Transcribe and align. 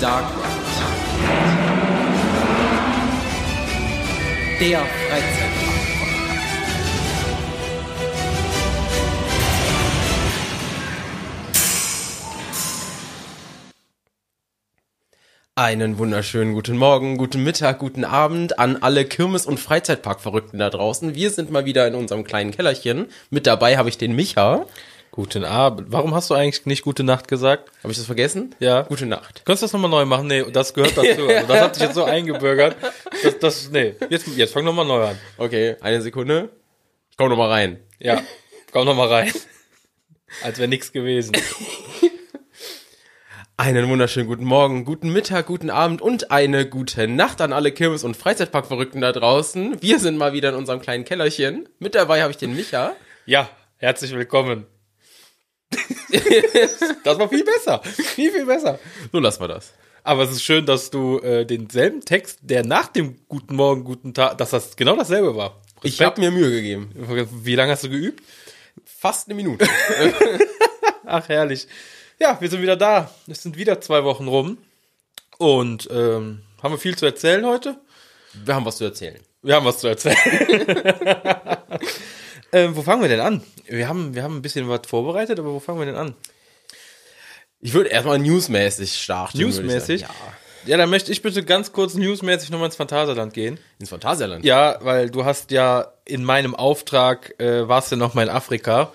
Dark 0.00 0.24
Ride. 0.24 0.60
Der 4.60 4.78
Freizeitpark. 4.78 5.70
Einen 15.54 15.98
wunderschönen 15.98 16.54
guten 16.54 16.78
Morgen, 16.78 17.18
guten 17.18 17.44
Mittag, 17.44 17.80
guten 17.80 18.06
Abend 18.06 18.58
an 18.58 18.78
alle 18.80 19.04
Kirmes- 19.04 19.44
und 19.44 19.60
Freizeitpark-Verrückten 19.60 20.58
da 20.58 20.70
draußen. 20.70 21.14
Wir 21.14 21.28
sind 21.28 21.50
mal 21.50 21.66
wieder 21.66 21.86
in 21.86 21.94
unserem 21.94 22.24
kleinen 22.24 22.52
Kellerchen. 22.52 23.08
Mit 23.28 23.46
dabei 23.46 23.76
habe 23.76 23.90
ich 23.90 23.98
den 23.98 24.16
Micha. 24.16 24.64
Guten 25.12 25.44
Abend. 25.44 25.90
Warum 25.90 26.14
hast 26.14 26.30
du 26.30 26.34
eigentlich 26.34 26.66
nicht 26.66 26.82
gute 26.82 27.02
Nacht 27.02 27.26
gesagt? 27.26 27.70
Habe 27.82 27.90
ich 27.90 27.98
das 27.98 28.06
vergessen? 28.06 28.54
Ja. 28.60 28.82
Gute 28.82 29.06
Nacht. 29.06 29.42
Könntest 29.44 29.62
du 29.62 29.64
das 29.64 29.72
nochmal 29.72 29.90
neu 29.90 30.04
machen? 30.04 30.28
Nee, 30.28 30.44
das 30.52 30.72
gehört 30.72 30.96
dazu. 30.96 31.22
Also 31.28 31.46
das 31.48 31.60
hat 31.60 31.74
sich 31.74 31.84
jetzt 31.84 31.94
so 31.94 32.04
eingebürgert. 32.04 32.76
Das, 33.24 33.38
das, 33.40 33.70
nee, 33.70 33.96
jetzt, 34.08 34.28
jetzt 34.36 34.52
fang 34.52 34.64
nochmal 34.64 34.86
neu 34.86 35.04
an. 35.04 35.18
Okay, 35.36 35.76
eine 35.80 36.00
Sekunde. 36.00 36.50
Ich 37.10 37.16
komm 37.16 37.28
noch 37.28 37.36
mal 37.36 37.48
rein. 37.48 37.80
Ja, 37.98 38.22
komm 38.72 38.86
nochmal 38.86 39.08
rein. 39.08 39.32
Als 40.44 40.58
wäre 40.58 40.68
nichts 40.68 40.92
gewesen. 40.92 41.32
Einen 43.56 43.90
wunderschönen 43.90 44.26
guten 44.26 44.44
Morgen, 44.44 44.86
guten 44.86 45.12
Mittag, 45.12 45.44
guten 45.46 45.68
Abend 45.68 46.00
und 46.00 46.30
eine 46.30 46.66
gute 46.66 47.06
Nacht 47.08 47.42
an 47.42 47.52
alle 47.52 47.72
Kirmes- 47.72 48.04
und 48.04 48.16
Freizeitpark-Verrückten 48.16 49.02
da 49.02 49.12
draußen. 49.12 49.82
Wir 49.82 49.98
sind 49.98 50.16
mal 50.16 50.32
wieder 50.32 50.50
in 50.50 50.54
unserem 50.54 50.80
kleinen 50.80 51.04
Kellerchen. 51.04 51.68
Mit 51.78 51.94
dabei 51.94 52.22
habe 52.22 52.30
ich 52.30 52.38
den 52.38 52.56
Micha. 52.56 52.92
Ja, 53.26 53.50
herzlich 53.76 54.12
willkommen. 54.12 54.66
das 57.04 57.18
war 57.18 57.28
viel 57.28 57.44
besser. 57.44 57.80
Viel, 57.82 58.32
viel 58.32 58.46
besser. 58.46 58.78
So 59.12 59.18
lassen 59.18 59.40
wir 59.40 59.48
das. 59.48 59.72
Aber 60.02 60.22
es 60.22 60.30
ist 60.30 60.42
schön, 60.42 60.66
dass 60.66 60.90
du 60.90 61.18
äh, 61.18 61.44
denselben 61.44 62.00
Text, 62.00 62.40
der 62.42 62.64
nach 62.64 62.88
dem 62.88 63.18
Guten 63.28 63.54
Morgen, 63.54 63.84
Guten 63.84 64.14
Tag, 64.14 64.38
dass 64.38 64.50
das 64.50 64.76
genau 64.76 64.96
dasselbe 64.96 65.36
war. 65.36 65.60
Ich 65.82 66.00
habe 66.00 66.20
mir 66.20 66.30
Mühe 66.30 66.50
gegeben. 66.50 66.90
Wie 67.44 67.54
lange 67.54 67.72
hast 67.72 67.84
du 67.84 67.90
geübt? 67.90 68.22
Fast 68.84 69.28
eine 69.28 69.34
Minute. 69.34 69.66
Ach, 71.06 71.28
herrlich. 71.28 71.66
Ja, 72.18 72.40
wir 72.40 72.50
sind 72.50 72.62
wieder 72.62 72.76
da. 72.76 73.10
Es 73.26 73.42
sind 73.42 73.56
wieder 73.56 73.80
zwei 73.80 74.04
Wochen 74.04 74.28
rum. 74.28 74.58
Und 75.38 75.88
ähm, 75.90 76.42
haben 76.62 76.74
wir 76.74 76.78
viel 76.78 76.96
zu 76.96 77.06
erzählen 77.06 77.46
heute? 77.46 77.80
Wir 78.44 78.54
haben 78.54 78.64
was 78.64 78.76
zu 78.76 78.84
erzählen. 78.84 79.20
Wir 79.42 79.54
haben 79.54 79.64
was 79.64 79.78
zu 79.78 79.88
erzählen. 79.88 80.16
ähm, 82.52 82.76
wo 82.76 82.82
fangen 82.82 83.02
wir 83.02 83.08
denn 83.08 83.20
an? 83.20 83.42
Wir 83.66 83.88
haben, 83.88 84.14
wir 84.14 84.22
haben 84.22 84.36
ein 84.36 84.42
bisschen 84.42 84.68
was 84.68 84.80
vorbereitet, 84.86 85.38
aber 85.38 85.52
wo 85.52 85.60
fangen 85.60 85.78
wir 85.78 85.86
denn 85.86 85.96
an? 85.96 86.14
Ich 87.60 87.74
würde 87.74 87.90
erstmal 87.90 88.18
newsmäßig 88.18 88.94
starten. 88.94 89.38
Newsmäßig? 89.38 90.02
Ja. 90.02 90.10
Ja, 90.66 90.76
dann 90.76 90.90
möchte 90.90 91.10
ich 91.10 91.22
bitte 91.22 91.42
ganz 91.42 91.72
kurz 91.72 91.94
newsmäßig 91.94 92.50
nochmal 92.50 92.66
ins 92.66 92.76
Phantasialand 92.76 93.32
gehen. 93.32 93.58
Ins 93.78 93.88
Phantasialand. 93.88 94.44
Ja, 94.44 94.78
weil 94.82 95.10
du 95.10 95.24
hast 95.24 95.50
ja 95.50 95.92
in 96.04 96.22
meinem 96.22 96.54
Auftrag, 96.54 97.34
äh, 97.40 97.66
warst 97.66 97.92
du 97.92 97.96
noch 97.96 98.14
mal 98.14 98.24
in 98.24 98.28
Afrika. 98.28 98.92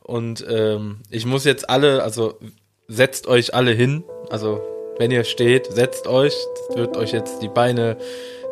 Und 0.00 0.44
ähm, 0.48 1.00
ich 1.10 1.26
muss 1.26 1.44
jetzt 1.44 1.68
alle, 1.68 2.02
also 2.02 2.38
setzt 2.86 3.26
euch 3.26 3.52
alle 3.54 3.72
hin. 3.72 4.04
Also 4.30 4.62
wenn 4.98 5.10
ihr 5.10 5.24
steht, 5.24 5.66
setzt 5.72 6.06
euch. 6.06 6.34
Das 6.68 6.76
wird 6.76 6.96
euch 6.96 7.12
jetzt 7.12 7.42
die 7.42 7.48
Beine, 7.48 7.96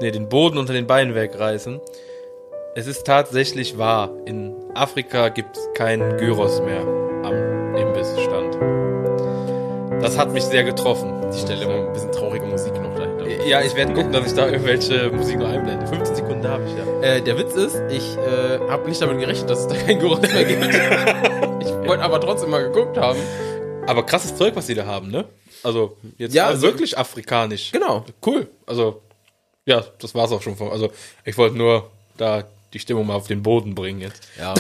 nee, 0.01 0.11
den 0.11 0.29
Boden 0.29 0.59
unter 0.59 0.73
den 0.73 0.87
Beinen 0.87 1.15
wegreißen. 1.15 1.81
Es 2.79 2.87
ist 2.87 3.07
tatsächlich 3.07 3.79
wahr. 3.79 4.11
In 4.27 4.55
Afrika 4.75 5.31
gibt 5.31 5.57
es 5.57 5.67
keinen 5.73 6.19
Gyros 6.19 6.61
mehr 6.61 6.83
am 7.25 7.75
Imbissstand. 7.75 8.55
Das 10.03 10.19
hat 10.19 10.31
mich 10.31 10.43
sehr 10.43 10.63
getroffen. 10.63 11.11
Ich 11.33 11.41
stelle 11.41 11.67
ein 11.67 11.91
bisschen 11.95 12.13
traurige 12.13 12.45
Musik 12.45 12.75
noch 12.75 12.95
dahinter. 12.95 13.47
Ja, 13.47 13.63
ich 13.63 13.75
werde 13.77 13.95
gucken, 13.95 14.13
dass 14.13 14.27
ich 14.27 14.35
da 14.35 14.49
irgendwelche 14.49 15.09
Musik 15.11 15.39
noch 15.39 15.49
einblende. 15.49 15.87
15 15.87 16.17
Sekunden 16.17 16.47
habe 16.47 16.65
ich 16.65 16.77
ja. 16.77 17.01
Äh, 17.01 17.23
der 17.23 17.39
Witz 17.39 17.55
ist, 17.55 17.81
ich 17.91 18.19
äh, 18.19 18.59
habe 18.69 18.87
nicht 18.91 19.01
damit 19.01 19.21
gerechnet, 19.21 19.49
dass 19.49 19.61
es 19.61 19.69
da 19.69 19.75
kein 19.75 19.99
Gyros 19.99 20.21
mehr 20.21 20.45
gibt. 20.45 20.63
ich 21.63 21.89
wollte 21.89 22.03
aber 22.03 22.21
trotzdem 22.21 22.51
mal 22.51 22.63
geguckt 22.63 22.99
haben. 22.99 23.19
Aber 23.87 24.05
krasses 24.05 24.37
Zeug, 24.37 24.55
was 24.55 24.67
die 24.67 24.75
da 24.75 24.85
haben, 24.85 25.11
ne? 25.11 25.25
Also, 25.63 25.97
jetzt 26.19 26.35
Ja, 26.35 26.43
ja, 26.43 26.49
also- 26.51 26.67
wirklich 26.67 26.99
afrikanisch. 26.99 27.73
Genau. 27.73 28.05
Cool. 28.27 28.49
Also, 28.67 29.01
ja, 29.65 29.83
das 29.99 30.15
war's 30.15 30.31
auch 30.31 30.43
schon. 30.43 30.57
Von, 30.57 30.69
also, 30.71 30.91
ich 31.25 31.39
wollte 31.39 31.57
nur 31.57 31.89
da 32.19 32.45
die 32.77 32.81
Stimmung 32.81 33.07
mal 33.07 33.15
auf 33.15 33.27
den 33.27 33.43
Boden 33.43 33.75
bringen 33.75 34.01
jetzt. 34.01 34.23
Ja. 34.39 34.55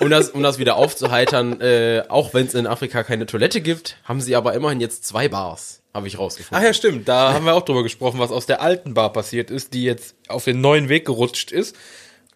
Um 0.00 0.10
das, 0.10 0.30
um 0.30 0.42
das 0.42 0.58
wieder 0.58 0.76
aufzuheitern, 0.76 1.60
äh, 1.60 2.02
auch 2.08 2.34
wenn 2.34 2.46
es 2.46 2.54
in 2.54 2.66
Afrika 2.66 3.02
keine 3.02 3.24
Toilette 3.24 3.60
gibt, 3.60 3.96
haben 4.04 4.20
sie 4.20 4.36
aber 4.36 4.52
immerhin 4.52 4.80
jetzt 4.80 5.04
zwei 5.06 5.28
Bars, 5.28 5.80
habe 5.94 6.06
ich 6.08 6.16
Ach 6.16 6.20
rausgefunden. 6.20 6.64
ja, 6.64 6.74
stimmt. 6.74 7.08
Da 7.08 7.32
haben 7.34 7.46
wir 7.46 7.54
auch 7.54 7.64
drüber 7.64 7.82
gesprochen, 7.82 8.18
was 8.20 8.30
aus 8.30 8.46
der 8.46 8.60
alten 8.60 8.94
Bar 8.94 9.12
passiert 9.12 9.50
ist, 9.50 9.74
die 9.74 9.84
jetzt 9.84 10.14
auf 10.28 10.44
den 10.44 10.60
neuen 10.60 10.88
Weg 10.88 11.06
gerutscht 11.06 11.50
ist. 11.50 11.76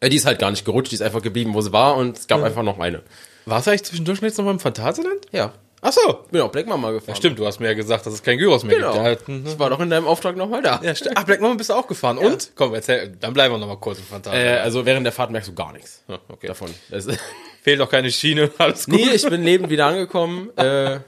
Äh, 0.00 0.08
die 0.08 0.16
ist 0.16 0.26
halt 0.26 0.38
gar 0.38 0.50
nicht 0.50 0.64
gerutscht, 0.64 0.92
die 0.92 0.97
ist 0.97 1.02
einfach 1.02 1.22
geblieben, 1.22 1.54
wo 1.54 1.60
sie 1.60 1.72
war 1.72 1.97
und 1.97 2.16
es 2.16 2.26
gab 2.26 2.42
einfach 2.42 2.62
noch 2.62 2.78
eine. 2.78 3.03
War 3.44 3.60
es 3.60 3.68
eigentlich 3.68 3.84
zwischendurch 3.84 4.20
jetzt 4.22 4.38
noch 4.38 4.44
mal 4.44 4.53
im 4.53 4.60
Phantasialand? 4.60 5.26
Ja. 5.32 5.53
Ach 5.82 5.92
so. 5.92 6.25
Bin 6.31 6.41
auch 6.41 6.50
Black 6.50 6.66
Mama 6.66 6.91
gefahren. 6.91 7.14
Stimmt, 7.16 7.38
du 7.38 7.47
hast 7.47 7.60
mir 7.60 7.66
ja 7.69 7.75
gesagt, 7.75 8.06
dass 8.06 8.14
es 8.14 8.22
kein 8.22 8.38
Gyros 8.38 8.64
mehr 8.64 8.76
Genau. 8.76 8.92
gibt. 9.04 9.04
Ja, 9.22 9.26
hm, 9.34 9.44
Ich 9.47 9.59
war 9.59 9.70
doch 9.70 9.78
in 9.81 9.91
deinem 9.91 10.06
Auftrag 10.06 10.37
nochmal 10.37 10.62
da. 10.62 10.81
ja, 10.82 10.94
stimmt. 10.94 11.16
Ach, 11.16 11.25
Black 11.25 11.41
Mama 11.41 11.54
bist 11.54 11.70
du 11.70 11.75
auch 11.75 11.87
gefahren. 11.87 12.19
Und? 12.19 12.53
Komm, 12.56 12.75
erzähl, 12.75 13.14
dann 13.20 13.32
bleiben 13.34 13.54
wir 13.54 13.59
noch 13.59 13.66
mal 13.69 13.76
kurz 13.78 13.98
im 13.98 14.04
Äh, 14.04 14.09
Phantasialand. 14.09 14.60
also 14.62 14.86
während 14.86 15.04
der 15.04 15.12
Fahrt 15.12 15.31
merkst 15.31 15.50
du 15.50 15.54
gar 15.54 15.72
nichts 15.72 16.03
Ja, 16.09 16.19
okay. 16.28 16.47
davon. 16.48 16.70
Fehlt 17.62 17.81
auch 17.81 17.91
keine 17.91 18.10
Schiene, 18.10 18.50
alles 18.59 18.86
gut. 18.86 18.94
nee, 18.94 19.10
ich 19.15 19.28
bin 19.28 19.42
lebend 19.42 19.70
wieder 19.70 19.86
angekommen. 19.86 20.50
Äh, 20.56 21.00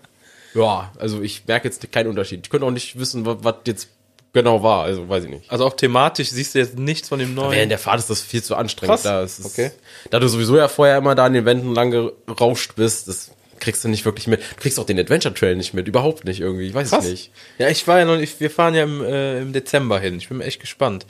ja, 0.55 0.93
also 0.99 1.21
ich 1.23 1.47
merke 1.47 1.69
jetzt 1.69 1.91
keinen 1.93 2.09
Unterschied. 2.09 2.41
Ich 2.45 2.51
könnte 2.51 2.67
auch 2.67 2.71
nicht 2.71 2.99
wissen, 2.99 3.27
was, 3.27 3.37
was 3.43 3.55
jetzt 3.67 3.89
genau 4.33 4.63
war. 4.63 4.85
Also 4.85 5.09
weiß 5.09 5.25
ich 5.25 5.31
nicht. 5.31 5.51
Also 5.53 5.67
auch 5.67 5.75
thematisch 5.75 6.31
siehst 6.31 6.55
du 6.55 6.59
jetzt 6.59 6.79
nichts 6.79 7.09
von 7.11 7.19
dem 7.19 7.35
neuen. 7.35 7.53
Während 7.53 7.71
der 7.71 7.79
Fahrt 7.79 7.99
ist 7.99 8.09
das 8.11 8.21
viel 8.23 8.43
zu 8.43 8.57
anstrengend. 8.57 8.93
Krass. 8.95 9.03
Da, 9.03 9.23
ist 9.23 9.39
es- 9.39 9.47
Okay. 9.47 9.71
da 10.11 10.19
du 10.19 10.27
sowieso 10.29 10.57
ja 10.57 10.69
vorher 10.69 10.97
immer 10.99 11.15
da 11.15 11.27
an 11.27 11.35
den 11.35 11.45
Wänden 11.45 11.75
lang 11.75 11.91
gerauscht 12.27 12.73
bist, 12.77 13.09
das 13.09 13.31
kriegst 13.61 13.85
du 13.85 13.89
nicht 13.89 14.05
wirklich 14.05 14.27
mit. 14.27 14.41
Du 14.41 14.57
kriegst 14.61 14.79
auch 14.79 14.87
den 14.87 14.99
Adventure 14.99 15.35
Trail 15.35 15.57
nicht 15.57 15.75
mit, 15.75 15.89
überhaupt 15.89 16.25
nicht 16.25 16.41
irgendwie. 16.41 16.69
Ich 16.69 16.75
weiß 16.75 16.91
Krass. 16.91 17.05
es 17.05 17.11
nicht. 17.11 17.31
Ja, 17.59 17.69
ich 17.69 17.87
war 17.87 17.99
ja 17.99 18.05
noch 18.05 18.17
nicht, 18.17 18.41
wir 18.41 18.51
fahren 18.51 18.75
ja 18.75 18.85
im, 18.85 19.03
äh, 19.03 19.41
im 19.41 19.53
Dezember 19.53 19.99
hin. 20.01 20.17
Ich 20.19 20.29
bin 20.29 20.41
echt 20.41 20.61
gespannt. 20.61 21.07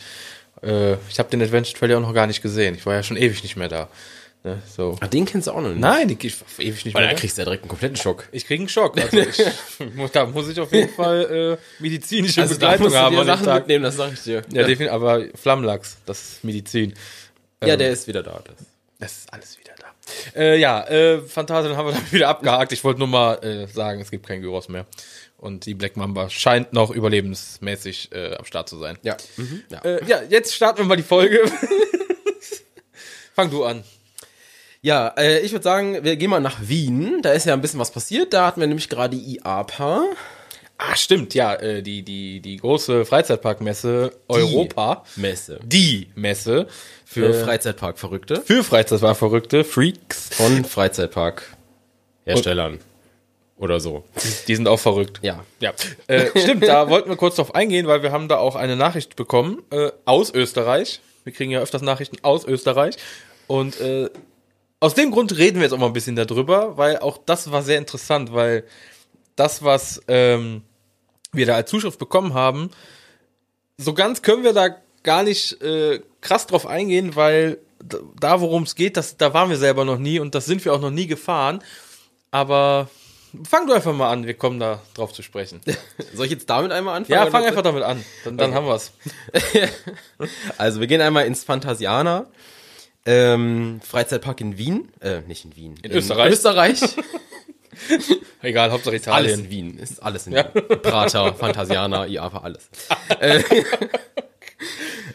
Äh, 0.63 0.95
ich 1.09 1.19
habe 1.19 1.31
den 1.31 1.43
Adventure 1.43 1.79
Trail 1.79 1.91
ja 1.91 1.97
auch 1.99 2.03
noch 2.03 2.15
gar 2.15 2.27
nicht 2.27 2.43
gesehen. 2.43 2.75
Ich 2.75 2.87
war 2.87 2.95
ja 2.95 3.03
schon 3.03 3.17
ewig 3.17 3.43
nicht 3.43 3.57
mehr 3.57 3.69
da. 3.69 3.89
Ne, 4.45 4.63
so. 4.77 4.97
Ach, 5.01 5.09
den 5.09 5.25
kennst 5.25 5.49
du 5.49 5.53
auch 5.53 5.61
noch 5.61 5.71
nicht. 5.71 5.81
Nein, 5.81 6.09
ich, 6.11 6.25
ich 6.25 6.37
ewig 6.59 6.85
nicht 6.85 6.95
Weil 6.95 7.07
mehr 7.07 7.15
da 7.15 7.19
kriegst 7.19 7.37
du 7.37 7.43
ja 7.43 7.45
direkt 7.45 7.65
einen 7.65 7.71
kompletten 7.71 7.97
Schock. 7.97 8.29
Ich 8.31 8.47
krieg 8.47 8.61
einen 8.61 8.69
Schock. 8.69 8.97
Also 9.01 9.19
ich, 9.19 9.37
da 10.13 10.27
muss 10.27 10.49
ich 10.49 10.61
auf 10.61 10.73
jeden 10.73 10.95
Fall 10.95 11.59
äh, 11.59 11.83
medizinische 11.83 12.43
Also 12.43 12.55
Begleitung 12.55 12.85
musst 12.85 12.97
du 12.97 13.01
haben 13.01 13.17
dir 13.17 13.25
Sachen 13.25 13.53
mitnehmen, 13.53 13.85
das 13.85 13.97
sag 13.97 14.13
ich 14.13 14.23
dir. 14.23 14.43
Ja, 14.53 14.63
definitiv, 14.63 14.93
aber 14.93 15.25
Flammlachs, 15.35 15.99
das 16.07 16.21
ist 16.21 16.45
Medizin. 16.45 16.95
ja, 17.65 17.77
der 17.77 17.91
ist 17.91 18.07
wieder 18.07 18.23
da. 18.23 18.41
Das. 18.45 18.65
Das 18.99 19.19
ist 19.19 19.33
alles 19.33 19.59
wieder 19.59 19.75
da. 19.79 20.41
Äh, 20.41 20.59
ja, 20.59 20.83
äh, 20.89 21.21
Phantasien 21.21 21.77
haben 21.77 21.87
wir 21.87 21.93
dann 22.01 22.13
wieder 22.13 22.29
abgehakt. 22.29 22.73
Ich 22.73 22.83
wollte 22.83 22.99
nur 22.99 23.09
mal 23.09 23.35
äh, 23.45 23.67
sagen, 23.69 24.01
es 24.01 24.11
gibt 24.11 24.27
kein 24.27 24.41
Gyros 24.41 24.69
mehr. 24.69 24.87
Und 25.37 25.67
die 25.67 25.75
Black 25.75 25.97
Mamba 25.97 26.29
scheint 26.31 26.73
noch 26.73 26.91
überlebensmäßig 26.91 28.11
äh, 28.13 28.35
am 28.35 28.45
Start 28.45 28.69
zu 28.69 28.77
sein. 28.77 28.99
Ja. 29.03 29.17
Mhm. 29.37 29.63
ja. 29.71 29.79
Äh, 29.85 30.05
ja, 30.07 30.23
jetzt 30.29 30.55
starten 30.55 30.79
wir 30.79 30.85
mal 30.85 30.97
die 30.97 31.05
Folge. 31.05 31.41
Fang 33.35 33.51
du 33.51 33.65
an. 33.65 33.85
Ja, 34.81 35.09
äh, 35.17 35.41
ich 35.41 35.53
würde 35.53 35.63
sagen, 35.63 36.03
wir 36.03 36.17
gehen 36.17 36.31
mal 36.31 36.41
nach 36.41 36.59
Wien. 36.61 37.23
Da 37.23 37.33
ist 37.33 37.47
ja 37.47 37.53
ein 37.53 37.61
bisschen 37.61 37.79
was 37.79 37.93
passiert. 37.93 38.33
Da 38.33 38.47
hatten 38.47 38.61
wir 38.61 38.67
nämlich 38.67 38.89
gerade 38.89 39.17
die 39.17 39.37
IAPA. 39.37 40.07
Ah, 40.81 40.95
stimmt, 40.95 41.35
ja, 41.35 41.55
äh, 41.55 41.83
die, 41.83 42.03
die, 42.03 42.39
die 42.41 42.57
große 42.57 43.05
Freizeitparkmesse 43.05 44.13
Europa. 44.29 45.03
Messe. 45.17 45.59
Die 45.65 46.09
Messe 46.15 46.69
Für 47.05 47.31
äh, 47.31 47.45
Freizeitpark-Verrückte. 47.45 48.43
für 48.43 48.63
Freizeitparkverrückte, 48.63 49.65
Freaks. 49.65 50.29
Von 50.35 50.65
Freizeitpark-Herstellern. 50.65 52.79
Oder 53.57 53.81
so. 53.81 54.05
Die 54.47 54.55
sind 54.55 54.69
auch 54.69 54.79
verrückt. 54.79 55.19
Ja. 55.23 55.43
Ja, 55.59 55.73
äh, 56.07 56.27
stimmt, 56.39 56.63
da 56.63 56.89
wollten 56.89 57.11
wir 57.11 57.17
kurz 57.17 57.35
drauf 57.35 57.57
eingehen, 57.57 57.89
weil 57.89 58.05
wir 58.05 58.13
haben 58.13 58.29
da 58.29 58.39
auch 58.39 58.55
eine 58.55 58.77
Nachricht 58.77 59.17
bekommen 59.17 59.65
äh, 59.71 59.91
aus 60.05 60.33
Österreich. 60.33 61.01
Wir 61.25 61.33
kriegen 61.33 61.51
ja 61.51 61.59
öfters 61.59 61.83
Nachrichten 61.83 62.19
aus 62.23 62.45
Österreich. 62.45 62.95
Und 63.49 63.81
äh, 63.81 64.11
aus 64.79 64.95
dem 64.95 65.11
Grund 65.11 65.37
reden 65.37 65.57
wir 65.57 65.65
jetzt 65.65 65.73
auch 65.73 65.79
mal 65.79 65.87
ein 65.87 65.93
bisschen 65.93 66.15
darüber, 66.15 66.77
weil 66.77 66.99
auch 66.99 67.19
das 67.27 67.51
war 67.51 67.65
sehr 67.65 67.79
interessant, 67.79 68.33
weil 68.33 68.63
das, 69.35 69.65
was 69.65 70.01
ähm, 70.07 70.63
wir 71.33 71.47
da 71.47 71.55
als 71.55 71.71
Zuschrift 71.71 71.99
bekommen 71.99 72.35
haben, 72.35 72.71
so 73.77 73.95
ganz 73.95 74.23
können 74.23 74.45
wir 74.45 74.53
da 74.53 74.77
gar 75.03 75.23
nicht 75.23 75.61
äh, 75.63 76.01
krass 76.21 76.47
drauf 76.47 76.67
eingehen, 76.67 77.17
weil 77.17 77.59
da, 78.19 78.41
worum 78.41 78.65
es 78.65 78.75
geht, 78.75 78.97
das, 78.97 79.17
da 79.17 79.33
waren 79.35 79.51
wir 79.51 79.57
selber 79.57 79.85
noch 79.85 79.99
nie 79.99 80.19
und 80.19 80.35
das 80.35 80.47
sind 80.47 80.65
wir 80.65 80.75
auch 80.75 80.81
noch 80.81 80.91
nie 80.91 81.07
gefahren. 81.07 81.61
Aber 82.33 82.89
fang 83.49 83.67
du 83.69 83.73
einfach 83.73 83.95
mal 83.95 84.11
an, 84.11 84.27
wir 84.27 84.35
kommen 84.35 84.59
da 84.59 84.83
drauf 84.95 85.13
zu 85.13 85.23
sprechen. 85.23 85.61
Soll 86.15 86.27
ich 86.27 86.33
jetzt 86.33 86.51
damit 86.51 86.73
einmal 86.73 86.97
anfangen? 86.97 87.25
Ja, 87.25 87.31
fang 87.31 87.45
einfach 87.45 87.63
damit 87.63 87.85
an. 87.85 88.05
Dann, 88.25 88.37
dann 88.37 88.51
Okay. 88.51 88.57
haben 88.57 88.67
wir's. 88.67 88.93
Also, 90.59 90.81
wir 90.81 90.87
gehen 90.89 91.01
einmal 91.01 91.27
ins 91.27 91.45
Phantasiana. 91.45 92.27
Ähm, 93.07 93.81
Freizeitpark 93.87 94.41
in 94.41 94.59
Wien. 94.59 94.91
Äh, 95.01 95.21
nicht 95.23 95.45
in 95.45 95.55
Wien. 95.57 95.79
In 95.83 95.93
Österreich. 95.93 96.33
Österreich. 96.33 96.81
Egal, 98.43 98.71
Hauptsache 98.71 98.95
Alles 98.95 99.03
Italien. 99.07 99.41
in 99.41 99.51
Wien. 99.51 99.79
Ist 99.79 100.03
alles 100.03 100.27
in 100.27 100.35
Wien. 100.35 100.45
Prater, 100.83 101.35
Fantasiana, 101.39 102.07
IAPA, 102.07 102.39
alles. 102.39 102.69
Äh, 103.21 103.43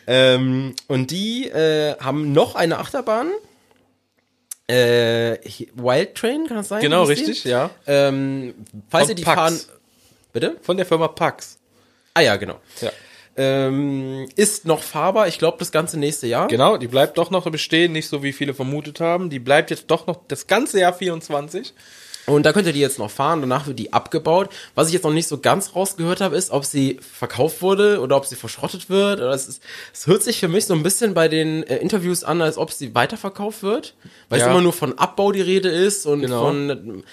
ähm, 0.08 0.76
und 0.88 1.12
die 1.12 1.48
äh, 1.50 1.98
haben 2.00 2.32
noch 2.34 2.56
eine 2.56 2.80
Achterbahn. 2.80 3.30
Äh, 4.68 5.38
Wild 5.76 6.16
Train, 6.16 6.48
kann 6.48 6.58
das 6.58 6.70
sein? 6.70 6.82
Genau, 6.82 7.04
richtig, 7.04 7.44
ja. 7.44 7.70
Ähm, 7.86 8.54
falls 8.90 9.04
Von 9.04 9.10
ihr 9.12 9.16
die 9.16 9.24
Pax. 9.24 9.36
fahren. 9.36 9.60
Bitte? 10.32 10.58
Von 10.62 10.78
der 10.78 10.86
Firma 10.86 11.10
Pax. 11.10 11.60
Ah 12.14 12.22
ja, 12.22 12.36
genau. 12.38 12.60
Ja. 12.82 12.92
Ähm, 13.36 14.30
ist 14.36 14.66
noch 14.66 14.84
fahrbar, 14.84 15.28
ich 15.28 15.40
glaube, 15.40 15.58
das 15.58 15.72
ganze 15.72 15.98
nächste 15.98 16.28
Jahr. 16.28 16.48
Genau, 16.48 16.78
die 16.78 16.88
bleibt 16.88 17.18
doch 17.18 17.32
noch 17.32 17.50
bestehen, 17.50 17.92
nicht 17.92 18.08
so 18.08 18.22
wie 18.22 18.32
viele 18.32 18.54
vermutet 18.54 19.00
haben. 19.00 19.30
Die 19.30 19.40
bleibt 19.40 19.72
jetzt 19.72 19.88
doch 19.88 20.06
noch 20.08 20.22
das 20.28 20.48
ganze 20.48 20.80
Jahr 20.80 20.94
24. 20.94 21.74
Und 22.26 22.46
da 22.46 22.54
könnt 22.54 22.68
ihr 22.68 22.74
die 22.74 22.80
jetzt 22.80 23.00
noch 23.00 23.12
fahren, 23.12 23.42
danach 23.42 23.68
wird 23.68 23.80
die 23.80 23.92
abgebaut. 23.92 24.50
Was 24.76 24.88
ich 24.88 24.94
jetzt 24.94 25.04
noch 25.04 25.12
nicht 25.12 25.28
so 25.28 25.40
ganz 25.40 25.76
rausgehört 25.76 26.22
habe, 26.22 26.38
ist, 26.38 26.52
ob 26.52 26.64
sie 26.64 27.00
verkauft 27.02 27.62
wurde 27.62 28.00
oder 28.00 28.16
ob 28.16 28.26
sie 28.26 28.36
verschrottet 28.38 28.90
wird. 28.90 29.20
Oder 29.20 29.32
es, 29.32 29.48
ist, 29.48 29.62
es 29.94 30.08
hört 30.08 30.24
sich 30.24 30.40
für 30.40 30.48
mich 30.48 30.66
so 30.66 30.74
ein 30.74 30.84
bisschen 30.84 31.14
bei 31.14 31.28
den 31.28 31.64
äh, 31.64 31.78
Interviews 31.78 32.24
an, 32.24 32.42
als 32.42 32.58
ob 32.58 32.72
sie 32.72 32.96
weiterverkauft 32.96 33.62
wird. 33.64 33.96
Weil 34.30 34.40
es 34.40 34.46
Ja. 34.46 34.52
immer 34.52 34.62
nur 34.62 34.74
von 34.74 34.98
Abbau 34.98 35.32
die 35.34 35.42
Rede 35.42 35.70
ist 35.70 36.06
und 36.06 36.22
Genau. 36.22 36.42
von. 36.46 37.04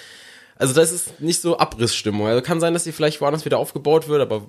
Also 0.56 0.74
das 0.74 0.92
ist 0.92 1.20
nicht 1.20 1.40
so 1.40 1.58
Abrissstimmung. 1.58 2.26
Also 2.28 2.42
kann 2.42 2.60
sein, 2.60 2.74
dass 2.74 2.84
sie 2.84 2.92
vielleicht 2.92 3.20
woanders 3.20 3.44
wieder 3.44 3.58
aufgebaut 3.58 4.08
wird, 4.08 4.20
aber 4.20 4.42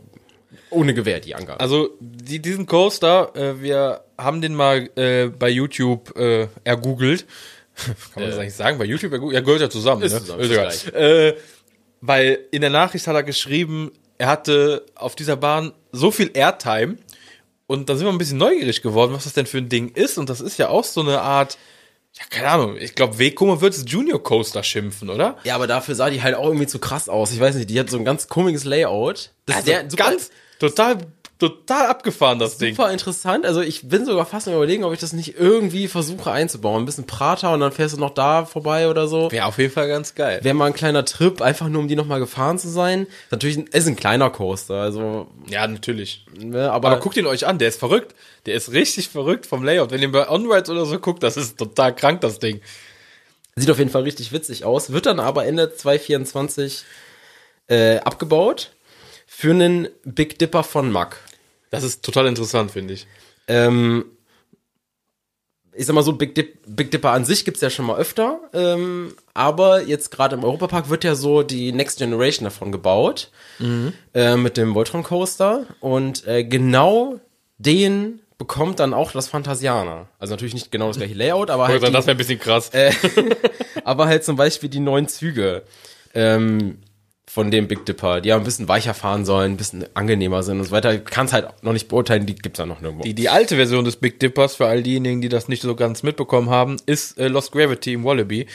ohne 0.69 0.93
Gewähr, 0.93 1.19
die 1.21 1.33
Angabe. 1.35 1.59
Also 1.59 1.89
die, 2.01 2.39
diesen 2.41 2.65
Coaster, 2.65 3.31
äh, 3.35 3.61
wir 3.61 4.01
haben 4.17 4.41
den 4.41 4.53
mal 4.53 4.89
äh, 4.95 5.27
bei 5.27 5.49
YouTube 5.49 6.15
äh, 6.17 6.47
ergoogelt. 6.65 7.25
Kann 8.13 8.23
man 8.23 8.29
das 8.29 8.39
eigentlich 8.39 8.55
sagen? 8.55 8.77
Bei 8.77 8.85
YouTube? 8.85 9.11
Ja, 9.31 9.39
gehört 9.41 9.61
ja 9.61 9.69
zusammen. 9.69 10.01
Ist 10.03 10.13
ne? 10.13 10.19
zusammen, 10.21 10.41
Ist 10.41 10.85
ist. 10.85 10.93
Äh, 10.93 11.35
weil 12.01 12.39
in 12.51 12.61
der 12.61 12.69
Nachricht 12.69 13.05
hat 13.07 13.15
er 13.15 13.23
geschrieben, 13.23 13.91
er 14.17 14.27
hatte 14.27 14.85
auf 14.95 15.15
dieser 15.15 15.35
Bahn 15.35 15.73
so 15.91 16.11
viel 16.11 16.31
Airtime 16.33 16.97
und 17.67 17.89
da 17.89 17.95
sind 17.95 18.05
wir 18.05 18.11
ein 18.11 18.17
bisschen 18.17 18.37
neugierig 18.37 18.81
geworden, 18.81 19.13
was 19.13 19.23
das 19.25 19.33
denn 19.33 19.45
für 19.45 19.59
ein 19.59 19.69
Ding 19.69 19.89
ist. 19.93 20.17
Und 20.17 20.29
das 20.29 20.41
ist 20.41 20.57
ja 20.57 20.69
auch 20.69 20.83
so 20.83 21.01
eine 21.01 21.21
Art, 21.21 21.57
ja, 22.13 22.23
keine 22.29 22.49
Ahnung, 22.49 22.77
ich 22.77 22.95
glaube, 22.95 23.17
Wegkummer 23.19 23.61
wird 23.61 23.73
es 23.73 23.83
Junior 23.87 24.21
Coaster 24.21 24.63
schimpfen, 24.63 25.09
oder? 25.09 25.37
ja, 25.43 25.55
aber 25.55 25.67
dafür 25.67 25.95
sah 25.95 26.09
die 26.09 26.21
halt 26.21 26.35
auch 26.35 26.45
irgendwie 26.45 26.67
zu 26.67 26.79
krass 26.79 27.07
aus. 27.07 27.31
Ich 27.31 27.39
weiß 27.39 27.55
nicht, 27.55 27.69
die 27.69 27.79
hat 27.79 27.89
so 27.89 27.97
ein 27.97 28.05
ganz 28.05 28.27
komisches 28.27 28.65
Layout. 28.65 29.31
Das 29.45 29.59
ist 29.59 29.65
sehr, 29.65 29.89
super- 29.89 30.05
Also 30.05 30.17
ganz, 30.17 30.31
total, 30.59 30.97
total 31.41 31.87
abgefahren, 31.87 32.39
das 32.39 32.57
Ding. 32.57 32.73
Super 32.75 32.91
interessant. 32.91 33.45
Also 33.45 33.59
ich 33.61 33.89
bin 33.89 34.05
sogar 34.05 34.25
fast 34.25 34.47
am 34.47 34.53
überlegen, 34.53 34.85
ob 34.85 34.93
ich 34.93 34.99
das 34.99 35.11
nicht 35.11 35.37
irgendwie 35.37 35.89
versuche 35.89 36.31
einzubauen. 36.31 36.83
Ein 36.83 36.85
bisschen 36.85 37.05
Prater 37.07 37.51
und 37.51 37.59
dann 37.59 37.73
fährst 37.73 37.97
du 37.97 37.99
noch 37.99 38.11
da 38.13 38.45
vorbei 38.45 38.87
oder 38.87 39.07
so. 39.07 39.29
Wäre 39.31 39.45
auf 39.47 39.57
jeden 39.57 39.73
Fall 39.73 39.89
ganz 39.89 40.15
geil. 40.15 40.39
Wäre 40.43 40.53
mal 40.55 40.67
ein 40.67 40.73
kleiner 40.73 41.03
Trip, 41.03 41.41
einfach 41.41 41.67
nur 41.67 41.81
um 41.81 41.89
die 41.89 41.97
nochmal 41.97 42.19
gefahren 42.19 42.57
zu 42.57 42.69
sein. 42.69 43.07
Natürlich 43.31 43.57
ist 43.73 43.87
ein 43.87 43.97
kleiner 43.97 44.29
Coaster, 44.29 44.75
also, 44.75 45.27
Ja, 45.49 45.67
natürlich. 45.67 46.25
ne, 46.37 46.71
aber, 46.71 46.89
Aber 46.91 46.99
guckt 47.01 47.17
ihn 47.17 47.25
euch 47.25 47.45
an, 47.45 47.57
der 47.57 47.67
ist 47.67 47.79
verrückt. 47.79 48.15
Der 48.45 48.53
ist 48.53 48.71
richtig 48.71 49.09
verrückt 49.09 49.45
vom 49.45 49.63
Layout. 49.63 49.91
Wenn 49.91 50.01
ihr 50.01 50.11
bei 50.11 50.29
On-Rides 50.29 50.69
oder 50.69 50.85
so 50.85 50.97
guckt, 50.99 51.21
das 51.23 51.35
ist 51.35 51.57
total 51.57 51.93
krank, 51.93 52.21
das 52.21 52.39
Ding. 52.39 52.61
sieht 53.55 53.69
auf 53.69 53.79
jeden 53.79 53.89
Fall 53.91 54.03
richtig 54.03 54.31
witzig 54.31 54.63
aus. 54.63 54.91
Wird 54.93 55.05
dann 55.07 55.19
aber 55.19 55.45
Ende 55.45 55.73
2024 55.75 56.83
äh, 57.67 57.97
abgebaut 57.99 58.71
für 59.27 59.51
einen 59.51 59.87
Big 60.03 60.39
Dipper 60.39 60.63
von 60.63 60.91
Mack. 60.91 61.17
Das 61.71 61.83
ist 61.83 62.05
total 62.05 62.27
interessant, 62.27 62.69
finde 62.69 62.93
ich. 62.93 63.07
Ähm, 63.47 64.05
ich 65.73 65.85
sag 65.85 65.95
mal 65.95 66.03
so, 66.03 66.13
Big, 66.13 66.35
Dip, 66.35 66.59
Big 66.67 66.91
Dipper 66.91 67.11
an 67.11 67.25
sich 67.25 67.45
gibt's 67.45 67.61
ja 67.61 67.69
schon 67.69 67.85
mal 67.85 67.97
öfter, 67.97 68.39
ähm, 68.53 69.15
aber 69.33 69.81
jetzt 69.83 70.11
gerade 70.11 70.35
im 70.35 70.43
Europapark 70.43 70.89
wird 70.89 71.03
ja 71.03 71.15
so 71.15 71.43
die 71.43 71.71
Next 71.71 71.99
Generation 71.99 72.43
davon 72.43 72.71
gebaut, 72.71 73.31
äh, 74.13 74.35
mit 74.35 74.57
dem 74.57 74.75
Voltron 74.75 75.03
Coaster 75.03 75.65
und 75.79 76.27
äh, 76.27 76.43
genau 76.43 77.19
den 77.57 78.19
bekommt 78.37 78.79
dann 78.79 78.93
auch 78.93 79.11
das 79.11 79.29
Phantasianer. 79.29 80.07
Also 80.19 80.33
natürlich 80.33 80.55
nicht 80.55 80.71
genau 80.71 80.87
das 80.87 80.97
gleiche 80.97 81.13
Layout, 81.13 81.49
aber 81.49 81.67
halt, 81.67 81.81
das 81.81 81.89
die, 81.89 81.93
wäre 81.93 82.11
ein 82.11 82.17
bisschen 82.17 82.39
krass. 82.39 82.71
aber 83.85 84.07
halt 84.07 84.25
zum 84.25 84.35
Beispiel 84.35 84.67
die 84.67 84.79
neuen 84.79 85.07
Züge 85.07 85.63
ähm, 86.13 86.79
von 87.33 87.49
dem 87.49 87.69
Big 87.69 87.85
Dipper, 87.85 88.19
die 88.19 88.27
ja 88.27 88.35
ein 88.35 88.43
bisschen 88.43 88.67
weicher 88.67 88.93
fahren 88.93 89.23
sollen, 89.23 89.53
ein 89.53 89.57
bisschen 89.57 89.85
angenehmer 89.93 90.43
sind 90.43 90.59
und 90.59 90.65
so 90.65 90.71
weiter. 90.71 90.99
Kannst 90.99 91.31
halt 91.31 91.63
noch 91.63 91.71
nicht 91.71 91.87
beurteilen, 91.87 92.25
die 92.25 92.35
gibt's 92.35 92.57
dann 92.57 92.67
noch 92.67 92.81
nirgendwo. 92.81 93.05
die, 93.05 93.13
die 93.13 93.29
alte 93.29 93.55
Version 93.55 93.85
des 93.85 93.95
Big 93.95 94.19
Dippers, 94.19 94.57
für 94.57 94.67
all 94.67 94.83
diejenigen, 94.83 95.21
die 95.21 95.29
das 95.29 95.47
nicht 95.47 95.61
so 95.61 95.73
ganz 95.73 96.03
mitbekommen 96.03 96.49
haben, 96.49 96.75
ist 96.87 97.17
äh, 97.17 97.29
Lost 97.29 97.53
Gravity 97.53 97.93
im 97.93 98.03
Wallaby. 98.03 98.47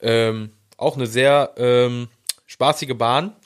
Ähm, 0.00 0.52
auch 0.78 0.96
eine 0.96 1.06
sehr 1.06 1.52
ähm, 1.58 2.08
spaßige 2.46 2.96
Bahn. 2.96 3.36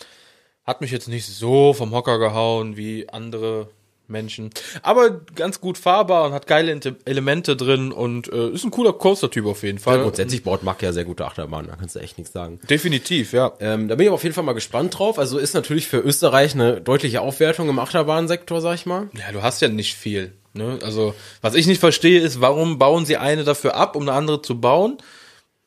Hat 0.63 0.81
mich 0.81 0.93
jetzt 0.93 1.09
nicht 1.09 1.27
so 1.27 1.73
vom 1.73 1.91
Hocker 1.91 2.21
gehauen 2.21 2.77
wie 2.77 3.09
andere 3.09 3.69
Menschen. 4.13 4.51
Aber 4.83 5.23
ganz 5.35 5.61
gut 5.61 5.79
fahrbar 5.79 6.27
und 6.27 6.33
hat 6.33 6.47
geile 6.47 6.79
Elemente 7.05 7.57
drin 7.57 7.91
und 7.91 8.33
äh, 8.33 8.51
ist 8.51 8.65
ein 8.65 8.71
cooler 8.71 8.93
Coaster-Typ 8.93 9.47
auf 9.47 9.63
jeden 9.65 9.79
Fall. 9.79 10.03
Grundsätzlich 10.03 10.45
baut 10.45 10.63
Mack 10.63 10.83
ja 10.83 10.93
sehr 10.93 11.05
gute 11.05 11.27
Achterbahnen, 11.27 11.71
da 11.71 11.77
kannst 11.77 11.97
du 11.97 12.01
echt 12.01 12.19
nichts 12.19 12.33
sagen. 12.33 12.61
Definitiv, 12.71 13.33
ja. 13.33 13.53
Ähm, 13.59 13.89
da 13.89 13.97
bin 13.97 14.05
ich 14.05 14.09
aber 14.09 14.15
auf 14.15 14.23
jeden 14.23 14.35
Fall 14.35 14.45
mal 14.45 14.53
gespannt 14.53 14.97
drauf. 14.97 15.19
Also 15.19 15.39
ist 15.39 15.55
natürlich 15.55 15.89
für 15.89 15.99
Österreich 15.99 16.55
eine 16.55 16.81
deutliche 16.81 17.21
Aufwertung 17.21 17.69
im 17.69 17.79
Achterbahnsektor, 17.79 18.61
sag 18.61 18.75
ich 18.75 18.87
mal. 18.87 19.09
Ja, 19.15 19.33
du 19.33 19.43
hast 19.43 19.61
ja 19.63 19.69
nicht 19.69 19.95
viel. 19.95 20.33
Ne? 20.55 20.79
Also, 20.83 21.15
was 21.41 21.55
ich 21.55 21.67
nicht 21.67 21.81
verstehe, 21.81 22.21
ist, 22.21 22.41
warum 22.41 22.79
bauen 22.79 23.07
sie 23.07 23.17
eine 23.17 23.45
dafür 23.45 23.75
ab, 23.75 23.97
um 23.97 24.03
eine 24.03 24.13
andere 24.13 24.43
zu 24.43 24.61
bauen? 24.61 24.99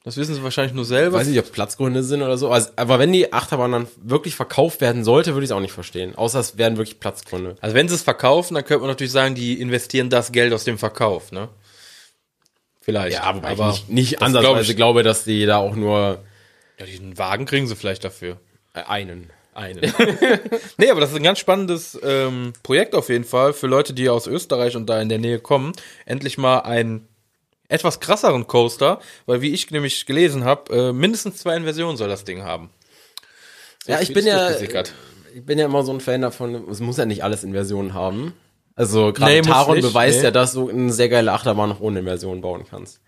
Das 0.05 0.17
wissen 0.17 0.35
sie 0.35 0.43
wahrscheinlich 0.43 0.73
nur 0.75 0.85
selber. 0.85 1.17
Weiß 1.17 1.27
nicht, 1.27 1.39
ob 1.39 1.45
es 1.45 1.51
Platzgründe 1.51 2.03
sind 2.03 2.21
oder 2.21 2.37
so. 2.37 2.51
Also, 2.51 2.69
aber 2.75 2.99
wenn 2.99 3.11
die 3.11 3.33
Achterbahn 3.33 3.71
dann 3.71 3.87
wirklich 4.03 4.35
verkauft 4.35 4.79
werden 4.79 5.03
sollte, 5.03 5.33
würde 5.33 5.43
ich 5.45 5.49
es 5.49 5.55
auch 5.55 5.59
nicht 5.59 5.73
verstehen. 5.73 6.13
Außer 6.15 6.39
es 6.39 6.57
wären 6.59 6.77
wirklich 6.77 6.99
Platzgründe. 6.99 7.55
Also, 7.59 7.75
wenn 7.75 7.89
sie 7.89 7.95
es 7.95 8.03
verkaufen, 8.03 8.53
dann 8.53 8.63
könnte 8.63 8.81
man 8.81 8.89
natürlich 8.89 9.11
sagen, 9.11 9.33
die 9.35 9.59
investieren 9.59 10.09
das 10.11 10.31
Geld 10.31 10.53
aus 10.53 10.63
dem 10.63 10.77
Verkauf, 10.77 11.31
ne? 11.31 11.49
Vielleicht. 12.81 13.17
Ja, 13.17 13.35
wobei 13.35 13.49
aber 13.49 13.69
ich 13.71 13.87
nicht, 13.87 13.89
nicht 13.89 14.21
ansatzweise 14.21 14.53
glaub 14.53 14.61
ich- 14.69 14.75
glaube, 14.75 15.03
dass 15.03 15.23
die 15.23 15.45
da 15.47 15.57
auch 15.57 15.75
nur 15.75 16.23
Ja, 16.79 16.85
diesen 16.85 17.17
Wagen 17.17 17.45
kriegen 17.45 17.65
sie 17.67 17.75
vielleicht 17.75 18.03
dafür. 18.03 18.37
äh, 18.73 18.83
einen. 18.83 19.31
Einen. 19.55 19.79
nee, 20.77 20.91
aber 20.91 20.99
das 20.99 21.11
ist 21.11 21.15
ein 21.15 21.23
ganz 21.23 21.39
spannendes 21.39 21.97
ähm, 22.03 22.51
Projekt 22.61 22.93
auf 22.93 23.07
jeden 23.09 23.23
Fall 23.23 23.53
für 23.53 23.67
Leute, 23.67 23.93
die 23.93 24.09
aus 24.09 24.27
Österreich 24.27 24.75
und 24.75 24.87
da 24.87 25.01
in 25.01 25.07
der 25.09 25.17
Nähe 25.17 25.39
kommen. 25.39 25.71
Endlich 26.05 26.37
mal 26.37 26.59
einen 26.59 27.07
etwas 27.67 27.99
krasseren 27.99 28.47
Coaster, 28.47 28.99
weil 29.25 29.41
wie 29.41 29.51
ich 29.53 29.71
nämlich 29.71 30.05
gelesen 30.05 30.43
habe, 30.43 30.73
äh, 30.73 30.93
mindestens 30.93 31.37
zwei 31.37 31.55
Inversionen 31.55 31.97
soll 31.97 32.07
das 32.09 32.23
Ding 32.23 32.43
haben. 32.43 32.69
So 33.85 33.91
Ja, 33.91 34.01
ich 34.01 34.13
bin 34.13 34.25
ja, 34.25 34.47
durchgesickert. 34.47 34.93
ich 35.33 35.45
bin 35.45 35.57
ja 35.59 35.65
immer 35.65 35.83
so 35.83 35.91
ein 35.93 35.99
Fan 36.01 36.21
davon, 36.21 36.69
es 36.69 36.79
muss 36.79 36.97
ja 36.97 37.05
nicht 37.05 37.23
alles 37.23 37.43
Inversionen 37.43 37.93
haben. 37.93 38.33
Also 38.75 39.13
gerade 39.13 39.31
Nee, 39.31 39.41
Taron 39.41 39.75
nicht, 39.77 39.87
beweist 39.87 40.17
nee. 40.19 40.25
ja, 40.25 40.31
dass 40.31 40.53
du 40.53 40.69
eine 40.69 40.91
sehr 40.91 41.07
geile 41.09 41.31
Achterbahn 41.31 41.69
noch 41.69 41.79
ohne 41.79 41.99
Inversion 41.99 42.41
bauen 42.41 42.65
kannst. 42.69 42.99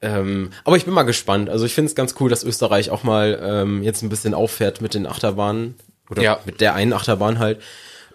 Ähm, 0.00 0.50
aber 0.64 0.76
ich 0.76 0.84
bin 0.84 0.92
mal 0.94 1.04
gespannt. 1.04 1.48
Also 1.48 1.64
ich 1.64 1.74
finde 1.74 1.88
es 1.88 1.94
ganz 1.94 2.16
cool, 2.18 2.28
dass 2.28 2.42
Österreich 2.42 2.90
auch 2.90 3.04
mal 3.04 3.38
ähm, 3.40 3.82
jetzt 3.84 4.02
ein 4.02 4.08
bisschen 4.08 4.34
auffährt 4.34 4.80
mit 4.80 4.94
den 4.94 5.06
Achterbahnen. 5.06 5.76
Oder 6.10 6.22
Ja. 6.22 6.40
mit 6.44 6.60
der 6.60 6.74
einen 6.74 6.92
Achterbahn 6.92 7.38
halt. 7.38 7.62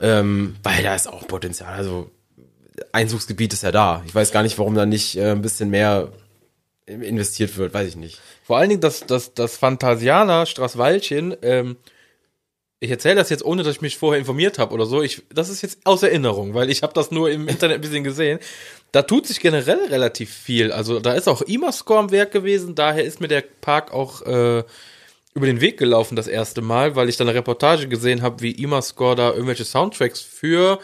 Ähm, 0.02 0.58
weil 0.64 0.84
da 0.84 0.94
ist 0.94 1.08
auch 1.08 1.26
Potenzial. 1.28 1.74
Also 1.74 2.12
Einzugsgebiet 2.92 3.54
ist 3.54 3.64
ja 3.64 3.72
da. 3.72 4.04
Ich 4.06 4.16
weiß 4.16 4.32
gar 4.32 4.44
nicht, 4.44 4.58
warum 4.58 4.76
da 4.76 4.86
nicht 4.86 5.18
äh, 5.18 5.32
ein 5.32 5.42
bisschen 5.42 5.70
mehr 5.70 6.12
investiert 6.86 7.58
wird. 7.58 7.74
Weiß 7.74 7.88
ich 7.88 7.96
nicht. 7.96 8.20
Vor 8.44 8.58
allen 8.58 8.70
Dingen 8.70 8.82
das, 8.82 9.06
das, 9.06 9.34
das 9.34 9.58
Phantasianer 9.58 10.46
Straßwaldchen, 10.46 11.36
ähm, 11.42 11.78
ich 12.80 12.92
erzähle 12.92 13.16
das 13.16 13.30
jetzt, 13.30 13.44
ohne 13.44 13.64
dass 13.64 13.76
ich 13.76 13.82
mich 13.82 13.98
vorher 13.98 14.20
informiert 14.20 14.60
habe 14.60 14.74
oder 14.74 14.86
so. 14.86 15.02
Ich, 15.02 15.24
das 15.34 15.50
ist 15.50 15.64
jetzt 15.64 15.80
aus 15.84 16.04
Erinnerung, 16.04 16.54
weil 16.54 16.70
ich 16.70 16.84
habe 16.84 16.94
das 16.94 17.10
nur 17.10 17.32
im 17.32 17.48
Internet 17.48 17.80
ein 17.80 17.82
bisschen 17.82 18.04
gesehen. 18.04 18.40
Da 18.92 19.02
tut 19.02 19.26
sich 19.26 19.40
generell 19.40 19.86
relativ 19.90 20.32
viel. 20.32 20.72
Also 20.72 21.00
da 21.00 21.14
ist 21.14 21.28
auch 21.28 21.42
Imascore 21.42 22.00
am 22.00 22.12
Werk 22.12 22.32
gewesen. 22.32 22.76
Daher 22.76 23.04
ist 23.04 23.20
mir 23.20 23.28
der 23.28 23.44
Park 23.62 23.92
auch 23.92 24.22
äh, 24.22 24.64
über 25.34 25.46
den 25.48 25.60
Weg 25.60 25.78
gelaufen 25.78 26.16
das 26.16 26.28
erste 26.28 26.62
Mal, 26.62 26.96
weil 26.96 27.10
ich 27.10 27.18
dann 27.18 27.28
eine 27.28 27.38
Reportage 27.38 27.88
gesehen 27.88 28.22
habe, 28.22 28.42
wie 28.42 28.52
Imascore 28.52 29.16
da 29.16 29.32
irgendwelche 29.32 29.66
Soundtracks 29.66 30.22
für 30.22 30.80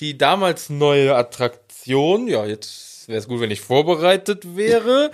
die 0.00 0.18
damals 0.18 0.68
neue 0.70 1.14
Attraktion, 1.14 2.28
ja, 2.28 2.44
jetzt 2.44 3.08
wäre 3.08 3.18
es 3.18 3.28
gut, 3.28 3.40
wenn 3.40 3.50
ich 3.50 3.60
vorbereitet 3.60 4.56
wäre. 4.56 5.10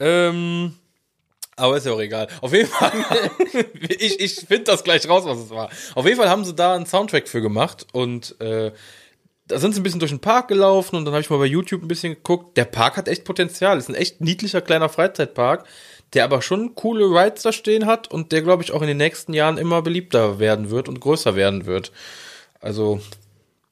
ähm, 0.00 0.74
aber 1.56 1.78
ist 1.78 1.86
ja 1.86 1.92
auch 1.92 2.00
egal. 2.00 2.28
Auf 2.42 2.52
jeden 2.52 2.68
Fall, 2.68 2.92
ich, 3.88 4.20
ich 4.20 4.34
finde 4.34 4.64
das 4.64 4.84
gleich 4.84 5.08
raus, 5.08 5.24
was 5.24 5.38
es 5.38 5.50
war. 5.50 5.70
Auf 5.94 6.04
jeden 6.04 6.18
Fall 6.18 6.28
haben 6.28 6.44
sie 6.44 6.54
da 6.54 6.74
einen 6.74 6.86
Soundtrack 6.86 7.28
für 7.28 7.40
gemacht 7.40 7.86
und 7.92 8.38
äh, 8.40 8.72
da 9.48 9.58
sind 9.58 9.74
sie 9.74 9.80
ein 9.80 9.82
bisschen 9.82 10.00
durch 10.00 10.10
den 10.10 10.20
Park 10.20 10.48
gelaufen 10.48 10.96
und 10.96 11.04
dann 11.04 11.14
habe 11.14 11.22
ich 11.22 11.30
mal 11.30 11.38
bei 11.38 11.46
YouTube 11.46 11.82
ein 11.82 11.88
bisschen 11.88 12.14
geguckt. 12.14 12.56
Der 12.56 12.64
Park 12.64 12.96
hat 12.96 13.08
echt 13.08 13.24
Potenzial. 13.24 13.78
Ist 13.78 13.88
ein 13.88 13.94
echt 13.94 14.20
niedlicher 14.20 14.60
kleiner 14.60 14.88
Freizeitpark, 14.88 15.64
der 16.14 16.24
aber 16.24 16.42
schon 16.42 16.74
coole 16.74 17.04
Rides 17.04 17.42
da 17.42 17.52
stehen 17.52 17.86
hat 17.86 18.10
und 18.10 18.32
der, 18.32 18.42
glaube 18.42 18.64
ich, 18.64 18.72
auch 18.72 18.82
in 18.82 18.88
den 18.88 18.96
nächsten 18.96 19.32
Jahren 19.32 19.56
immer 19.56 19.82
beliebter 19.82 20.38
werden 20.38 20.70
wird 20.70 20.88
und 20.88 21.00
größer 21.00 21.36
werden 21.36 21.64
wird. 21.64 21.92
Also 22.60 23.00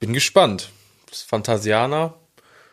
bin 0.05 0.13
gespannt. 0.13 0.69
Das 1.09 1.21
Phantasianer 1.23 2.13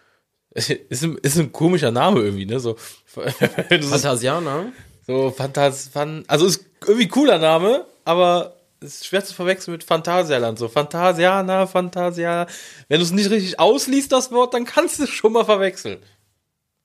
ist 0.51 0.71
ein, 0.71 1.17
ist 1.19 1.39
ein 1.39 1.53
komischer 1.53 1.91
Name 1.91 2.21
irgendwie, 2.21 2.47
ne? 2.47 2.61
So, 2.61 2.77
Phantasianer? 3.07 4.73
so 5.07 5.31
Fantas, 5.31 5.89
Fan, 5.89 6.25
also 6.29 6.47
es 6.47 6.65
irgendwie 6.87 7.09
cooler 7.09 7.39
Name, 7.39 7.87
aber 8.05 8.57
es 8.81 8.97
ist 8.97 9.07
schwer 9.07 9.25
zu 9.25 9.35
verwechseln 9.35 9.73
mit 9.73 9.85
Phantasialand. 9.85 10.59
So 10.59 10.69
Phantasiana, 10.69 11.67
Fantasia. 11.67 12.47
Wenn 12.89 12.99
du 12.99 13.05
es 13.05 13.12
nicht 13.12 13.31
richtig 13.31 13.59
ausliest, 13.59 14.12
das 14.12 14.31
Wort, 14.33 14.55
dann 14.55 14.65
kannst 14.65 14.99
du 14.99 15.05
es 15.05 15.11
schon 15.11 15.33
mal 15.33 15.45
verwechseln. 15.45 16.03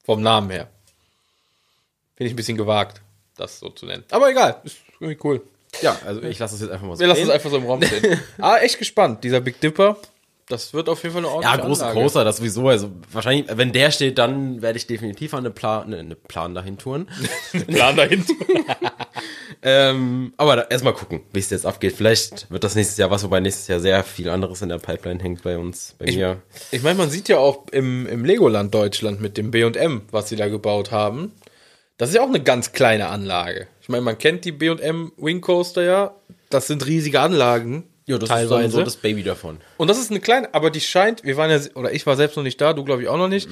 Vom 0.03 0.21
Namen 0.21 0.49
her. 0.51 0.69
Finde 2.15 2.27
ich 2.27 2.33
ein 2.33 2.37
bisschen 2.37 2.57
gewagt, 2.57 3.01
das 3.35 3.59
so 3.59 3.69
zu 3.69 3.85
nennen. 3.85 4.03
Aber 4.11 4.29
egal, 4.29 4.61
ist 4.63 4.77
irgendwie 4.99 5.19
cool. 5.23 5.41
Ja, 5.81 5.97
also 6.05 6.21
ich 6.23 6.39
lasse 6.39 6.55
es 6.55 6.61
jetzt 6.61 6.71
einfach 6.71 6.87
mal 6.87 6.95
so. 6.95 6.99
Wir 7.01 7.07
lassen 7.07 7.23
es 7.23 7.29
einfach 7.29 7.49
so 7.49 7.57
im 7.57 7.65
Raum 7.65 7.81
stehen. 7.83 8.19
ah, 8.39 8.57
echt 8.57 8.79
gespannt. 8.79 9.23
Dieser 9.23 9.41
Big 9.41 9.59
Dipper, 9.59 9.97
das 10.49 10.73
wird 10.73 10.87
auf 10.87 11.03
jeden 11.03 11.13
Fall 11.13 11.23
eine 11.25 11.31
Ja, 11.31 11.35
ordentliche 11.35 11.67
große 11.67 11.85
Anlage. 11.85 11.99
Coaster, 12.01 12.23
das 12.23 12.37
sowieso. 12.37 12.69
Also 12.69 12.89
wahrscheinlich, 13.11 13.45
wenn 13.57 13.73
der 13.73 13.91
steht, 13.91 14.17
dann 14.17 14.61
werde 14.61 14.77
ich 14.77 14.87
definitiv 14.87 15.33
an 15.33 15.39
eine 15.39 15.51
Plan, 15.51 15.87
eine, 15.87 15.97
eine 15.99 16.15
Plan 16.15 16.55
dahin 16.55 16.77
touren. 16.77 17.09
Plan 17.67 17.97
dahinter. 17.97 18.33
ähm, 19.61 20.33
aber 20.37 20.55
da, 20.55 20.61
erstmal 20.63 20.93
gucken, 20.93 21.21
wie 21.33 21.39
es 21.39 21.49
jetzt 21.49 21.65
abgeht. 21.65 21.93
Vielleicht 21.93 22.49
wird 22.49 22.63
das 22.63 22.75
nächstes 22.75 22.97
Jahr 22.97 23.11
was, 23.11 23.23
wobei 23.23 23.41
nächstes 23.41 23.67
Jahr 23.67 23.81
sehr 23.81 24.03
viel 24.05 24.29
anderes 24.29 24.61
in 24.61 24.69
der 24.69 24.77
Pipeline 24.77 25.21
hängt 25.21 25.43
bei 25.43 25.57
uns, 25.57 25.95
bei 25.99 26.05
mir. 26.05 26.41
Ich 26.71 26.81
meine, 26.81 26.97
man 26.97 27.09
sieht 27.09 27.27
ja 27.27 27.39
auch 27.39 27.67
im, 27.71 28.07
im 28.07 28.23
Legoland 28.23 28.73
Deutschland 28.73 29.19
mit 29.19 29.37
dem 29.37 29.51
B&M, 29.51 30.03
was 30.11 30.29
sie 30.29 30.37
da 30.37 30.47
gebaut 30.47 30.91
haben. 30.91 31.33
Das 31.97 32.09
ist 32.09 32.15
ja 32.15 32.21
auch 32.21 32.29
eine 32.29 32.41
ganz 32.41 32.71
kleine 32.71 33.09
Anlage. 33.09 33.67
Ich 33.81 33.89
meine, 33.89 34.03
man 34.03 34.17
kennt 34.17 34.45
die 34.45 34.51
B&M 34.53 35.11
Wing 35.17 35.41
Coaster 35.41 35.83
ja. 35.83 36.15
Das 36.49 36.67
sind 36.67 36.85
riesige 36.85 37.19
Anlagen. 37.19 37.83
Ja, 38.07 38.17
das 38.17 38.29
teilweise. 38.29 38.65
ist 38.65 38.73
so, 38.73 38.83
das 38.83 38.95
Baby 38.97 39.21
davon. 39.21 39.57
Und 39.77 39.89
das 39.89 39.99
ist 39.99 40.09
eine 40.09 40.19
kleine, 40.19 40.53
aber 40.53 40.69
die 40.71 40.81
scheint, 40.81 41.23
wir 41.23 41.37
waren 41.37 41.51
ja, 41.51 41.59
oder 41.75 41.91
ich 41.93 42.05
war 42.07 42.15
selbst 42.15 42.35
noch 42.37 42.43
nicht 42.43 42.59
da, 42.59 42.73
du 42.73 42.83
glaube 42.83 43.03
ich 43.03 43.07
auch 43.09 43.17
noch 43.17 43.27
nicht. 43.27 43.47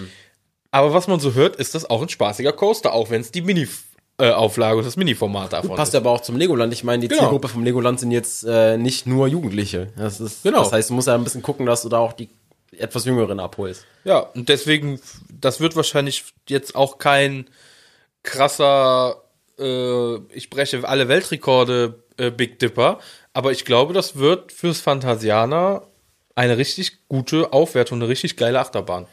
Aber 0.72 0.94
was 0.94 1.08
man 1.08 1.20
so 1.20 1.34
hört, 1.34 1.56
ist 1.58 1.76
das 1.76 1.90
auch 1.90 2.02
ein 2.02 2.10
spaßiger 2.10 2.52
Coaster, 2.54 2.92
auch 2.94 3.10
wenn 3.10 3.22
es 3.22 3.32
die 3.32 3.42
Mini-Auflage 3.42 4.78
und 4.78 4.86
das 4.86 4.98
Mini-Format 4.98 5.54
davon 5.54 5.76
Passt 5.76 5.94
ist. 5.94 5.98
aber 5.98 6.12
auch 6.12 6.22
zum 6.22 6.36
Legoland. 6.38 6.74
Ich 6.74 6.84
meine, 6.84 7.02
die 7.02 7.08
Genau. 7.08 7.22
Zielgruppe 7.22 7.48
vom 7.50 7.64
Legoland 7.64 8.00
sind 8.00 8.12
jetzt 8.12 8.44
äh, 8.46 8.78
nicht 8.78 9.06
nur 9.08 9.28
Jugendliche. 9.28 9.90
Das 9.98 10.20
ist, 10.20 10.44
Genau. 10.44 10.64
Das 10.64 10.72
heißt, 10.72 10.90
du 10.90 10.94
musst 10.96 11.08
ja 11.08 11.16
ein 11.16 11.24
bisschen 11.24 11.42
gucken, 11.42 11.66
dass 11.66 11.82
du 11.84 11.90
da 11.90 12.00
auch 12.00 12.14
die 12.14 12.30
etwas 12.78 13.06
Jüngeren 13.06 13.40
abholst. 13.40 13.86
Ja, 14.04 14.20
und 14.20 14.50
deswegen, 14.50 15.00
das 15.30 15.60
wird 15.62 15.76
wahrscheinlich 15.78 16.26
jetzt 16.50 16.76
auch 16.76 16.98
kein 16.98 17.48
krasser, 18.24 19.22
äh, 19.60 20.16
ich 20.34 20.50
breche 20.50 20.88
alle 20.88 21.08
Weltrekorde 21.08 22.04
äh, 22.18 22.32
Big 22.32 22.60
Dipper, 22.60 23.00
aber 23.36 23.51
ich 23.51 23.65
glaube, 23.65 23.94
das 23.94 24.15
wird 24.15 24.54
fürs 24.54 24.80
Phantasianer 24.80 25.84
eine 26.36 26.58
richtig 26.58 27.08
gute 27.10 27.51
Aufwertung, 27.51 28.00
eine 28.01 28.08
richtig 28.08 28.38
geile 28.38 28.62
Achterbahn. 28.62 29.08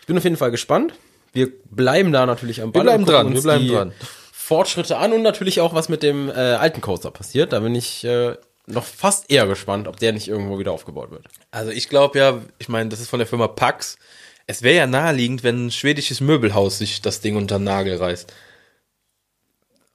Ich 0.00 0.06
bin 0.06 0.16
auf 0.16 0.24
jeden 0.24 0.38
Fall 0.38 0.50
gespannt. 0.50 0.94
Wir 1.34 1.52
bleiben 1.70 2.12
da 2.12 2.24
natürlich 2.24 2.62
am 2.62 2.72
Ball. 2.72 2.82
bleiben 2.82 3.04
und 3.04 3.10
gucken 3.10 3.24
dran, 3.24 3.34
wir 3.34 3.42
bleiben 3.42 3.64
die 3.64 3.70
dran. 3.70 3.92
Fortschritte 4.32 4.96
an 4.96 5.12
und 5.12 5.20
natürlich 5.20 5.60
auch, 5.60 5.74
was 5.74 5.90
mit 5.90 6.02
dem 6.02 6.30
äh, 6.30 6.32
alten 6.32 6.80
Coaster 6.80 7.10
passiert. 7.10 7.52
Da 7.52 7.60
bin 7.60 7.74
ich 7.74 8.04
äh, 8.04 8.36
noch 8.66 8.84
fast 8.84 9.30
eher 9.30 9.46
gespannt, 9.46 9.86
ob 9.86 9.98
der 9.98 10.12
nicht 10.12 10.28
irgendwo 10.28 10.58
wieder 10.58 10.72
aufgebaut 10.72 11.10
wird. 11.10 11.26
Also 11.50 11.72
ich 11.72 11.90
glaube 11.90 12.18
ja, 12.18 12.40
ich 12.58 12.70
meine, 12.70 12.88
das 12.88 13.00
ist 13.00 13.10
von 13.10 13.18
der 13.18 13.28
Firma 13.28 13.48
Pax. 13.48 13.98
Es 14.46 14.62
wäre 14.62 14.76
ja 14.76 14.86
naheliegend, 14.86 15.42
wenn 15.42 15.66
ein 15.66 15.70
schwedisches 15.70 16.22
Möbelhaus 16.22 16.78
sich 16.78 17.02
das 17.02 17.20
Ding 17.20 17.36
unter 17.36 17.58
den 17.58 17.64
Nagel 17.64 17.96
reißt. 17.96 18.32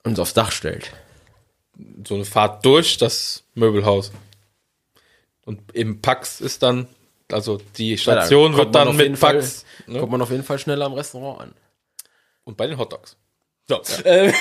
Und 0.04 0.20
aufs 0.20 0.32
Dach 0.32 0.52
stellt. 0.52 0.92
So 2.06 2.14
eine 2.14 2.24
Fahrt 2.24 2.64
durch 2.64 2.96
das 2.98 3.44
Möbelhaus. 3.54 4.12
Und 5.44 5.60
im 5.74 6.00
Pax 6.02 6.40
ist 6.40 6.62
dann, 6.62 6.86
also 7.32 7.60
die 7.76 7.96
Station 7.98 8.52
kommt 8.52 8.66
wird 8.66 8.74
dann 8.74 8.96
mit 8.96 9.16
Fall- 9.18 9.36
Pax. 9.36 9.64
Ne? 9.86 10.00
Kommt 10.00 10.12
man 10.12 10.22
auf 10.22 10.30
jeden 10.30 10.44
Fall 10.44 10.58
schneller 10.58 10.86
am 10.86 10.92
Restaurant 10.94 11.40
an. 11.40 11.54
Und 12.44 12.56
bei 12.56 12.66
den 12.66 12.78
Hotdogs. 12.78 13.16
So. 13.68 13.80
Äh, 14.04 14.32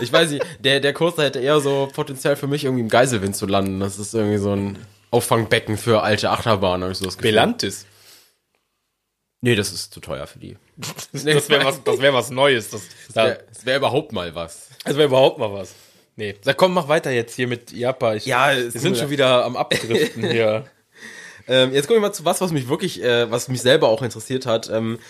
Ich 0.00 0.12
weiß 0.12 0.30
nicht, 0.30 0.44
der, 0.58 0.80
der 0.80 0.92
Coaster 0.92 1.22
hätte 1.22 1.38
eher 1.38 1.60
so 1.60 1.88
Potenzial 1.92 2.34
für 2.34 2.48
mich, 2.48 2.64
irgendwie 2.64 2.82
im 2.82 2.88
Geiselwind 2.88 3.36
zu 3.36 3.46
landen. 3.46 3.78
Das 3.78 3.98
ist 4.00 4.12
irgendwie 4.14 4.38
so 4.38 4.50
ein 4.50 4.76
Auffangbecken 5.12 5.76
für 5.78 6.02
alte 6.02 6.30
Achterbahnen, 6.30 6.82
habe 6.82 6.92
ich 6.92 6.98
so 6.98 7.04
das 7.04 7.16
Gefühl. 7.18 7.30
Belantis. 7.30 7.86
Nee, 9.42 9.54
das 9.54 9.72
ist 9.72 9.92
zu 9.94 10.00
teuer 10.00 10.26
für 10.26 10.40
die. 10.40 10.56
Das 11.12 11.48
wäre 11.48 11.64
was, 11.64 11.82
das 11.84 12.00
wär 12.00 12.12
was 12.14 12.30
Neues. 12.30 12.70
Das, 12.70 12.82
Das 13.06 13.14
da, 13.14 13.24
wäre 13.26 13.44
wär 13.64 13.76
überhaupt 13.76 14.12
mal 14.12 14.34
was. 14.34 14.70
das 14.84 14.96
wäre 14.96 15.06
überhaupt 15.06 15.38
mal 15.38 15.52
was. 15.52 15.72
Nee. 16.22 16.36
Sag, 16.40 16.56
komm, 16.56 16.72
mach 16.72 16.86
weiter 16.86 17.10
jetzt 17.10 17.34
hier 17.34 17.48
mit 17.48 17.72
Japa. 17.72 18.14
Ich, 18.14 18.26
Ja, 18.26 18.52
wir 18.56 18.70
sind 18.70 18.96
schon 18.96 19.10
wieder 19.10 19.44
am 19.44 19.56
Abdriften 19.56 20.24
hier. 20.30 20.66
Ähm, 21.48 21.74
jetzt 21.74 21.88
komme 21.88 21.96
ich 21.96 22.02
mal 22.02 22.12
zu 22.12 22.24
was, 22.24 22.40
was 22.40 22.52
mich 22.52 22.68
wirklich, 22.68 23.02
äh, 23.02 23.28
was 23.28 23.48
mich 23.48 23.62
selber 23.62 23.88
auch 23.88 24.02
interessiert 24.02 24.46
hat. 24.46 24.70
Ähm, 24.70 25.00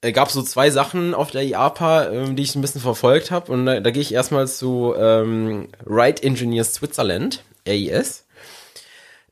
äh, 0.00 0.12
gab 0.12 0.30
so 0.30 0.40
zwei 0.40 0.70
Sachen 0.70 1.12
auf 1.12 1.32
der 1.32 1.42
IAPA, 1.42 2.08
ähm, 2.08 2.36
die 2.36 2.44
ich 2.44 2.54
ein 2.54 2.60
bisschen 2.60 2.80
verfolgt 2.80 3.32
habe. 3.32 3.50
Und 3.50 3.66
da, 3.66 3.80
da 3.80 3.90
gehe 3.90 4.00
ich 4.00 4.14
erstmal 4.14 4.46
zu 4.46 4.94
ähm, 4.96 5.70
Ride 5.84 6.22
Engineers 6.22 6.74
Switzerland, 6.74 7.42
RIS. 7.66 8.24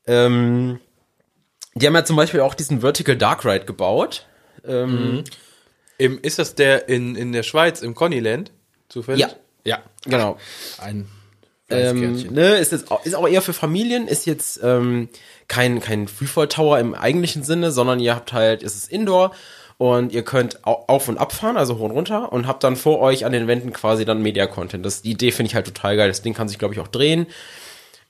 Ähm, 0.07 0.81
die 1.73 1.87
haben 1.87 1.95
ja 1.95 2.03
zum 2.03 2.17
Beispiel 2.17 2.41
auch 2.41 2.53
diesen 2.53 2.81
Vertical 2.81 3.15
Dark 3.15 3.45
Ride 3.45 3.63
gebaut. 3.63 4.25
Ähm, 4.67 5.23
Im, 5.97 6.19
ist 6.21 6.37
das 6.37 6.55
der 6.55 6.89
in, 6.89 7.15
in 7.15 7.31
der 7.31 7.43
Schweiz, 7.43 7.81
im 7.81 7.95
Connyland? 7.95 8.51
Zufällig? 8.89 9.21
Ja. 9.21 9.29
Ja. 9.63 9.81
Genau. 10.05 10.37
Ein 10.79 11.07
Ähm, 11.73 12.33
ne, 12.33 12.55
ist, 12.57 12.71
jetzt, 12.71 12.91
auch- 12.91 13.05
ist 13.05 13.15
auch 13.15 13.27
eher 13.27 13.41
für 13.41 13.53
Familien, 13.53 14.07
ist 14.07 14.25
jetzt 14.25 14.59
ähm, 14.63 15.09
kein, 15.47 15.79
kein 15.81 16.07
Freefall 16.07 16.47
Tower 16.47 16.79
im 16.79 16.93
eigentlichen 16.95 17.43
Sinne, 17.43 17.71
sondern 17.71 17.99
ihr 17.99 18.15
habt 18.15 18.33
halt, 18.33 18.63
ist 18.63 18.75
es 18.75 18.87
Indoor 18.87 19.31
und 19.77 20.11
ihr 20.13 20.23
könnt 20.23 20.65
au- 20.65 20.83
auf 20.87 21.07
und 21.09 21.17
abfahren, 21.17 21.57
also 21.57 21.77
hoch 21.77 21.81
und 21.85 21.91
runter 21.91 22.31
und 22.31 22.47
habt 22.47 22.63
dann 22.63 22.75
vor 22.75 22.99
euch 22.99 23.25
an 23.25 23.31
den 23.31 23.47
Wänden 23.47 23.73
quasi 23.73 24.05
dann 24.05 24.21
Media-Content. 24.21 24.85
Das, 24.85 25.01
die 25.01 25.11
Idee 25.11 25.31
finde 25.31 25.47
ich 25.49 25.55
halt 25.55 25.65
total 25.65 25.97
geil. 25.97 26.07
Das 26.07 26.21
Ding 26.21 26.33
kann 26.33 26.47
sich, 26.47 26.59
glaube 26.59 26.73
ich, 26.73 26.79
auch 26.79 26.87
drehen. 26.87 27.25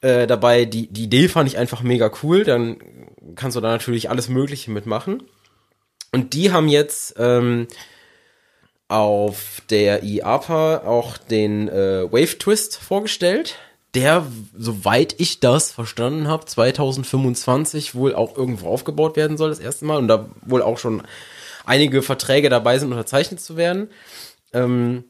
Äh, 0.02 0.28
dabei, 0.28 0.66
die, 0.66 0.88
die 0.88 1.04
Idee 1.04 1.28
fand 1.28 1.48
ich 1.48 1.58
einfach 1.58 1.82
mega 1.84 2.12
cool. 2.24 2.44
Dann 2.44 2.78
kannst 3.36 3.56
du 3.56 3.62
da 3.62 3.70
natürlich 3.70 4.10
alles 4.10 4.30
Mögliche 4.30 4.72
mitmachen. 4.72 5.24
Und 6.12 6.34
die 6.34 6.52
haben 6.52 6.68
jetzt 6.68 7.16
ähm, 7.18 7.68
auf 8.92 9.62
der 9.70 10.04
IAPA 10.04 10.80
auch 10.86 11.18
den 11.18 11.70
äh, 11.70 12.12
Wave 12.12 12.38
Twist 12.38 12.78
vorgestellt, 12.78 13.56
der, 13.94 14.26
soweit 14.58 15.16
ich 15.18 15.40
das 15.40 15.72
verstanden 15.72 16.28
habe, 16.28 16.46
2025 16.46 17.96
wohl 17.96 18.16
auch 18.16 18.38
irgendwo 18.38 18.68
aufgebaut 18.68 19.16
werden 19.16 19.38
soll, 19.38 19.50
das 19.50 19.60
erste 19.60 19.86
Mal. 19.86 19.98
Und 19.98 20.08
da 20.08 20.30
wohl 20.46 20.62
auch 20.62 20.78
schon 20.78 21.04
einige 21.66 22.02
Verträge 22.02 22.50
dabei 22.50 22.80
sind, 22.80 22.92
unterzeichnet 22.92 23.42
zu 23.42 23.58
werden. 23.58 23.90
Ähm, 24.54 25.06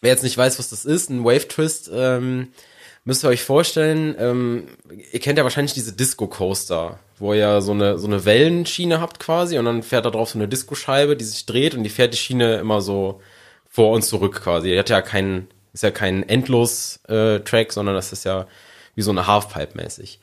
wer 0.00 0.12
jetzt 0.12 0.22
nicht 0.22 0.36
weiß, 0.36 0.58
was 0.58 0.70
das 0.70 0.84
ist, 0.84 1.10
ein 1.10 1.24
Wave 1.24 1.48
Twist, 1.48 1.90
ähm, 1.92 2.48
müsst 3.04 3.24
ihr 3.24 3.28
euch 3.28 3.42
vorstellen, 3.42 4.14
ähm, 4.18 4.68
ihr 5.12 5.20
kennt 5.20 5.38
ja 5.38 5.44
wahrscheinlich 5.44 5.74
diese 5.74 5.92
Disco 5.92 6.26
Coaster, 6.26 6.98
wo 7.20 7.34
ihr 7.34 7.60
so 7.60 7.72
eine, 7.72 7.98
so 7.98 8.06
eine 8.06 8.24
Wellenschiene 8.24 9.00
habt 9.00 9.20
quasi 9.20 9.58
und 9.58 9.66
dann 9.66 9.82
fährt 9.82 10.06
da 10.06 10.10
drauf 10.10 10.30
so 10.30 10.38
eine 10.38 10.48
Disco-Scheibe, 10.48 11.16
die 11.16 11.24
sich 11.24 11.46
dreht 11.46 11.74
und 11.74 11.84
die 11.84 11.90
fährt 11.90 12.14
die 12.14 12.18
Schiene 12.18 12.56
immer 12.56 12.80
so 12.80 13.20
vor 13.68 13.92
und 13.92 14.02
zurück 14.02 14.40
quasi. 14.42 14.70
Die 14.70 14.78
hat 14.78 14.90
ja 14.90 15.02
keinen, 15.02 15.48
ist 15.72 15.82
ja 15.82 15.90
kein 15.90 16.28
Endlos-Track, 16.28 17.72
sondern 17.72 17.94
das 17.94 18.12
ist 18.12 18.24
ja 18.24 18.46
wie 18.94 19.02
so 19.02 19.10
eine 19.10 19.26
Halfpipe 19.26 19.76
mäßig. 19.76 20.18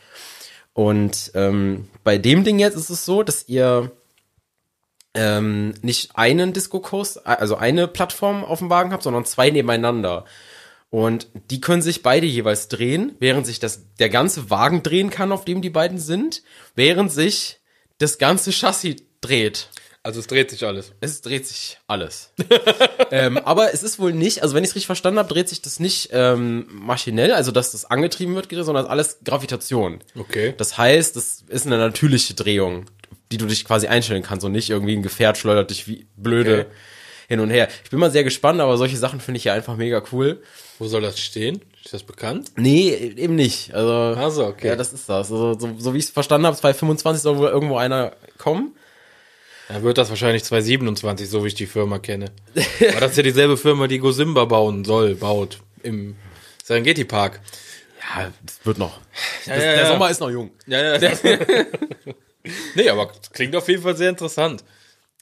Und 0.73 1.31
ähm, 1.33 1.87
bei 2.03 2.17
dem 2.17 2.43
Ding 2.43 2.59
jetzt 2.59 2.75
ist 2.75 2.89
es 2.89 3.05
so, 3.05 3.23
dass 3.23 3.47
ihr 3.47 3.91
ähm, 5.13 5.73
nicht 5.81 6.11
einen 6.15 6.53
Disco 6.53 6.79
Coaster, 6.79 7.21
also 7.25 7.55
eine 7.55 7.87
Plattform 7.87 8.43
auf 8.43 8.59
dem 8.59 8.69
Wagen 8.69 8.91
habt, 8.91 9.03
sondern 9.03 9.25
zwei 9.25 9.49
nebeneinander. 9.49 10.25
Und 10.89 11.27
die 11.51 11.59
können 11.59 11.81
sich 11.81 12.01
beide 12.01 12.25
jeweils 12.25 12.69
drehen, 12.69 13.15
während 13.19 13.45
sich 13.45 13.59
das, 13.59 13.83
der 13.99 14.09
ganze 14.09 14.49
Wagen 14.49 14.83
drehen 14.83 15.09
kann, 15.09 15.31
auf 15.31 15.43
dem 15.43 15.61
die 15.61 15.69
beiden 15.69 15.99
sind, 15.99 16.43
während 16.75 17.11
sich 17.11 17.59
das 17.97 18.17
ganze 18.17 18.51
Chassis 18.51 18.95
dreht. 19.19 19.69
Also 20.03 20.21
es 20.21 20.27
dreht 20.27 20.49
sich 20.49 20.65
alles. 20.65 20.93
Es 21.01 21.19
dreht 21.19 21.45
sich 21.45 21.79
alles. 21.87 22.31
ähm, 23.11 23.37
aber 23.39 23.73
es 23.73 23.83
ist 23.83 23.99
wohl 23.99 24.13
nicht, 24.13 24.41
also 24.41 24.55
wenn 24.55 24.63
ich 24.63 24.69
es 24.69 24.75
richtig 24.75 24.85
verstanden 24.85 25.19
habe, 25.19 25.27
dreht 25.27 25.49
sich 25.49 25.61
das 25.61 25.81
nicht 25.81 26.11
ähm, 26.13 26.65
maschinell, 26.71 27.33
also 27.33 27.51
dass 27.51 27.73
das 27.73 27.83
angetrieben 27.83 28.33
wird, 28.35 28.47
sondern 28.49 28.85
alles 28.85 29.17
Gravitation. 29.25 29.99
Okay. 30.17 30.53
Das 30.57 30.77
heißt, 30.77 31.17
das 31.17 31.43
ist 31.49 31.65
eine 31.65 31.77
natürliche 31.77 32.35
Drehung, 32.35 32.85
die 33.33 33.37
du 33.37 33.47
dich 33.47 33.65
quasi 33.65 33.87
einstellen 33.87 34.23
kannst 34.23 34.45
und 34.45 34.53
nicht 34.53 34.69
irgendwie 34.69 34.95
ein 34.95 35.03
Gefährt 35.03 35.37
schleudert 35.37 35.71
dich 35.71 35.89
wie 35.89 36.07
blöde 36.15 36.61
Okay. 36.61 36.71
hin 37.27 37.39
und 37.41 37.49
her. 37.49 37.67
Ich 37.83 37.89
bin 37.89 37.99
mal 37.99 38.11
sehr 38.11 38.23
gespannt, 38.23 38.61
aber 38.61 38.77
solche 38.77 38.95
Sachen 38.95 39.19
finde 39.19 39.39
ich 39.39 39.43
ja 39.43 39.53
einfach 39.53 39.75
mega 39.75 40.01
cool. 40.13 40.41
Wo 40.79 40.87
soll 40.87 41.01
das 41.01 41.19
stehen? 41.19 41.61
Ist 41.83 41.93
das 41.93 42.03
bekannt? 42.03 42.51
Nee, 42.55 42.89
eben 43.17 43.35
nicht. 43.35 43.73
Also, 43.73 44.19
Ach 44.19 44.31
so, 44.31 44.45
okay. 44.45 44.67
ja, 44.67 44.75
das 44.75 44.93
ist 44.93 45.09
das. 45.09 45.31
Also, 45.31 45.57
so, 45.57 45.75
so 45.77 45.93
wie 45.93 45.97
ich 45.97 46.05
es 46.05 46.11
verstanden 46.11 46.45
habe, 46.45 46.55
2025 46.55 47.21
soll 47.21 47.37
wohl 47.37 47.49
irgendwo 47.49 47.77
einer 47.77 48.13
kommen. 48.37 48.75
Dann 49.69 49.83
wird 49.83 49.97
das 49.97 50.09
wahrscheinlich 50.09 50.43
2027, 50.43 51.29
so 51.29 51.43
wie 51.43 51.47
ich 51.49 51.55
die 51.55 51.65
Firma 51.65 51.99
kenne. 51.99 52.31
Aber 52.89 52.99
das 52.99 53.11
ist 53.11 53.17
ja 53.17 53.23
dieselbe 53.23 53.57
Firma, 53.57 53.87
die 53.87 53.99
Gosimba 53.99 54.45
bauen 54.45 54.85
soll, 54.85 55.15
baut. 55.15 55.59
Im 55.83 56.15
Serengeti 56.63 57.05
Park. 57.05 57.39
Ja, 58.01 58.31
es 58.45 58.65
wird 58.65 58.77
noch. 58.77 58.99
Ja, 59.45 59.55
das, 59.55 59.63
ja, 59.63 59.71
der 59.71 59.81
ja. 59.83 59.87
Sommer 59.87 60.09
ist 60.09 60.19
noch 60.19 60.29
jung. 60.29 60.51
Ja, 60.65 60.97
ja. 60.97 61.11
nee, 62.75 62.89
aber 62.89 63.11
klingt 63.33 63.55
auf 63.55 63.67
jeden 63.67 63.83
Fall 63.83 63.95
sehr 63.95 64.09
interessant. 64.09 64.63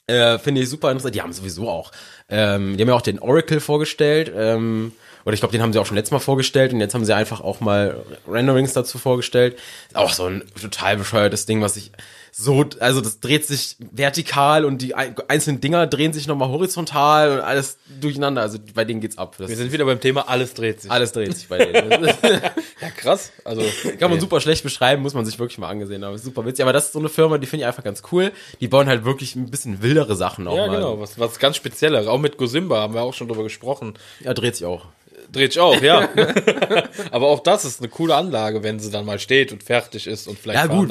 Äh, 0.07 0.37
Finde 0.37 0.61
ich 0.61 0.69
super 0.69 0.91
interessant. 0.91 1.15
Die 1.15 1.21
haben 1.21 1.33
sowieso 1.33 1.67
auch. 1.67 1.91
Ähm, 2.29 2.77
die 2.77 2.83
haben 2.83 2.89
ja 2.89 2.95
auch 2.95 3.01
den 3.01 3.19
Oracle 3.19 3.59
vorgestellt. 3.59 4.31
Ähm, 4.35 4.91
Oder 5.25 5.33
ich 5.33 5.39
glaube, 5.39 5.51
den 5.51 5.61
haben 5.61 5.73
sie 5.73 5.79
auch 5.79 5.85
schon 5.87 5.97
letztes 5.97 6.11
Mal 6.11 6.19
vorgestellt 6.19 6.71
und 6.71 6.79
jetzt 6.79 6.93
haben 6.93 7.03
sie 7.03 7.15
einfach 7.15 7.41
auch 7.41 7.59
mal 7.59 8.03
Renderings 8.27 8.73
dazu 8.73 8.99
vorgestellt. 8.99 9.57
Auch 9.93 10.13
so 10.13 10.25
ein 10.25 10.43
total 10.61 10.97
bescheuertes 10.97 11.47
Ding, 11.47 11.61
was 11.61 11.77
ich 11.77 11.91
so, 12.37 12.65
also 12.81 12.99
das 12.99 13.21
dreht 13.21 13.45
sich 13.45 13.77
vertikal 13.79 14.65
und 14.65 14.81
die 14.81 14.93
einzelnen 14.93 15.61
Dinger 15.61 15.87
drehen 15.87 16.11
sich 16.11 16.27
nochmal 16.27 16.49
horizontal 16.49 17.31
und 17.31 17.39
alles 17.39 17.77
durcheinander. 18.01 18.41
Also 18.41 18.59
bei 18.73 18.83
denen 18.83 18.99
geht's 18.99 19.17
ab. 19.17 19.35
Das 19.37 19.47
Wir 19.47 19.55
sind 19.55 19.71
wieder 19.71 19.85
beim 19.85 20.01
Thema, 20.01 20.27
alles 20.27 20.53
dreht 20.53 20.81
sich. 20.81 20.91
Alles 20.91 21.13
dreht 21.13 21.33
sich 21.33 21.47
bei 21.47 21.63
denen. 21.63 22.03
ja, 22.81 22.89
krass. 22.97 23.31
Also 23.45 23.63
kann 23.97 24.11
man 24.11 24.19
super 24.19 24.41
schlecht 24.41 24.63
beschreiben, 24.63 25.01
muss 25.01 25.13
man 25.13 25.25
sich 25.25 25.39
wirklich 25.39 25.57
mal 25.59 25.69
angesehen 25.69 26.03
haben. 26.03 26.17
Super 26.17 26.45
witzig. 26.45 26.63
Aber 26.63 26.73
das 26.73 26.87
ist 26.87 26.91
so 26.91 26.99
eine 26.99 27.07
Firma, 27.07 27.37
die 27.37 27.47
finde 27.47 27.63
ich 27.63 27.67
einfach 27.67 27.85
ganz 27.85 28.03
cool. 28.11 28.33
Die 28.59 28.67
bauen 28.67 28.87
halt 28.87 29.05
wirklich 29.05 29.35
ein 29.35 29.49
bisschen 29.49 29.81
wildere 29.81 30.17
Sachen 30.17 30.45
auch 30.49 30.57
ja, 30.57 30.67
mal. 30.67 30.73
Ja, 30.73 30.79
genau. 30.79 30.99
Was, 30.99 31.17
was 31.17 31.39
ganz 31.39 31.55
Spezielles. 31.55 32.05
Auch 32.05 32.19
mit 32.19 32.37
Gosimba 32.37 32.81
haben 32.81 32.93
wir 32.93 33.01
auch 33.01 33.13
schon 33.13 33.29
drüber 33.29 33.43
gesprochen. 33.43 33.93
Ja, 34.19 34.33
dreht 34.33 34.57
sich 34.57 34.65
auch. 34.65 34.87
Dreht 35.35 35.53
sich 35.53 35.61
auch, 35.61 35.81
ja. 35.81 36.07
Aber 37.11 37.27
auch 37.27 37.41
das 37.41 37.65
ist 37.65 37.81
eine 37.81 37.89
coole 37.89 38.15
Anlage, 38.15 38.63
wenn 38.63 38.79
sie 38.79 38.89
dann 38.89 39.05
mal 39.05 39.19
steht 39.19 39.51
und 39.51 39.63
fertig 39.63 40.07
ist 40.07 40.27
und 40.27 40.39
vielleicht. 40.39 40.59
Ja, 40.59 40.67
gut. 40.67 40.89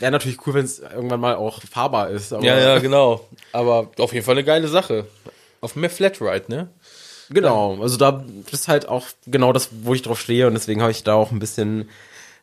Wäre 0.00 0.12
natürlich 0.12 0.38
cool, 0.46 0.54
wenn 0.54 0.64
es 0.64 0.78
irgendwann 0.78 1.20
mal 1.20 1.36
auch 1.36 1.60
fahrbar 1.62 2.10
ist. 2.10 2.32
ja, 2.32 2.40
ja, 2.40 2.78
genau. 2.78 3.28
Aber 3.52 3.90
auf 3.98 4.12
jeden 4.12 4.24
Fall 4.24 4.34
eine 4.34 4.44
geile 4.44 4.68
Sache. 4.68 5.06
Auf 5.60 5.76
mehr 5.76 5.90
Flatride, 5.90 6.44
ne? 6.48 6.68
Genau. 7.30 7.80
Also 7.80 7.96
da 7.96 8.24
ist 8.50 8.68
halt 8.68 8.88
auch 8.88 9.06
genau 9.26 9.52
das, 9.52 9.68
wo 9.82 9.94
ich 9.94 10.02
drauf 10.02 10.20
stehe 10.20 10.46
und 10.46 10.54
deswegen 10.54 10.80
habe 10.80 10.90
ich 10.90 11.04
da 11.04 11.14
auch 11.14 11.30
ein 11.30 11.38
bisschen 11.38 11.88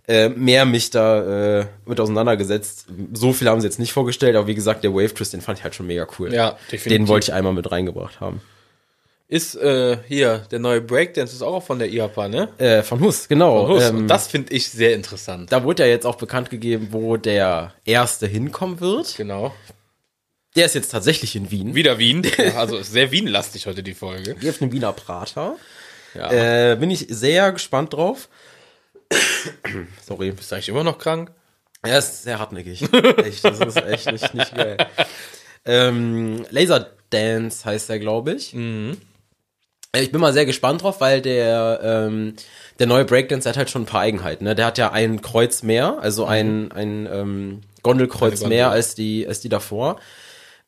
äh, 0.07 0.29
mehr 0.29 0.65
mich 0.65 0.89
da 0.89 1.59
äh, 1.59 1.65
mit 1.85 1.99
auseinandergesetzt. 1.99 2.87
So 3.13 3.33
viel 3.33 3.47
haben 3.47 3.61
sie 3.61 3.67
jetzt 3.67 3.79
nicht 3.79 3.93
vorgestellt, 3.93 4.35
aber 4.35 4.47
wie 4.47 4.55
gesagt, 4.55 4.83
der 4.83 4.93
Wave 4.93 5.13
Twist, 5.13 5.33
den 5.33 5.41
fand 5.41 5.59
ich 5.59 5.63
halt 5.63 5.75
schon 5.75 5.87
mega 5.87 6.07
cool. 6.17 6.33
Ja, 6.33 6.57
definitiv. 6.71 6.85
Den 6.85 7.07
wollte 7.07 7.25
ich 7.25 7.33
einmal 7.33 7.53
mit 7.53 7.71
reingebracht 7.71 8.19
haben. 8.19 8.41
Ist 9.31 9.53
äh, 9.57 9.99
hier, 10.07 10.39
der 10.49 10.57
neue 10.57 10.81
Breakdance 10.81 11.35
ist 11.35 11.43
auch 11.43 11.61
von 11.61 11.77
der 11.77 11.87
IAPA, 11.89 12.27
ne? 12.27 12.49
Äh, 12.57 12.81
von 12.81 12.99
Hus, 12.99 13.27
genau. 13.27 13.67
Von 13.67 13.75
Hus. 13.75 13.83
Ähm, 13.83 13.97
Und 13.97 14.07
das 14.07 14.27
finde 14.27 14.51
ich 14.53 14.67
sehr 14.71 14.95
interessant. 14.95 15.51
Da 15.51 15.63
wurde 15.63 15.83
ja 15.83 15.89
jetzt 15.89 16.07
auch 16.07 16.15
bekannt 16.15 16.49
gegeben, 16.49 16.87
wo 16.89 17.15
der 17.15 17.75
erste 17.85 18.25
hinkommen 18.25 18.79
wird. 18.79 19.15
Genau. 19.17 19.53
Der 20.55 20.65
ist 20.65 20.73
jetzt 20.73 20.89
tatsächlich 20.89 21.35
in 21.35 21.51
Wien. 21.51 21.75
Wieder 21.75 21.99
Wien. 21.99 22.25
also 22.57 22.81
sehr 22.81 23.11
Wien-lastig 23.11 23.67
heute 23.67 23.83
die 23.83 23.93
Folge. 23.93 24.35
Hier 24.39 24.49
auf 24.49 24.63
einem 24.63 24.71
Wiener 24.71 24.93
Prater. 24.93 25.57
Ja. 26.15 26.71
Äh, 26.71 26.75
bin 26.77 26.89
ich 26.89 27.05
sehr 27.07 27.51
gespannt 27.51 27.93
drauf. 27.93 28.29
Sorry. 30.07 30.31
Bist 30.31 30.49
du 30.49 30.55
eigentlich 30.55 30.69
immer 30.69 30.83
noch 30.83 30.97
krank? 30.97 31.31
Er 31.83 31.99
ist 31.99 32.23
sehr 32.23 32.39
hartnäckig. 32.39 32.81
echt, 33.17 33.45
das 33.45 33.59
ist 33.59 33.77
echt 33.77 34.11
nicht, 34.11 34.33
nicht 34.33 34.55
geil. 34.55 34.77
Ähm, 35.65 36.45
Laser 36.51 36.89
Dance 37.09 37.65
heißt 37.65 37.89
er, 37.89 37.99
glaube 37.99 38.31
ich. 38.31 38.53
Mhm. 38.53 38.97
Äh, 39.91 40.01
ich 40.01 40.11
bin 40.11 40.21
mal 40.21 40.33
sehr 40.33 40.45
gespannt 40.45 40.83
drauf, 40.83 41.01
weil 41.01 41.21
der, 41.21 41.79
ähm, 41.83 42.35
der 42.79 42.87
neue 42.87 43.05
Breakdance 43.05 43.47
hat 43.47 43.57
halt 43.57 43.69
schon 43.69 43.83
ein 43.83 43.87
paar 43.87 44.01
Eigenheiten. 44.01 44.43
Ne? 44.43 44.55
Der 44.55 44.65
hat 44.65 44.77
ja 44.77 44.91
ein 44.91 45.21
Kreuz 45.21 45.63
mehr, 45.63 45.97
also 46.01 46.25
ein, 46.25 46.65
mhm. 46.65 46.71
ein 46.73 47.09
ähm, 47.11 47.61
Gondelkreuz 47.83 48.39
Gondel. 48.39 48.49
mehr 48.49 48.71
als 48.71 48.95
die, 48.95 49.27
als 49.27 49.39
die 49.39 49.49
davor. 49.49 49.99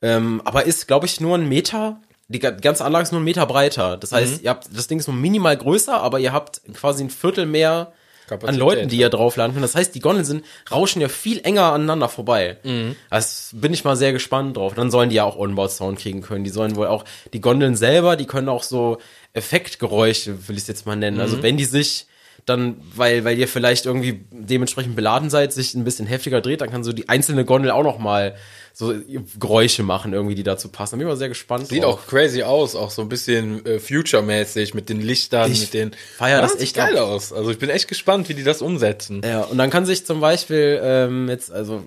Ähm, 0.01 0.41
aber 0.45 0.65
ist, 0.65 0.87
glaube 0.87 1.05
ich, 1.05 1.19
nur 1.19 1.37
ein 1.37 1.47
Meter. 1.47 1.99
Die 2.27 2.39
ganze 2.39 2.85
Anlage 2.85 3.03
ist 3.03 3.11
nur 3.11 3.19
ein 3.21 3.25
Meter 3.25 3.45
breiter. 3.45 3.97
Das 3.97 4.13
heißt, 4.13 4.39
mhm. 4.39 4.43
ihr 4.43 4.49
habt, 4.49 4.69
das 4.75 4.87
Ding 4.87 4.99
ist 4.99 5.07
nur 5.07 5.17
minimal 5.17 5.57
größer, 5.57 6.01
aber 6.01 6.19
ihr 6.19 6.31
habt 6.31 6.61
quasi 6.73 7.03
ein 7.03 7.09
Viertel 7.09 7.45
mehr 7.45 7.91
Kapazität, 8.31 8.61
an 8.61 8.67
Leuten, 8.67 8.89
die 8.89 8.97
ihr 8.97 9.09
drauf 9.09 9.35
landen. 9.35 9.61
Das 9.61 9.75
heißt, 9.75 9.93
die 9.93 9.99
Gondeln 9.99 10.25
sind, 10.25 10.45
rauschen 10.71 11.01
ja 11.01 11.09
viel 11.09 11.41
enger 11.43 11.73
aneinander 11.73 12.09
vorbei. 12.09 12.57
Mhm. 12.63 12.95
Das 13.09 13.51
bin 13.53 13.73
ich 13.73 13.83
mal 13.83 13.95
sehr 13.95 14.13
gespannt 14.13 14.57
drauf. 14.57 14.73
Dann 14.73 14.89
sollen 14.89 15.09
die 15.09 15.17
ja 15.17 15.23
auch 15.25 15.37
Onboard-Sound 15.37 15.99
kriegen 15.99 16.21
können. 16.21 16.43
Die 16.43 16.49
sollen 16.49 16.75
wohl 16.75 16.87
auch, 16.87 17.03
die 17.33 17.41
Gondeln 17.41 17.75
selber, 17.75 18.15
die 18.15 18.25
können 18.25 18.49
auch 18.49 18.63
so 18.63 18.99
Effektgeräusche, 19.33 20.47
will 20.47 20.55
ich 20.55 20.63
es 20.63 20.67
jetzt 20.67 20.85
mal 20.85 20.95
nennen. 20.95 21.19
Also 21.19 21.31
mhm. 21.31 21.39
Also 21.41 21.43
wenn 21.43 21.55
die 21.55 21.65
sich 21.65 22.07
dann, 22.45 22.77
weil, 22.95 23.23
weil 23.23 23.37
ihr 23.37 23.47
vielleicht 23.47 23.85
irgendwie 23.85 24.25
dementsprechend 24.31 24.95
beladen 24.95 25.29
seid, 25.29 25.53
sich 25.53 25.73
ein 25.75 25.83
bisschen 25.83 26.07
heftiger 26.07 26.41
dreht, 26.41 26.61
dann 26.61 26.71
kann 26.71 26.83
so 26.83 26.91
die 26.91 27.07
einzelne 27.07 27.45
Gondel 27.45 27.71
auch 27.71 27.83
noch 27.83 27.99
mal 27.99 28.35
so 28.73 28.93
Geräusche 29.39 29.83
machen, 29.83 30.13
irgendwie, 30.13 30.35
die 30.35 30.43
dazu 30.43 30.69
passen. 30.69 30.93
Da 30.93 30.97
bin 30.97 31.07
ich 31.07 31.11
mal 31.11 31.17
sehr 31.17 31.29
gespannt. 31.29 31.67
Sieht 31.67 31.83
drauf. 31.83 31.99
auch 31.99 32.07
crazy 32.07 32.43
aus, 32.43 32.75
auch 32.75 32.89
so 32.89 33.01
ein 33.01 33.09
bisschen 33.09 33.65
äh, 33.65 33.79
Future-mäßig 33.79 34.73
mit 34.73 34.89
den 34.89 35.01
Lichtern, 35.01 35.51
ich 35.51 35.61
mit 35.61 35.73
den. 35.73 35.91
Feier 36.17 36.41
das, 36.41 36.53
das 36.53 36.61
echt 36.61 36.75
geil 36.75 36.97
ab. 36.97 37.05
aus. 37.05 37.33
Also 37.33 37.51
ich 37.51 37.59
bin 37.59 37.69
echt 37.69 37.87
gespannt, 37.87 38.29
wie 38.29 38.33
die 38.33 38.43
das 38.43 38.61
umsetzen. 38.61 39.21
Ja, 39.23 39.41
und 39.41 39.57
dann 39.57 39.69
kann 39.69 39.85
sich 39.85 40.05
zum 40.05 40.21
Beispiel 40.21 40.79
ähm, 40.83 41.29
jetzt, 41.29 41.51
also 41.51 41.83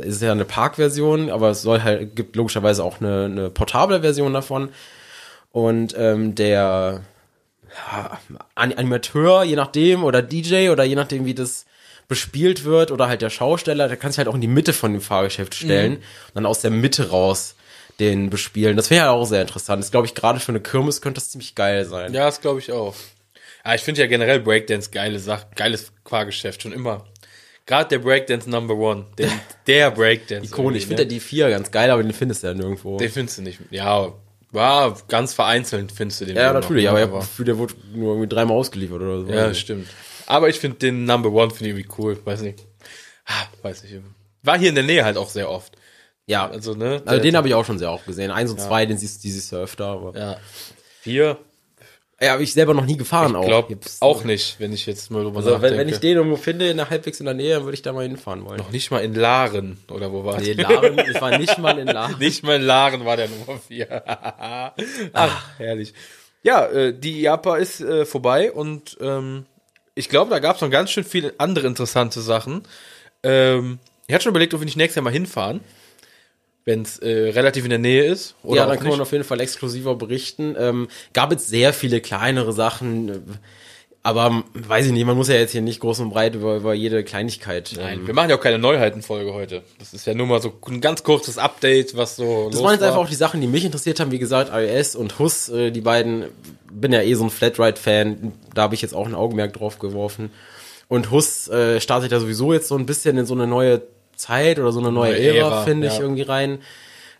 ist 0.00 0.22
ja 0.22 0.32
eine 0.32 0.44
Park-Version, 0.44 1.30
aber 1.30 1.50
es 1.50 1.62
soll 1.62 1.82
halt, 1.82 2.16
gibt 2.16 2.36
logischerweise 2.36 2.82
auch 2.82 3.00
eine, 3.00 3.24
eine 3.26 3.50
portable 3.50 4.00
Version 4.00 4.32
davon. 4.32 4.70
Und 5.52 5.94
ähm, 5.96 6.34
der 6.34 7.02
ja, 7.90 8.18
Animateur, 8.54 9.44
je 9.44 9.56
nachdem, 9.56 10.04
oder 10.04 10.22
DJ, 10.22 10.70
oder 10.70 10.84
je 10.84 10.96
nachdem, 10.96 11.24
wie 11.24 11.34
das 11.34 11.66
bespielt 12.08 12.64
wird, 12.64 12.90
oder 12.90 13.08
halt 13.08 13.22
der 13.22 13.30
Schausteller, 13.30 13.88
der 13.88 13.96
kann 13.96 14.12
sich 14.12 14.18
halt 14.18 14.28
auch 14.28 14.34
in 14.34 14.40
die 14.40 14.48
Mitte 14.48 14.72
von 14.72 14.92
dem 14.92 15.00
Fahrgeschäft 15.00 15.54
stellen 15.54 15.92
mhm. 15.92 15.96
und 15.96 16.34
dann 16.34 16.46
aus 16.46 16.60
der 16.60 16.70
Mitte 16.70 17.10
raus 17.10 17.54
den 17.98 18.30
bespielen. 18.30 18.76
Das 18.76 18.90
wäre 18.90 19.06
ja 19.06 19.10
auch 19.10 19.24
sehr 19.24 19.42
interessant. 19.42 19.82
Das 19.82 19.90
glaube 19.90 20.06
ich, 20.06 20.14
gerade 20.14 20.38
für 20.38 20.52
eine 20.52 20.60
Kirmes 20.60 21.00
könnte 21.00 21.20
das 21.20 21.30
ziemlich 21.30 21.54
geil 21.54 21.84
sein. 21.84 22.12
Ja, 22.12 22.26
das 22.26 22.40
glaube 22.40 22.60
ich 22.60 22.70
auch. 22.72 22.94
Ja, 23.64 23.74
ich 23.74 23.80
finde 23.80 24.02
ja 24.02 24.06
generell 24.06 24.40
Breakdance 24.40 24.90
geile 24.90 25.18
Sache, 25.18 25.46
geiles 25.54 25.92
Fahrgeschäft, 26.04 26.62
schon 26.62 26.72
immer. 26.72 27.04
Gerade 27.64 27.88
der 27.88 27.98
Breakdance 27.98 28.48
Number 28.48 28.76
One, 28.76 29.06
der, 29.18 29.30
der 29.66 29.90
Breakdance. 29.90 30.46
Ikonisch. 30.46 30.82
Ich 30.82 30.86
finde 30.86 31.02
ne? 31.02 31.08
ja 31.08 31.14
die 31.14 31.20
vier 31.20 31.50
ganz 31.50 31.70
geil, 31.70 31.90
aber 31.90 32.02
den 32.02 32.12
findest 32.12 32.42
du 32.42 32.48
ja 32.48 32.54
nirgendwo. 32.54 32.96
Den 32.98 33.10
findest 33.10 33.38
du 33.38 33.42
nicht. 33.42 33.58
Ja, 33.70 34.12
war 34.52 34.96
ganz 35.08 35.34
vereinzelt, 35.34 35.90
findest 35.90 36.20
du 36.20 36.26
den. 36.26 36.36
Ja, 36.36 36.52
natürlich, 36.52 36.88
aber, 36.88 37.02
aber 37.02 37.26
der 37.38 37.58
wurde 37.58 37.74
nur 37.92 38.12
irgendwie 38.14 38.28
dreimal 38.28 38.56
ausgeliefert 38.56 39.00
oder 39.00 39.20
so. 39.22 39.28
Ja, 39.28 39.52
stimmt. 39.52 39.88
Aber 40.26 40.48
ich 40.48 40.58
finde 40.58 40.78
den 40.78 41.04
Number 41.04 41.30
One 41.30 41.50
finde 41.50 41.70
ich 41.70 41.76
irgendwie 41.76 42.02
cool, 42.02 42.18
weiß 42.24 42.42
nicht. 42.42 42.66
Ah, 43.26 43.46
weiß 43.62 43.82
nicht. 43.84 43.96
War 44.42 44.58
hier 44.58 44.68
in 44.68 44.74
der 44.74 44.84
Nähe 44.84 45.04
halt 45.04 45.16
auch 45.16 45.28
sehr 45.28 45.50
oft. 45.50 45.76
Ja, 46.26 46.48
also 46.48 46.74
ne. 46.74 47.02
Also 47.06 47.22
den 47.22 47.36
habe 47.36 47.48
ich 47.48 47.54
auch 47.54 47.64
schon 47.64 47.78
sehr 47.78 47.92
oft 47.92 48.06
gesehen. 48.06 48.30
Eins 48.30 48.50
und 48.50 48.58
ja. 48.58 48.66
zwei, 48.66 48.86
den 48.86 48.98
siehst 48.98 49.18
du 49.18 49.22
dieses 49.22 49.50
Jahr 49.50 49.62
öfter. 49.62 49.86
Aber 49.86 50.18
ja. 50.18 50.36
Vier. 51.00 51.38
Ja, 52.20 52.32
habe 52.32 52.42
ich 52.42 52.54
selber 52.54 52.72
noch 52.72 52.86
nie 52.86 52.96
gefahren 52.96 53.36
ich 53.38 53.46
glaub, 53.46 53.70
auch. 53.70 54.00
auch 54.00 54.24
nicht, 54.24 54.58
wenn 54.58 54.72
ich 54.72 54.86
jetzt 54.86 55.10
mal 55.10 55.22
drüber 55.22 55.36
also, 55.36 55.50
nachdenke. 55.50 55.76
Wenn, 55.76 55.86
wenn 55.86 55.92
ich 55.92 56.00
den 56.00 56.16
irgendwo 56.16 56.36
finde, 56.36 56.70
in 56.70 56.78
der 56.78 56.88
halbwegs 56.88 57.20
in 57.20 57.26
der 57.26 57.34
Nähe, 57.34 57.56
dann 57.56 57.64
würde 57.64 57.74
ich 57.74 57.82
da 57.82 57.92
mal 57.92 58.04
hinfahren 58.04 58.42
wollen. 58.46 58.56
Noch 58.56 58.70
nicht 58.70 58.90
mal 58.90 59.04
in 59.04 59.14
Laren, 59.14 59.78
oder 59.90 60.10
wo 60.10 60.24
war 60.24 60.40
Nee, 60.40 60.54
Laren, 60.54 60.98
ich 60.98 61.20
war 61.20 61.36
nicht 61.36 61.58
mal 61.58 61.78
in 61.78 61.88
Laren. 61.88 62.16
nicht 62.18 62.42
mal 62.42 62.56
in 62.56 62.62
Laren 62.62 63.04
war 63.04 63.18
der 63.18 63.28
Nummer 63.28 63.58
vier. 63.58 64.02
Ach, 64.06 64.72
Ach, 65.12 65.58
herrlich. 65.58 65.92
Ja, 66.42 66.64
äh, 66.66 66.98
die 66.98 67.20
IAPA 67.20 67.56
ist 67.58 67.82
äh, 67.82 68.06
vorbei 68.06 68.50
und 68.50 68.96
ähm, 69.02 69.44
ich 69.96 70.08
glaube, 70.08 70.30
da 70.30 70.38
gab 70.38 70.54
es 70.54 70.62
noch 70.62 70.70
ganz 70.70 70.90
schön 70.90 71.04
viele 71.04 71.34
andere 71.38 71.66
interessante 71.66 72.20
Sachen. 72.20 72.62
Ähm, 73.24 73.80
ich 74.06 74.14
hatte 74.14 74.22
schon 74.22 74.30
überlegt, 74.30 74.54
ob 74.54 74.60
wir 74.60 74.64
nicht 74.66 74.76
nächstes 74.76 74.94
Jahr 74.96 75.02
mal 75.02 75.12
hinfahren 75.12 75.60
wenn 76.66 76.82
es 76.82 76.98
äh, 76.98 77.30
relativ 77.30 77.64
in 77.64 77.70
der 77.70 77.78
Nähe 77.78 78.04
ist. 78.04 78.34
Ja, 78.42 78.66
dann 78.66 78.78
kann 78.78 78.88
man 78.88 79.00
auf 79.00 79.12
jeden 79.12 79.24
Fall 79.24 79.40
exklusiver 79.40 79.94
berichten. 79.94 80.56
Ähm, 80.58 80.88
gab 81.12 81.32
es 81.32 81.46
sehr 81.46 81.72
viele 81.72 82.00
kleinere 82.00 82.52
Sachen, 82.52 83.38
aber 84.06 84.44
weiß 84.54 84.86
ich 84.86 84.92
nicht, 84.92 85.04
man 85.04 85.16
muss 85.16 85.26
ja 85.26 85.34
jetzt 85.34 85.50
hier 85.50 85.62
nicht 85.62 85.80
groß 85.80 85.98
und 85.98 86.10
breit 86.10 86.36
über, 86.36 86.54
über 86.54 86.74
jede 86.74 87.02
Kleinigkeit. 87.02 87.72
Nein, 87.76 87.98
ähm, 87.98 88.06
wir 88.06 88.14
machen 88.14 88.30
ja 88.30 88.36
auch 88.36 88.40
keine 88.40 88.60
Neuheitenfolge 88.60 89.34
heute. 89.34 89.62
Das 89.80 89.94
ist 89.94 90.06
ja 90.06 90.14
nur 90.14 90.28
mal 90.28 90.40
so 90.40 90.52
ein 90.68 90.80
ganz 90.80 91.02
kurzes 91.02 91.38
Update, 91.38 91.96
was 91.96 92.14
so. 92.14 92.48
Das 92.52 92.62
waren 92.62 92.70
jetzt 92.70 92.82
war. 92.82 92.88
einfach 92.90 93.00
auch 93.00 93.08
die 93.08 93.16
Sachen, 93.16 93.40
die 93.40 93.48
mich 93.48 93.64
interessiert 93.64 93.98
haben. 93.98 94.12
Wie 94.12 94.20
gesagt, 94.20 94.52
iOS 94.54 94.94
und 94.94 95.18
Hus, 95.18 95.48
äh, 95.48 95.72
die 95.72 95.80
beiden, 95.80 96.26
bin 96.70 96.92
ja 96.92 97.02
eh 97.02 97.14
so 97.14 97.24
ein 97.24 97.30
Flatride-Fan, 97.30 98.32
da 98.54 98.62
habe 98.62 98.76
ich 98.76 98.82
jetzt 98.82 98.94
auch 98.94 99.06
ein 99.06 99.14
Augenmerk 99.16 99.54
drauf 99.54 99.80
geworfen. 99.80 100.30
Und 100.86 101.10
Hus 101.10 101.48
äh, 101.48 101.80
startet 101.80 102.12
ja 102.12 102.20
sowieso 102.20 102.52
jetzt 102.52 102.68
so 102.68 102.76
ein 102.76 102.86
bisschen 102.86 103.18
in 103.18 103.26
so 103.26 103.34
eine 103.34 103.48
neue 103.48 103.82
Zeit 104.14 104.60
oder 104.60 104.70
so 104.70 104.78
eine 104.78 104.92
neue, 104.92 105.14
neue 105.14 105.36
Ära, 105.36 105.48
Ära 105.48 105.64
finde 105.64 105.88
ich 105.88 105.94
ja. 105.94 106.02
irgendwie 106.02 106.22
rein. 106.22 106.60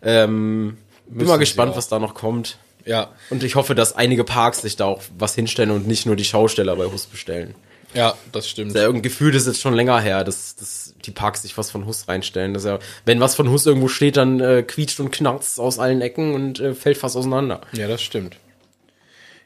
Ähm, 0.01 0.77
bin 1.05 1.27
mal 1.27 1.35
gespannt, 1.35 1.75
was 1.75 1.89
da 1.89 1.99
noch 1.99 2.13
kommt. 2.13 2.57
Ja. 2.87 3.11
Und 3.29 3.43
ich 3.43 3.55
hoffe, 3.55 3.75
dass 3.75 3.95
einige 3.95 4.23
Parks 4.23 4.61
sich 4.61 4.75
da 4.77 4.85
auch 4.85 5.03
was 5.17 5.35
hinstellen 5.35 5.71
und 5.71 5.87
nicht 5.87 6.05
nur 6.05 6.15
die 6.15 6.25
Schausteller 6.25 6.75
bei 6.75 6.85
Hus 6.85 7.05
bestellen. 7.05 7.53
Ja, 7.93 8.15
das 8.31 8.49
stimmt. 8.49 8.69
Das 8.69 8.75
ist 8.75 8.79
ja 8.79 8.85
irgendein 8.85 9.03
Gefühl, 9.03 9.31
das 9.31 9.43
ist 9.43 9.47
jetzt 9.47 9.61
schon 9.61 9.73
länger 9.73 9.99
her, 9.99 10.23
dass, 10.23 10.55
dass 10.55 10.93
die 11.05 11.11
Parks 11.11 11.41
sich 11.41 11.57
was 11.57 11.71
von 11.71 11.85
Hus 11.85 12.07
reinstellen. 12.07 12.53
Das 12.53 12.63
ja, 12.63 12.79
wenn 13.05 13.19
was 13.19 13.35
von 13.35 13.49
Hus 13.49 13.65
irgendwo 13.65 13.87
steht, 13.87 14.17
dann 14.17 14.39
äh, 14.39 14.63
quietscht 14.63 14.99
und 14.99 15.11
knarzt 15.11 15.59
aus 15.59 15.79
allen 15.79 16.01
Ecken 16.01 16.33
und 16.33 16.59
äh, 16.59 16.73
fällt 16.73 16.97
fast 16.97 17.15
auseinander. 17.15 17.61
Ja, 17.73 17.87
das 17.87 18.01
stimmt. 18.01 18.37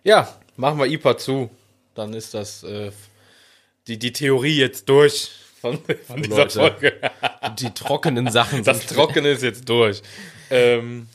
Ja, 0.04 0.36
machen 0.56 0.80
wir 0.80 0.88
IPA 0.88 1.18
zu. 1.18 1.50
Dann 1.94 2.14
ist 2.14 2.34
das 2.34 2.64
äh, 2.64 2.92
die, 3.88 4.00
die 4.00 4.14
Theorie 4.14 4.58
jetzt 4.58 4.90
durch 4.90 5.32
von, 5.60 5.80
von 6.08 6.22
dieser 6.22 6.38
Leute, 6.38 6.60
Folge. 6.60 6.94
die 7.60 7.72
trockenen 7.72 8.32
Sachen. 8.32 8.64
Das 8.64 8.86
Trockene 8.88 9.30
ist 9.30 9.44
jetzt 9.44 9.70
durch. 9.70 10.02
Ähm, 10.50 11.08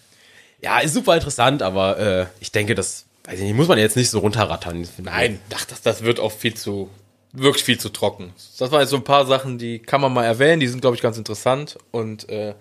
ja, 0.66 0.80
ist 0.80 0.94
super 0.94 1.14
interessant, 1.14 1.62
aber 1.62 1.96
äh, 1.96 2.26
ich 2.40 2.50
denke, 2.50 2.74
das 2.74 3.04
weiß 3.22 3.38
ich 3.38 3.44
nicht, 3.44 3.54
muss 3.54 3.68
man 3.68 3.78
jetzt 3.78 3.96
nicht 3.96 4.10
so 4.10 4.18
runterrattern. 4.18 4.88
Nein, 4.98 5.38
ach, 5.54 5.64
das, 5.64 5.80
das 5.80 6.02
wird 6.02 6.18
auch 6.18 6.32
viel 6.32 6.54
zu, 6.54 6.90
wirklich 7.32 7.62
viel 7.62 7.78
zu 7.78 7.88
trocken. 7.88 8.32
Das 8.58 8.72
waren 8.72 8.80
jetzt 8.80 8.90
so 8.90 8.96
ein 8.96 9.04
paar 9.04 9.26
Sachen, 9.26 9.58
die 9.58 9.78
kann 9.78 10.00
man 10.00 10.12
mal 10.12 10.24
erwähnen, 10.24 10.58
die 10.58 10.66
sind, 10.66 10.80
glaube 10.80 10.96
ich, 10.96 11.02
ganz 11.02 11.18
interessant. 11.18 11.78
Und 11.92 12.28
äh, 12.28 12.54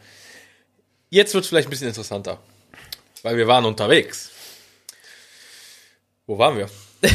jetzt 1.09 1.33
wird 1.33 1.45
es 1.45 1.49
vielleicht 1.49 1.67
ein 1.67 1.71
bisschen 1.71 1.87
interessanter. 1.87 2.37
Weil 3.23 3.37
wir 3.37 3.47
waren 3.47 3.65
unterwegs. 3.65 4.29
Wo 6.27 6.37
waren 6.37 6.57
wir? 6.57 6.69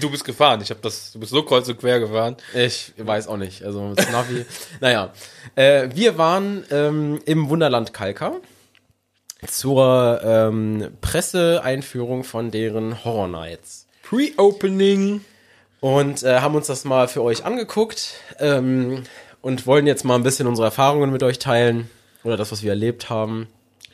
Du 0.00 0.10
bist 0.10 0.24
gefahren. 0.24 0.60
Ich 0.60 0.68
habe 0.68 0.80
das. 0.82 1.12
Du 1.12 1.18
bist 1.18 1.32
so 1.32 1.42
kreuz 1.42 1.66
und 1.66 1.80
quer 1.80 1.98
gefahren. 1.98 2.36
Ich 2.54 2.92
weiß 2.98 3.26
auch 3.28 3.38
nicht. 3.38 3.62
Also 3.62 3.80
mit 3.82 4.12
Navi. 4.12 4.44
naja. 4.80 5.14
Äh, 5.56 5.88
wir 5.94 6.18
waren 6.18 6.64
ähm, 6.70 7.20
im 7.24 7.48
Wunderland 7.48 7.94
Kalka 7.94 8.36
zur 9.46 10.20
ähm, 10.24 10.88
Presseeinführung 11.00 12.24
von 12.24 12.50
deren 12.50 13.04
Horror 13.04 13.28
Nights. 13.28 13.86
Pre-Opening. 14.02 15.24
Und 15.80 16.24
äh, 16.24 16.40
haben 16.40 16.56
uns 16.56 16.66
das 16.66 16.84
mal 16.84 17.06
für 17.06 17.22
euch 17.22 17.44
angeguckt 17.44 18.14
ähm, 18.40 19.04
und 19.42 19.66
wollen 19.66 19.86
jetzt 19.86 20.04
mal 20.04 20.16
ein 20.16 20.24
bisschen 20.24 20.48
unsere 20.48 20.66
Erfahrungen 20.66 21.12
mit 21.12 21.22
euch 21.22 21.38
teilen. 21.38 21.88
Oder 22.24 22.36
das, 22.36 22.50
was 22.50 22.62
wir 22.62 22.70
erlebt 22.70 23.10
haben. 23.10 23.46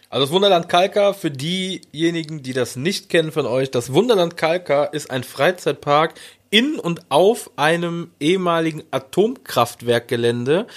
Also 0.08 0.26
das 0.26 0.32
Wunderland 0.32 0.68
Kalka, 0.68 1.12
für 1.12 1.30
diejenigen, 1.30 2.42
die 2.42 2.52
das 2.52 2.76
nicht 2.76 3.10
kennen 3.10 3.32
von 3.32 3.46
euch, 3.46 3.70
das 3.70 3.92
Wunderland 3.92 4.36
Kalka 4.36 4.84
ist 4.84 5.10
ein 5.10 5.24
Freizeitpark 5.24 6.14
in 6.50 6.78
und 6.78 7.10
auf 7.10 7.50
einem 7.56 8.12
ehemaligen 8.20 8.84
Atomkraftwerkgelände. 8.92 10.68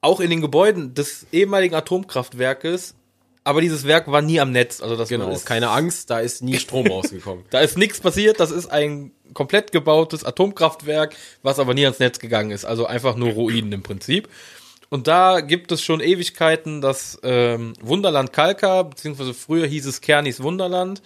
Auch 0.00 0.18
in 0.18 0.30
den 0.30 0.40
Gebäuden 0.40 0.94
des 0.94 1.26
ehemaligen 1.30 1.76
Atomkraftwerkes. 1.76 2.96
Aber 3.42 3.60
dieses 3.62 3.86
Werk 3.86 4.10
war 4.10 4.20
nie 4.22 4.38
am 4.40 4.52
Netz. 4.52 4.80
Also 4.82 4.96
das 4.96 5.08
Genau, 5.08 5.30
ist, 5.30 5.46
keine 5.46 5.70
Angst, 5.70 6.10
da 6.10 6.20
ist 6.20 6.42
nie 6.42 6.58
Strom 6.58 6.86
rausgekommen. 6.90 7.44
da 7.50 7.60
ist 7.60 7.78
nichts 7.78 8.00
passiert. 8.00 8.38
Das 8.38 8.50
ist 8.50 8.66
ein 8.70 9.12
komplett 9.32 9.72
gebautes 9.72 10.24
Atomkraftwerk, 10.24 11.14
was 11.42 11.58
aber 11.58 11.72
nie 11.74 11.84
ans 11.84 11.98
Netz 12.00 12.18
gegangen 12.18 12.50
ist. 12.50 12.64
Also 12.64 12.86
einfach 12.86 13.16
nur 13.16 13.30
Ruinen 13.32 13.72
im 13.72 13.82
Prinzip. 13.82 14.28
Und 14.90 15.06
da 15.06 15.40
gibt 15.40 15.70
es 15.72 15.82
schon 15.82 16.00
Ewigkeiten 16.00 16.80
das 16.80 17.18
ähm, 17.22 17.74
Wunderland 17.80 18.32
Kalka, 18.32 18.82
beziehungsweise 18.82 19.32
früher 19.34 19.66
hieß 19.66 19.86
es 19.86 20.00
Kernis 20.00 20.42
Wunderland. 20.42 21.00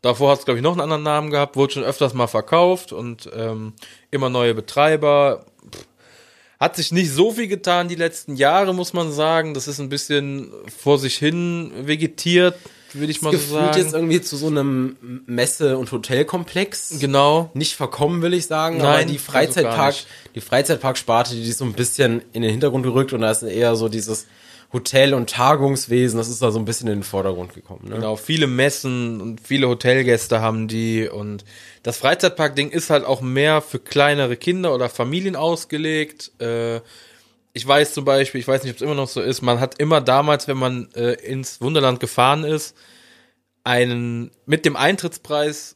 Davor 0.00 0.30
hat 0.32 0.38
es, 0.40 0.44
glaube 0.46 0.58
ich, 0.58 0.62
noch 0.62 0.72
einen 0.72 0.80
anderen 0.80 1.02
Namen 1.02 1.30
gehabt, 1.30 1.54
wurde 1.56 1.74
schon 1.74 1.84
öfters 1.84 2.14
mal 2.14 2.28
verkauft 2.28 2.92
und 2.92 3.28
ähm, 3.36 3.74
immer 4.10 4.30
neue 4.30 4.54
Betreiber. 4.54 5.44
Pff, 5.70 5.86
Hat 6.58 6.76
sich 6.76 6.90
nicht 6.92 7.10
so 7.12 7.32
viel 7.32 7.48
getan 7.48 7.88
die 7.88 7.94
letzten 7.96 8.34
Jahre, 8.36 8.74
muss 8.74 8.92
man 8.94 9.12
sagen. 9.12 9.52
Das 9.54 9.68
ist 9.68 9.78
ein 9.78 9.88
bisschen 9.90 10.50
vor 10.74 10.98
sich 10.98 11.16
hin 11.16 11.70
vegetiert, 11.82 12.56
würde 12.94 13.10
ich 13.10 13.20
mal 13.20 13.30
so 13.32 13.36
Gefühlt 13.36 13.74
sagen. 13.74 13.78
jetzt 13.78 13.92
irgendwie 13.94 14.20
zu 14.22 14.36
so 14.38 14.46
einem 14.46 14.96
Messe- 15.26 15.76
und 15.76 15.92
Hotelkomplex. 15.92 16.98
genau. 16.98 17.50
Nicht 17.52 17.74
verkommen, 17.76 18.22
will 18.22 18.32
ich 18.32 18.46
sagen, 18.46 18.78
Nein, 18.78 18.86
aber 18.86 19.04
die 19.04 19.12
also 19.18 19.24
Freizeitpark, 19.32 19.94
nicht. 19.94 20.06
die 20.34 20.40
Freizeitparksparte, 20.40 21.34
die 21.34 21.42
ist 21.48 21.58
so 21.58 21.64
ein 21.66 21.74
bisschen 21.74 22.22
in 22.32 22.40
den 22.42 22.50
Hintergrund 22.50 22.84
gerückt 22.84 23.12
und 23.12 23.20
da 23.20 23.30
ist 23.30 23.42
eher 23.42 23.76
so 23.76 23.88
dieses 23.90 24.26
Hotel- 24.72 25.14
und 25.14 25.30
Tagungswesen, 25.30 26.18
das 26.18 26.28
ist 26.28 26.42
da 26.42 26.50
so 26.50 26.58
ein 26.58 26.64
bisschen 26.64 26.88
in 26.88 26.98
den 26.98 27.02
Vordergrund 27.02 27.54
gekommen. 27.54 27.88
Ne? 27.88 27.96
Genau, 27.96 28.16
viele 28.16 28.46
Messen 28.46 29.20
und 29.20 29.40
viele 29.40 29.68
Hotelgäste 29.68 30.40
haben 30.40 30.68
die 30.68 31.08
und 31.08 31.44
das 31.82 31.98
Freizeitpark-Ding 31.98 32.70
ist 32.70 32.90
halt 32.90 33.04
auch 33.04 33.20
mehr 33.20 33.62
für 33.62 33.78
kleinere 33.78 34.36
Kinder 34.36 34.74
oder 34.74 34.88
Familien 34.88 35.36
ausgelegt. 35.36 36.32
Äh, 36.40 36.80
ich 37.52 37.66
weiß 37.66 37.94
zum 37.94 38.04
Beispiel, 38.04 38.40
ich 38.40 38.48
weiß 38.48 38.64
nicht, 38.64 38.72
ob 38.72 38.76
es 38.76 38.82
immer 38.82 38.94
noch 38.94 39.08
so 39.08 39.20
ist, 39.22 39.40
man 39.40 39.60
hat 39.60 39.78
immer 39.78 40.00
damals, 40.00 40.48
wenn 40.48 40.58
man 40.58 40.88
äh, 40.94 41.12
ins 41.12 41.60
Wunderland 41.60 42.00
gefahren 42.00 42.44
ist, 42.44 42.76
einen 43.64 44.30
mit 44.46 44.64
dem 44.64 44.76
Eintrittspreis 44.76 45.75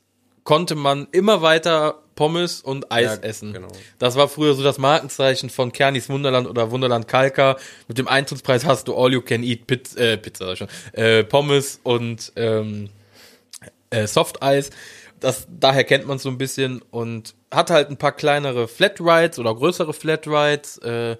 konnte 0.50 0.74
man 0.74 1.06
immer 1.12 1.42
weiter 1.42 2.02
Pommes 2.16 2.60
und 2.60 2.90
Eis 2.90 3.04
Ja, 3.04 3.22
essen. 3.22 3.52
genau. 3.52 3.68
Das 4.00 4.16
war 4.16 4.26
früher 4.26 4.54
so 4.54 4.64
das 4.64 4.78
Markenzeichen 4.78 5.48
von 5.48 5.70
Kernis 5.70 6.08
Wunderland 6.08 6.48
oder 6.48 6.72
Wunderland 6.72 7.06
Kalka. 7.06 7.56
Mit 7.86 7.98
dem 7.98 8.08
Eintrittspreis 8.08 8.64
hast 8.64 8.88
du 8.88 8.96
All 8.96 9.12
You 9.12 9.20
Can 9.20 9.44
Eat 9.44 9.68
Pizza, 9.68 9.96
äh, 10.00 10.16
Pizza 10.16 10.56
schon, 10.56 10.66
äh, 10.90 11.22
Pommes 11.22 11.78
und 11.84 12.32
ähm, 12.34 12.90
äh, 13.90 14.08
Softeis. 14.08 14.70
Das, 15.20 15.46
daher 15.48 15.84
kennt 15.84 16.08
man 16.08 16.18
so 16.18 16.28
ein 16.28 16.36
bisschen 16.36 16.82
und 16.90 17.36
hat 17.52 17.70
halt 17.70 17.88
ein 17.88 17.96
paar 17.96 18.10
kleinere 18.10 18.66
Flatrides 18.66 19.38
oder 19.38 19.54
größere 19.54 19.92
Flatrides. 19.92 20.78
Äh, 20.78 21.16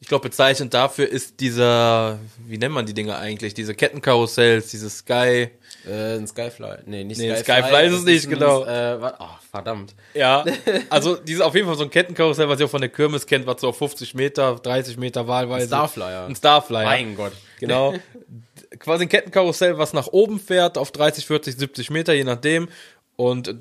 ich 0.00 0.08
glaube, 0.08 0.28
bezeichnend 0.28 0.74
dafür 0.74 1.08
ist 1.08 1.38
dieser, 1.38 2.18
wie 2.44 2.58
nennt 2.58 2.74
man 2.74 2.86
die 2.86 2.94
Dinge 2.94 3.16
eigentlich? 3.18 3.54
Diese 3.54 3.76
Kettenkarussells, 3.76 4.72
dieses 4.72 4.98
Sky. 4.98 5.50
Äh, 5.86 6.16
ein 6.16 6.26
Skyfly. 6.26 6.78
Nee, 6.86 7.04
nicht 7.04 7.18
Nee, 7.18 7.34
Skyfly. 7.36 7.62
Skyfly 7.62 7.86
ist 7.86 7.92
es 7.94 8.04
nicht, 8.04 8.24
ein, 8.26 8.30
genau. 8.30 8.64
Äh, 8.64 8.98
oh, 9.18 9.24
verdammt. 9.50 9.94
Ja, 10.14 10.44
also 10.90 11.16
dieses 11.16 11.42
auf 11.42 11.54
jeden 11.54 11.66
Fall 11.66 11.76
so 11.76 11.84
ein 11.84 11.90
Kettenkarussell, 11.90 12.48
was 12.48 12.60
ihr 12.60 12.66
auch 12.66 12.70
von 12.70 12.80
der 12.80 12.90
Kirmes 12.90 13.26
kennt, 13.26 13.46
was 13.46 13.60
so 13.60 13.68
auf 13.68 13.78
50 13.78 14.14
Meter, 14.14 14.56
30 14.56 14.96
Meter 14.96 15.26
wahlweise. 15.26 15.66
Starflyer. 15.66 16.26
Ein 16.26 16.36
Starflyer. 16.36 16.84
Mein 16.84 17.16
Gott. 17.16 17.32
Genau. 17.60 17.94
Quasi 18.78 19.04
ein 19.04 19.08
Kettenkarussell, 19.08 19.78
was 19.78 19.92
nach 19.92 20.08
oben 20.08 20.40
fährt, 20.40 20.78
auf 20.78 20.90
30, 20.90 21.26
40, 21.26 21.56
70 21.56 21.90
Meter, 21.90 22.12
je 22.12 22.24
nachdem. 22.24 22.68
Und 23.16 23.56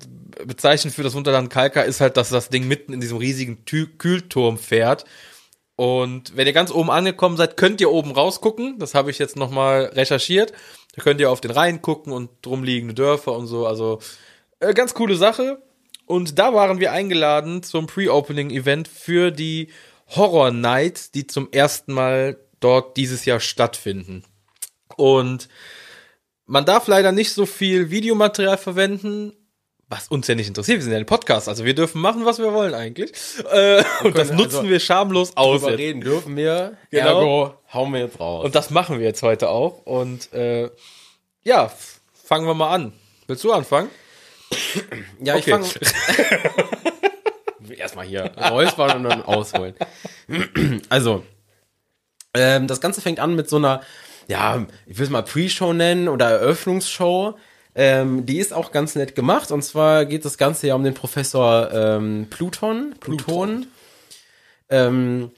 bezeichnend 0.45 0.95
für 0.95 1.03
das 1.03 1.13
Wunderland 1.13 1.51
Kalka 1.51 1.81
ist 1.81 2.01
halt, 2.01 2.17
dass 2.17 2.29
das 2.29 2.49
Ding 2.49 2.67
mitten 2.67 2.93
in 2.93 2.99
diesem 3.01 3.17
riesigen 3.17 3.65
Tü 3.65 3.85
Kühlturm 3.97 4.57
fährt. 4.57 5.05
Und 5.75 6.37
wenn 6.37 6.45
ihr 6.45 6.53
ganz 6.53 6.71
oben 6.71 6.91
angekommen 6.91 7.37
seid, 7.37 7.57
könnt 7.57 7.81
ihr 7.81 7.91
oben 7.91 8.11
rausgucken. 8.11 8.77
Das 8.77 8.93
habe 8.93 9.09
ich 9.09 9.19
jetzt 9.19 9.35
nochmal 9.35 9.85
recherchiert. 9.85 10.53
Da 10.95 11.01
könnt 11.01 11.19
ihr 11.19 11.31
auf 11.31 11.41
den 11.41 11.51
Rhein 11.51 11.81
gucken 11.81 12.13
und 12.13 12.29
drumliegende 12.43 12.93
Dörfer 12.93 13.35
und 13.35 13.47
so. 13.47 13.65
Also 13.65 13.99
äh, 14.59 14.73
ganz 14.73 14.93
coole 14.93 15.15
Sache. 15.15 15.61
Und 16.05 16.37
da 16.37 16.53
waren 16.53 16.79
wir 16.79 16.91
eingeladen 16.91 17.63
zum 17.63 17.87
Pre-Opening-Event 17.87 18.87
für 18.87 19.31
die 19.31 19.69
Horror 20.09 20.51
Nights, 20.51 21.11
die 21.11 21.25
zum 21.25 21.51
ersten 21.51 21.93
Mal 21.93 22.37
dort 22.59 22.97
dieses 22.97 23.25
Jahr 23.25 23.39
stattfinden. 23.39 24.23
Und 24.95 25.49
man 26.45 26.65
darf 26.65 26.87
leider 26.87 27.11
nicht 27.11 27.31
so 27.31 27.45
viel 27.45 27.89
Videomaterial 27.89 28.57
verwenden, 28.57 29.33
was 29.93 30.07
uns 30.07 30.27
ja 30.27 30.33
nicht 30.33 30.47
interessiert. 30.47 30.79
Wir 30.79 30.83
sind 30.83 30.91
ja 30.91 30.97
ein 30.97 31.05
Podcast, 31.05 31.47
also 31.47 31.65
wir 31.65 31.75
dürfen 31.75 32.01
machen, 32.01 32.25
was 32.25 32.39
wir 32.39 32.51
wollen 32.51 32.73
eigentlich. 32.73 33.11
Äh, 33.51 33.83
und 34.03 34.17
das 34.17 34.31
nutzen 34.31 34.57
also 34.57 34.69
wir 34.69 34.79
schamlos 34.79 35.37
aus. 35.37 35.61
Jetzt. 35.61 35.77
reden 35.77 36.01
dürfen 36.01 36.35
wir. 36.35 36.77
Genau. 36.89 37.19
Ergo, 37.19 37.53
hauen 37.71 37.93
wir 37.93 37.99
jetzt 37.99 38.19
raus. 38.19 38.43
Und 38.43 38.55
das 38.55 38.71
machen 38.71 38.97
wir 38.97 39.05
jetzt 39.05 39.21
heute 39.21 39.49
auch. 39.49 39.85
Und 39.85 40.33
äh, 40.33 40.71
ja, 41.43 41.71
fangen 42.11 42.47
wir 42.47 42.55
mal 42.55 42.73
an. 42.73 42.93
Willst 43.27 43.43
du 43.43 43.51
anfangen? 43.51 43.89
Ja, 45.19 45.35
ich 45.35 45.45
fange. 45.45 45.67
Erstmal 47.77 48.05
hier 48.05 48.31
räuspern 48.49 48.97
und 48.97 49.03
dann 49.03 49.21
ausholen. 49.23 49.75
Also, 50.89 51.23
ähm, 52.33 52.67
das 52.67 52.81
Ganze 52.81 53.01
fängt 53.01 53.19
an 53.19 53.35
mit 53.35 53.47
so 53.49 53.57
einer, 53.57 53.81
ja, 54.27 54.65
ich 54.87 54.97
will 54.97 55.05
es 55.05 55.11
mal 55.11 55.23
Pre-Show 55.23 55.73
nennen 55.73 56.07
oder 56.07 56.29
Eröffnungsshow. 56.29 57.35
Ähm, 57.75 58.25
die 58.25 58.37
ist 58.37 58.53
auch 58.53 58.71
ganz 58.71 58.95
nett 58.95 59.15
gemacht. 59.15 59.51
Und 59.51 59.63
zwar 59.63 60.05
geht 60.05 60.25
das 60.25 60.37
Ganze 60.37 60.67
ja 60.67 60.75
um 60.75 60.83
den 60.83 60.93
Professor 60.93 61.71
ähm, 61.71 62.27
Pluton. 62.29 62.95
Pluton. 62.99 63.67
Ähm, 64.69 65.31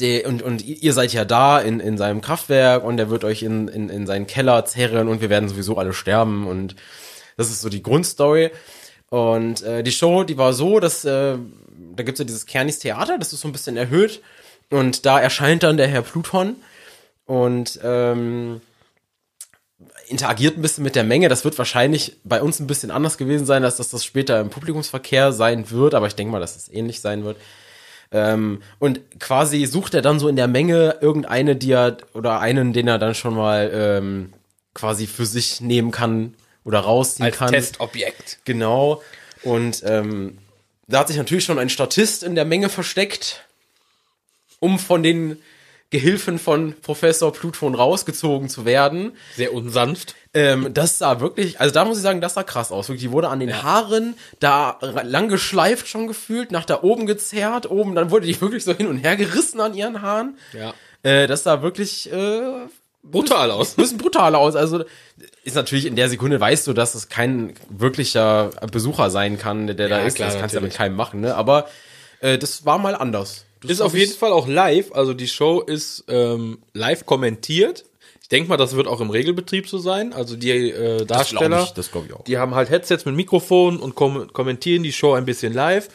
der, 0.00 0.26
und, 0.26 0.42
und 0.42 0.64
ihr 0.64 0.92
seid 0.92 1.12
ja 1.12 1.24
da 1.24 1.60
in, 1.60 1.80
in 1.80 1.98
seinem 1.98 2.20
Kraftwerk 2.20 2.84
und 2.84 2.98
er 2.98 3.10
wird 3.10 3.24
euch 3.24 3.42
in, 3.42 3.68
in, 3.68 3.88
in 3.88 4.06
seinen 4.06 4.26
Keller 4.26 4.64
zerren 4.64 5.08
und 5.08 5.20
wir 5.20 5.30
werden 5.30 5.48
sowieso 5.48 5.76
alle 5.76 5.92
sterben 5.92 6.46
und 6.46 6.76
das 7.36 7.50
ist 7.50 7.60
so 7.60 7.68
die 7.68 7.82
Grundstory. 7.82 8.50
Und 9.10 9.62
äh, 9.62 9.82
die 9.82 9.92
Show, 9.92 10.24
die 10.24 10.38
war 10.38 10.52
so, 10.52 10.78
dass 10.80 11.04
äh, 11.04 11.36
da 11.96 12.02
gibt's 12.02 12.20
ja 12.20 12.24
dieses 12.24 12.46
Kernis 12.46 12.78
Theater, 12.78 13.18
das 13.18 13.32
ist 13.32 13.40
so 13.40 13.48
ein 13.48 13.52
bisschen 13.52 13.76
erhöht 13.76 14.22
und 14.70 15.04
da 15.04 15.20
erscheint 15.20 15.62
dann 15.62 15.76
der 15.76 15.88
Herr 15.88 16.02
Pluton 16.02 16.56
und 17.26 17.78
ähm, 17.82 18.60
interagiert 20.10 20.58
ein 20.58 20.62
bisschen 20.62 20.84
mit 20.84 20.96
der 20.96 21.04
Menge. 21.04 21.28
Das 21.28 21.44
wird 21.44 21.56
wahrscheinlich 21.56 22.16
bei 22.24 22.42
uns 22.42 22.60
ein 22.60 22.66
bisschen 22.66 22.90
anders 22.90 23.16
gewesen 23.16 23.46
sein, 23.46 23.64
als 23.64 23.76
dass 23.76 23.90
das 23.90 24.04
später 24.04 24.40
im 24.40 24.50
Publikumsverkehr 24.50 25.32
sein 25.32 25.70
wird, 25.70 25.94
aber 25.94 26.06
ich 26.06 26.14
denke 26.14 26.32
mal, 26.32 26.40
dass 26.40 26.56
es 26.56 26.68
ähnlich 26.68 27.00
sein 27.00 27.24
wird. 27.24 27.36
Ähm, 28.12 28.62
und 28.78 29.00
quasi 29.20 29.64
sucht 29.66 29.94
er 29.94 30.02
dann 30.02 30.18
so 30.18 30.28
in 30.28 30.36
der 30.36 30.48
Menge 30.48 30.96
irgendeine, 31.00 31.54
die 31.54 31.72
er, 31.72 31.98
oder 32.12 32.40
einen, 32.40 32.72
den 32.72 32.88
er 32.88 32.98
dann 32.98 33.14
schon 33.14 33.34
mal 33.34 33.70
ähm, 33.72 34.32
quasi 34.74 35.06
für 35.06 35.26
sich 35.26 35.60
nehmen 35.60 35.92
kann 35.92 36.34
oder 36.64 36.80
rausziehen 36.80 37.26
Als 37.26 37.36
kann. 37.36 37.52
Testobjekt. 37.52 38.38
Genau. 38.44 39.02
Und 39.42 39.82
ähm, 39.86 40.38
da 40.88 41.00
hat 41.00 41.08
sich 41.08 41.16
natürlich 41.16 41.44
schon 41.44 41.58
ein 41.58 41.70
Statist 41.70 42.24
in 42.24 42.34
der 42.34 42.44
Menge 42.44 42.68
versteckt, 42.68 43.44
um 44.58 44.78
von 44.78 45.02
den 45.02 45.38
Gehilfen 45.90 46.38
von 46.38 46.74
Professor 46.82 47.32
Pluton 47.32 47.74
rausgezogen 47.74 48.48
zu 48.48 48.64
werden. 48.64 49.12
Sehr 49.34 49.52
unsanft. 49.52 50.14
Ähm, 50.32 50.72
das 50.72 50.98
sah 50.98 51.20
wirklich, 51.20 51.60
also 51.60 51.74
da 51.74 51.84
muss 51.84 51.96
ich 51.96 52.02
sagen, 52.04 52.20
das 52.20 52.34
sah 52.34 52.44
krass 52.44 52.70
aus. 52.70 52.88
Wirklich, 52.88 53.02
die 53.02 53.10
wurde 53.10 53.28
an 53.28 53.40
den 53.40 53.62
Haaren 53.64 54.14
da 54.38 54.78
lang 55.02 55.28
geschleift 55.28 55.88
schon 55.88 56.06
gefühlt, 56.06 56.52
nach 56.52 56.64
da 56.64 56.82
oben 56.82 57.06
gezerrt, 57.06 57.68
oben, 57.68 57.96
dann 57.96 58.10
wurde 58.12 58.26
die 58.26 58.40
wirklich 58.40 58.62
so 58.62 58.72
hin 58.72 58.86
und 58.86 58.98
her 58.98 59.16
gerissen 59.16 59.60
an 59.60 59.74
ihren 59.74 60.00
Haaren. 60.02 60.38
Ja. 60.52 60.74
Äh, 61.02 61.26
das 61.26 61.42
sah 61.42 61.62
wirklich 61.62 62.12
äh, 62.12 62.42
Brutal 63.02 63.50
aus. 63.50 63.72
ein 63.72 63.76
bisschen 63.82 63.98
brutal 63.98 64.34
aus. 64.34 64.54
Also 64.54 64.84
ist 65.42 65.56
natürlich 65.56 65.86
in 65.86 65.96
der 65.96 66.08
Sekunde 66.08 66.38
weißt 66.38 66.66
du, 66.66 66.72
dass 66.72 66.94
es 66.94 67.08
kein 67.08 67.54
wirklicher 67.68 68.50
Besucher 68.70 69.10
sein 69.10 69.38
kann, 69.38 69.66
der 69.66 69.74
da 69.88 69.98
Ja, 70.00 70.06
ist. 70.06 70.14
klar, 70.14 70.28
das 70.30 70.38
kannst 70.38 70.54
du 70.54 70.58
ja 70.58 70.62
mit 70.64 70.74
keinem 70.74 70.94
machen, 70.96 71.20
ne? 71.20 71.34
Aber 71.34 71.66
äh, 72.20 72.36
das 72.38 72.64
war 72.66 72.78
mal 72.78 72.94
anders. 72.94 73.46
Das 73.62 73.70
Ist 73.72 73.80
auf 73.80 73.94
jeden 73.94 74.12
ich- 74.12 74.18
Fall 74.18 74.32
auch 74.32 74.48
live, 74.48 74.92
also 74.92 75.12
die 75.14 75.28
Show 75.28 75.60
ist 75.60 76.04
ähm, 76.08 76.58
live 76.72 77.04
kommentiert. 77.06 77.84
Ich 78.22 78.28
denke 78.28 78.48
mal, 78.48 78.56
das 78.56 78.74
wird 78.76 78.86
auch 78.86 79.00
im 79.00 79.10
Regelbetrieb 79.10 79.68
so 79.68 79.78
sein. 79.78 80.12
Also 80.12 80.36
die 80.36 80.50
äh, 80.70 81.04
Darsteller, 81.04 81.64
ich, 81.64 81.70
das 81.72 81.90
glaub 81.90 82.06
ich 82.06 82.12
auch. 82.12 82.24
die 82.24 82.38
haben 82.38 82.54
halt 82.54 82.70
Headsets 82.70 83.04
mit 83.04 83.16
Mikrofon 83.16 83.78
und 83.78 83.94
kom 83.96 84.32
kommentieren 84.32 84.82
die 84.82 84.92
Show 84.92 85.12
ein 85.14 85.24
bisschen 85.24 85.52
live. 85.52 85.88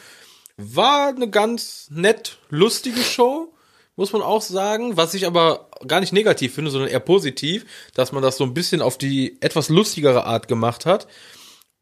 War 0.58 1.08
eine 1.08 1.28
ganz 1.28 1.88
nett 1.90 2.38
lustige 2.50 3.00
Show, 3.00 3.52
muss 3.96 4.12
man 4.12 4.22
auch 4.22 4.42
sagen. 4.42 4.96
Was 4.96 5.14
ich 5.14 5.26
aber 5.26 5.68
gar 5.88 6.00
nicht 6.00 6.12
negativ 6.12 6.54
finde, 6.54 6.70
sondern 6.70 6.90
eher 6.90 7.00
positiv, 7.00 7.64
dass 7.94 8.12
man 8.12 8.22
das 8.22 8.36
so 8.36 8.44
ein 8.44 8.54
bisschen 8.54 8.80
auf 8.82 8.96
die 8.98 9.38
etwas 9.40 9.68
lustigere 9.70 10.24
Art 10.24 10.46
gemacht 10.46 10.86
hat. 10.86 11.06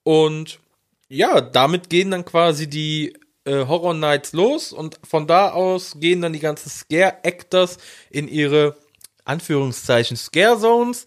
Und 0.03 0.61
ja, 1.09 1.41
damit 1.41 1.91
gehen 1.91 2.11
dann 2.11 2.25
quasi 2.25 2.69
die 2.69 3.15
äh, 3.45 3.67
Horror 3.67 3.95
Nights 3.95 4.33
los 4.33 4.73
und 4.73 4.99
von 5.05 5.27
da 5.27 5.51
aus 5.51 5.97
gehen 6.01 6.23
dann 6.23 6.33
die 6.33 6.41
ganzen 6.41 6.71
Scare 6.71 7.19
Actors 7.23 7.79
in 8.11 8.29
ihre 8.29 8.77
Anführungszeichen 9.25 10.17
Scare 10.17 10.59
Zones 10.59 11.07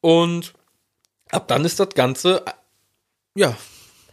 und 0.00 0.54
ab 1.30 1.48
dann 1.48 1.64
ist 1.64 1.80
das 1.80 1.90
Ganze 1.90 2.44
äh, 2.46 2.52
ja 3.34 3.56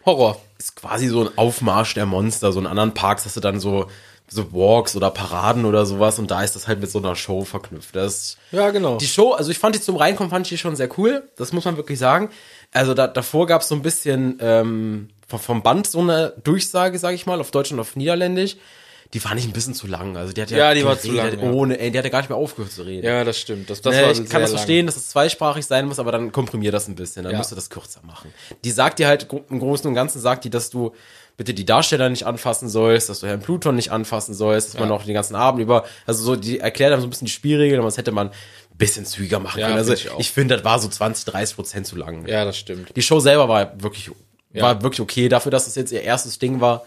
Horror. 0.06 0.40
Ist 0.58 0.76
quasi 0.76 1.08
so 1.08 1.22
ein 1.22 1.38
Aufmarsch 1.38 1.96
der 1.96 2.06
Monster. 2.06 2.52
So 2.52 2.60
in 2.60 2.68
anderen 2.68 2.94
Parks 2.94 3.26
hast 3.26 3.36
du 3.36 3.42
dann 3.42 3.60
so, 3.60 3.88
so 4.28 4.54
Walks 4.54 4.96
oder 4.96 5.10
Paraden 5.10 5.66
oder 5.66 5.86
sowas 5.86 6.20
und 6.20 6.32
da 6.32 6.44
ist 6.44 6.56
das 6.56 6.68
halt 6.68 6.80
mit 6.80 6.90
so 6.90 7.00
einer 7.00 7.16
Show 7.16 7.44
verknüpft. 7.44 7.96
Das 7.96 8.38
Ja, 8.52 8.70
genau. 8.70 8.98
Die 8.98 9.08
Show, 9.08 9.34
also 9.34 9.52
ich 9.52 9.60
fand 9.60 9.76
die 9.76 9.82
zum 9.82 9.98
Reinkommen, 9.98 10.30
fand 10.30 10.46
ich 10.46 10.52
die 10.52 10.58
schon 10.58 10.76
sehr 10.76 10.90
cool. 10.98 11.28
Das 11.36 11.52
muss 11.52 11.66
man 11.66 11.78
wirklich 11.78 12.00
sagen. 12.00 12.30
Also 12.72 12.94
da, 12.94 13.08
davor 13.08 13.48
gab 13.48 13.62
es 13.62 13.68
so 13.68 13.76
ein 13.76 13.82
bisschen 13.82 14.38
ähm, 14.42 15.10
vom- 15.28 15.64
Band 15.64 15.88
so 15.88 16.00
eine 16.00 16.34
Durchsage, 16.44 17.00
sage 17.00 17.16
ich 17.16 17.26
mal, 17.26 17.40
auf 17.40 17.52
Deutsch 17.52 17.72
und 17.72 17.80
auf 17.80 17.96
Niederländisch. 17.96 18.58
Die 19.14 19.20
fand 19.20 19.40
ich 19.40 19.46
ein 19.46 19.54
bisschen 19.54 19.76
zu 19.76 19.88
lang. 19.88 20.18
Also 20.18 20.34
die 20.34 20.42
hat 20.42 20.50
ja, 20.52 20.58
Ja, 20.58 20.74
die 20.74 20.84
war 20.84 21.00
zu 21.00 21.12
lang, 21.12 21.40
ja. 21.40 21.52
Ohne, 21.52 21.80
ey, 21.80 21.92
die 21.92 21.98
hat 21.98 22.06
ja 22.06 22.12
gar 22.12 22.20
nicht 22.20 22.30
mehr 22.30 22.38
aufgehört 22.38 22.72
zu 22.74 22.82
reden. 22.82 23.06
ja, 23.06 23.24
das 23.24 23.38
stimmt. 23.40 23.70
Das, 23.70 23.80
das 23.82 23.96
Ne, 23.96 24.02
war 24.02 24.12
ich 24.12 24.18
kann 24.30 24.42
das 24.42 24.50
lang. 24.52 24.58
verstehen, 24.58 24.86
dass 24.88 24.98
es 24.98 25.10
zweisprachig 25.10 25.66
sein 25.66 25.86
muss, 25.88 26.00
aber 26.00 26.12
dann 26.12 26.32
komprimier 26.32 26.72
das 26.72 26.88
ein 26.88 26.96
bisschen. 26.96 27.24
Dann 27.24 27.32
Ja. 27.34 27.38
musst 27.38 27.52
du 27.52 27.56
das 27.56 27.70
kürzer 27.70 28.02
machen. 28.04 28.34
Die 28.64 28.72
sagt 28.72 29.00
dir 29.00 29.08
halt 29.08 29.28
im 29.50 29.60
Großen 29.60 29.88
und 29.88 29.94
Ganzen, 29.94 30.20
sagt 30.20 30.44
die, 30.44 30.50
dass 30.50 30.70
du 30.70 30.92
bitte 31.38 31.54
die 31.54 31.66
Darsteller 31.66 32.10
nicht 32.10 32.24
anfassen 32.26 32.68
sollst, 32.68 33.08
dass 33.10 33.20
du 33.20 33.28
Herrn 33.28 33.42
Pluton 33.42 33.76
nicht 33.76 33.92
anfassen 33.92 34.34
sollst, 34.34 34.74
dass 34.74 34.80
man 34.80 34.92
auch 34.92 35.04
den 35.04 35.14
ganzen 35.14 35.36
Abend 35.36 35.62
über, 35.62 35.86
also 36.06 36.24
so, 36.24 36.36
die 36.36 36.60
erklärt 36.60 36.92
dann 36.92 37.00
so 37.02 37.08
ein 37.08 37.10
bisschen 37.10 37.26
die 37.28 37.32
Spielregeln, 37.32 37.80
aber 37.80 37.88
das 37.88 37.98
hätte 37.98 38.12
man 38.12 38.30
ein 38.30 38.34
bisschen 38.78 39.06
zügiger 39.06 39.40
machen 39.40 39.60
Ja, 39.60 39.68
können. 39.68 39.78
Also 39.78 39.96
find 39.96 40.12
ich 40.14 40.20
ich 40.20 40.32
finde, 40.32 40.56
das 40.56 40.66
war 40.66 40.80
so 40.80 40.88
20, 40.90 41.26
30 41.26 41.56
Prozent 41.56 41.88
zu 41.88 41.96
lang. 41.96 42.26
Ja, 42.28 42.44
das 42.44 42.58
stimmt. 42.58 42.96
Die 42.96 43.02
Show 43.02 43.20
selber 43.20 43.48
war 43.50 43.82
wirklich, 43.82 44.12
Ja. 44.56 44.64
war 44.64 44.82
wirklich 44.82 45.02
okay. 45.02 45.30
Dafür, 45.30 45.52
dass 45.52 45.68
es 45.68 45.76
jetzt 45.76 45.92
ihr 45.92 46.02
erstes 46.02 46.40
Ding 46.40 46.62
war, 46.62 46.86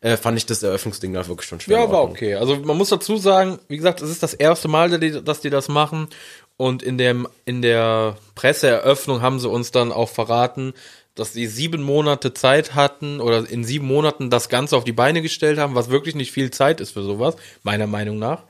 äh, 0.00 0.16
fand 0.16 0.38
ich 0.38 0.46
das 0.46 0.62
Eröffnungsding 0.62 1.12
da 1.12 1.26
wirklich 1.28 1.48
schon 1.48 1.60
schwer. 1.60 1.80
Ja, 1.80 1.92
war 1.92 2.04
okay. 2.04 2.34
Also 2.34 2.56
man 2.56 2.76
muss 2.76 2.88
dazu 2.88 3.16
sagen, 3.16 3.58
wie 3.68 3.76
gesagt, 3.76 4.00
es 4.00 4.10
ist 4.10 4.22
das 4.22 4.34
erste 4.34 4.68
Mal, 4.68 4.98
dass 5.22 5.40
die, 5.40 5.50
das 5.50 5.68
machen. 5.68 6.08
Und 6.56 6.82
in 6.82 6.98
dem 6.98 7.28
in 7.44 7.62
der 7.62 8.16
Presseeröffnung 8.34 9.22
haben 9.22 9.40
sie 9.40 9.48
uns 9.48 9.70
dann 9.70 9.92
auch 9.92 10.08
verraten, 10.08 10.74
dass 11.14 11.32
sie 11.32 11.46
sieben 11.46 11.82
Monate 11.82 12.32
Zeit 12.32 12.74
hatten 12.74 13.20
oder 13.20 13.48
in 13.48 13.64
sieben 13.64 13.86
Monaten 13.86 14.30
das 14.30 14.48
Ganze 14.48 14.76
auf 14.76 14.84
die 14.84 14.92
Beine 14.92 15.22
gestellt 15.22 15.58
haben, 15.58 15.74
was 15.74 15.90
wirklich 15.90 16.14
nicht 16.14 16.32
viel 16.32 16.50
Zeit 16.50 16.80
ist 16.80 16.92
für 16.92 17.02
sowas, 17.02 17.36
meiner 17.62 17.86
Meinung 17.86 18.18
nach. 18.18 18.44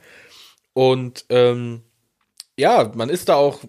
Und 0.73 1.25
ähm, 1.29 1.81
ja, 2.57 2.91
man 2.95 3.09
ist 3.09 3.29
da 3.29 3.35
auch 3.35 3.59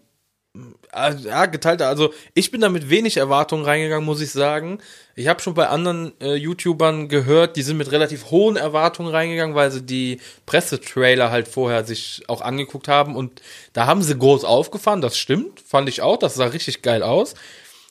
ja, 0.94 1.46
geteilter. 1.46 1.88
Also 1.88 2.12
ich 2.34 2.50
bin 2.50 2.60
da 2.60 2.68
mit 2.68 2.90
wenig 2.90 3.16
Erwartungen 3.16 3.64
reingegangen, 3.64 4.04
muss 4.04 4.20
ich 4.20 4.30
sagen. 4.30 4.78
Ich 5.14 5.28
habe 5.28 5.40
schon 5.40 5.54
bei 5.54 5.68
anderen 5.68 6.12
äh, 6.20 6.34
YouTubern 6.34 7.08
gehört, 7.08 7.56
die 7.56 7.62
sind 7.62 7.78
mit 7.78 7.90
relativ 7.90 8.30
hohen 8.30 8.56
Erwartungen 8.56 9.10
reingegangen, 9.10 9.54
weil 9.54 9.70
sie 9.70 9.82
die 9.82 10.20
Pressetrailer 10.44 11.30
halt 11.30 11.48
vorher 11.48 11.84
sich 11.84 12.24
auch 12.28 12.42
angeguckt 12.42 12.88
haben 12.88 13.16
und 13.16 13.40
da 13.72 13.86
haben 13.86 14.02
sie 14.02 14.18
groß 14.18 14.44
aufgefahren, 14.44 15.00
das 15.00 15.16
stimmt, 15.16 15.60
fand 15.60 15.88
ich 15.88 16.02
auch, 16.02 16.18
das 16.18 16.34
sah 16.34 16.46
richtig 16.46 16.82
geil 16.82 17.02
aus. 17.02 17.34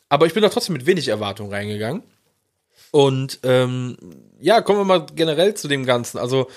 Aber 0.10 0.28
ich 0.28 0.34
bin 0.34 0.44
da 0.44 0.50
trotzdem 0.50 0.74
mit 0.74 0.86
wenig 0.86 1.08
Erwartungen 1.08 1.52
reingegangen. 1.52 2.04
Und 2.92 3.40
ähm, 3.44 3.98
ja, 4.40 4.62
kommen 4.62 4.80
wir 4.80 4.86
mal 4.86 5.06
generell 5.16 5.54
zu 5.56 5.68
dem 5.68 5.86
Ganzen. 5.86 6.18
Also 6.18 6.48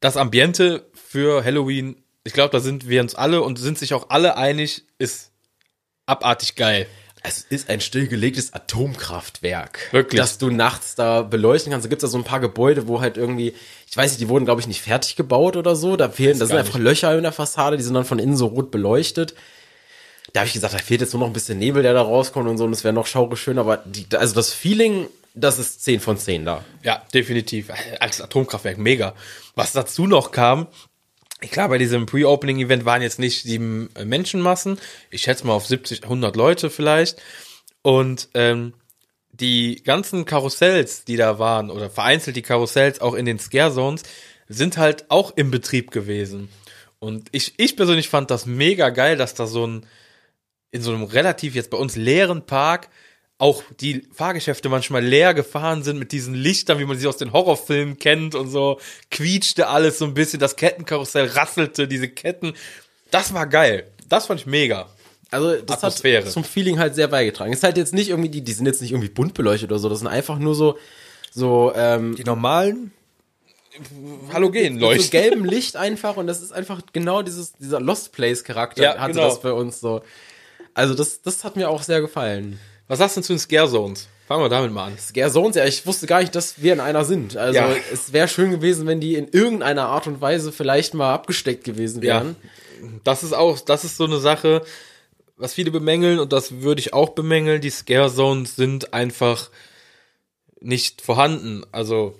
das 0.00 0.16
Ambiente 0.16 0.86
für 0.92 1.42
Halloween, 1.42 1.96
ich 2.26 2.32
glaube, 2.32 2.50
da 2.50 2.60
sind 2.60 2.88
wir 2.88 3.00
uns 3.00 3.14
alle 3.14 3.42
und 3.42 3.58
sind 3.58 3.78
sich 3.78 3.94
auch 3.94 4.10
alle 4.10 4.36
einig, 4.36 4.82
ist 4.98 5.30
abartig 6.06 6.56
geil. 6.56 6.86
Es 7.22 7.42
ist 7.42 7.70
ein 7.70 7.80
stillgelegtes 7.80 8.52
Atomkraftwerk. 8.52 9.88
Wirklich? 9.90 10.20
Dass 10.20 10.38
du 10.38 10.50
nachts 10.50 10.94
da 10.94 11.22
beleuchten 11.22 11.72
kannst. 11.72 11.84
Da 11.84 11.88
gibt's 11.88 12.02
da 12.02 12.08
so 12.08 12.18
ein 12.18 12.24
paar 12.24 12.38
Gebäude, 12.38 12.86
wo 12.86 13.00
halt 13.00 13.16
irgendwie, 13.16 13.52
ich 13.90 13.96
weiß 13.96 14.12
nicht, 14.12 14.20
die 14.20 14.28
wurden, 14.28 14.44
glaube 14.44 14.60
ich, 14.60 14.68
nicht 14.68 14.80
fertig 14.80 15.16
gebaut 15.16 15.56
oder 15.56 15.74
so. 15.74 15.96
Da 15.96 16.08
fehlen, 16.08 16.38
da 16.38 16.46
sind 16.46 16.56
einfach 16.56 16.78
Löcher 16.78 17.16
in 17.16 17.22
der 17.22 17.32
Fassade, 17.32 17.76
die 17.76 17.82
sind 17.82 17.94
dann 17.94 18.04
von 18.04 18.20
innen 18.20 18.36
so 18.36 18.46
rot 18.46 18.70
beleuchtet. 18.70 19.34
Da 20.32 20.40
habe 20.40 20.48
ich 20.48 20.52
gesagt, 20.52 20.74
da 20.74 20.78
fehlt 20.78 21.00
jetzt 21.00 21.14
nur 21.14 21.20
noch 21.20 21.28
ein 21.28 21.32
bisschen 21.32 21.58
Nebel, 21.58 21.82
der 21.82 21.94
da 21.94 22.02
rauskommt 22.02 22.48
und 22.48 22.58
so, 22.58 22.64
und 22.64 22.72
es 22.72 22.84
wäre 22.84 22.94
noch 22.94 23.06
schaurig 23.06 23.40
schön, 23.40 23.58
aber 23.58 23.78
die, 23.78 24.06
also 24.16 24.34
das 24.34 24.52
Feeling, 24.52 25.08
das 25.34 25.58
ist 25.58 25.82
10 25.82 26.00
von 26.00 26.18
10 26.18 26.44
da. 26.44 26.64
Ja, 26.82 27.02
definitiv. 27.12 27.70
Als 27.98 28.20
Atomkraftwerk 28.20 28.78
mega. 28.78 29.14
Was 29.54 29.72
dazu 29.72 30.06
noch 30.06 30.30
kam, 30.30 30.68
klar, 31.46 31.68
bei 31.68 31.78
diesem 31.78 32.06
Pre-Opening-Event 32.06 32.84
waren 32.84 33.02
jetzt 33.02 33.18
nicht 33.18 33.42
sieben 33.42 33.90
äh, 33.94 34.04
Menschenmassen. 34.04 34.78
Ich 35.10 35.22
schätze 35.22 35.46
mal 35.46 35.54
auf 35.54 35.66
70, 35.66 36.04
100 36.04 36.36
Leute 36.36 36.70
vielleicht. 36.70 37.22
Und 37.82 38.28
ähm, 38.34 38.74
die 39.32 39.82
ganzen 39.84 40.24
Karussells, 40.24 41.04
die 41.04 41.16
da 41.16 41.38
waren, 41.38 41.70
oder 41.70 41.90
vereinzelt 41.90 42.36
die 42.36 42.42
Karussells 42.42 43.00
auch 43.00 43.14
in 43.14 43.26
den 43.26 43.38
Scare 43.38 43.72
Zones, 43.72 44.02
sind 44.48 44.76
halt 44.76 45.10
auch 45.10 45.36
im 45.36 45.50
Betrieb 45.50 45.90
gewesen. 45.90 46.48
Und 46.98 47.28
ich, 47.32 47.54
ich 47.58 47.76
persönlich 47.76 48.08
fand 48.08 48.30
das 48.30 48.46
mega 48.46 48.90
geil, 48.90 49.16
dass 49.16 49.34
da 49.34 49.46
so 49.46 49.66
ein, 49.66 49.86
in 50.70 50.82
so 50.82 50.92
einem 50.92 51.04
relativ 51.04 51.54
jetzt 51.54 51.70
bei 51.70 51.78
uns 51.78 51.96
leeren 51.96 52.46
Park 52.46 52.88
auch 53.38 53.62
die 53.80 54.06
Fahrgeschäfte 54.14 54.68
manchmal 54.68 55.04
leer 55.04 55.34
gefahren 55.34 55.82
sind 55.82 55.98
mit 55.98 56.12
diesen 56.12 56.34
Lichtern, 56.34 56.78
wie 56.78 56.84
man 56.86 56.98
sie 56.98 57.06
aus 57.06 57.18
den 57.18 57.32
Horrorfilmen 57.32 57.98
kennt 57.98 58.34
und 58.34 58.48
so 58.50 58.80
quietschte 59.10 59.68
alles 59.68 59.98
so 59.98 60.06
ein 60.06 60.14
bisschen, 60.14 60.40
das 60.40 60.56
Kettenkarussell 60.56 61.26
rasselte, 61.26 61.86
diese 61.86 62.08
Ketten. 62.08 62.54
Das 63.10 63.34
war 63.34 63.46
geil. 63.46 63.86
Das 64.08 64.26
fand 64.26 64.40
ich 64.40 64.46
mega. 64.46 64.88
Also 65.30 65.56
das 65.60 65.78
Atmosphäre. 65.78 66.24
hat 66.24 66.32
zum 66.32 66.44
Feeling 66.44 66.78
halt 66.78 66.94
sehr 66.94 67.08
beigetragen. 67.08 67.52
Ist 67.52 67.62
halt 67.62 67.76
jetzt 67.76 67.92
nicht 67.92 68.08
irgendwie, 68.08 68.28
die, 68.30 68.42
die 68.42 68.52
sind 68.52 68.64
jetzt 68.66 68.80
nicht 68.80 68.92
irgendwie 68.92 69.10
bunt 69.10 69.34
beleuchtet 69.34 69.70
oder 69.70 69.80
so, 69.80 69.88
das 69.88 69.98
sind 69.98 70.08
einfach 70.08 70.38
nur 70.38 70.54
so, 70.54 70.78
so, 71.32 71.72
ähm, 71.74 72.14
Die 72.16 72.24
normalen 72.24 72.92
so 73.74 74.32
Halogenleuchten. 74.32 75.10
gelbem 75.10 75.44
Licht 75.44 75.76
einfach 75.76 76.16
und 76.16 76.26
das 76.26 76.40
ist 76.40 76.52
einfach 76.52 76.80
genau 76.92 77.20
dieses, 77.22 77.52
dieser 77.54 77.80
Lost 77.80 78.12
Place 78.12 78.44
Charakter 78.44 78.82
Ja, 78.82 78.98
hatte 78.98 79.12
genau. 79.12 79.28
das 79.28 79.40
bei 79.42 79.52
uns 79.52 79.80
so. 79.80 80.02
Also 80.72 80.94
das, 80.94 81.20
das 81.22 81.44
hat 81.44 81.56
mir 81.56 81.68
auch 81.68 81.82
sehr 81.82 82.00
gefallen. 82.00 82.58
Was 82.88 82.98
sagst 82.98 83.16
du 83.16 83.20
zu 83.22 83.32
den 83.32 83.38
Scare 83.38 83.68
Zones? 83.68 84.08
Fangen 84.26 84.42
wir 84.42 84.48
damit 84.48 84.72
mal 84.72 84.86
an. 84.86 84.98
Scare 84.98 85.30
Zones, 85.30 85.56
ja, 85.56 85.64
ich 85.66 85.86
wusste 85.86 86.06
gar 86.06 86.20
nicht, 86.20 86.34
dass 86.34 86.60
wir 86.62 86.72
in 86.72 86.80
einer 86.80 87.04
sind. 87.04 87.36
Also 87.36 87.58
Ja. 87.58 87.74
es 87.92 88.12
wäre 88.12 88.26
schön 88.28 88.50
gewesen, 88.50 88.86
wenn 88.86 89.00
die 89.00 89.14
in 89.14 89.28
irgendeiner 89.28 89.86
Art 89.88 90.06
und 90.06 90.20
Weise 90.20 90.50
vielleicht 90.52 90.94
mal 90.94 91.12
abgesteckt 91.14 91.64
gewesen 91.64 92.02
Ja. 92.02 92.14
wären. 92.24 92.36
Das 93.04 93.22
ist 93.22 93.32
auch, 93.32 93.60
das 93.60 93.84
ist 93.84 93.96
so 93.96 94.04
eine 94.04 94.18
Sache, 94.18 94.62
was 95.36 95.54
viele 95.54 95.70
bemängeln 95.70 96.18
und 96.18 96.32
das 96.32 96.60
würde 96.62 96.80
ich 96.80 96.92
auch 96.92 97.10
bemängeln. 97.10 97.60
Die 97.60 97.70
Scare 97.70 98.12
Zones 98.12 98.56
sind 98.56 98.92
einfach 98.94 99.50
nicht 100.60 101.02
vorhanden. 101.02 101.62
Also 101.72 102.18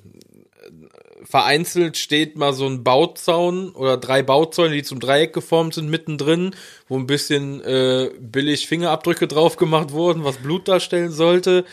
vereinzelt 1.29 1.97
steht 1.97 2.37
mal 2.37 2.53
so 2.53 2.67
ein 2.67 2.85
Bauzaun 2.85 3.71
oder 3.71 3.97
drei 3.97 4.23
Bauzäune, 4.23 4.75
die 4.75 4.83
zum 4.83 5.01
Dreieck 5.01 5.33
geformt 5.33 5.75
sind, 5.75 5.91
mittendrin, 5.91 6.55
wo 6.89 6.97
ein 6.97 7.07
bisschen 7.07 7.63
äh, 7.63 8.11
billig 8.19 8.69
Fingerabdrücke 8.69 9.27
drauf 9.27 9.57
gemacht 9.57 9.93
wurden, 9.93 10.25
was 10.25 10.37
Blut 10.37 10.69
darstellen 10.69 11.11
sollte. 11.11 11.65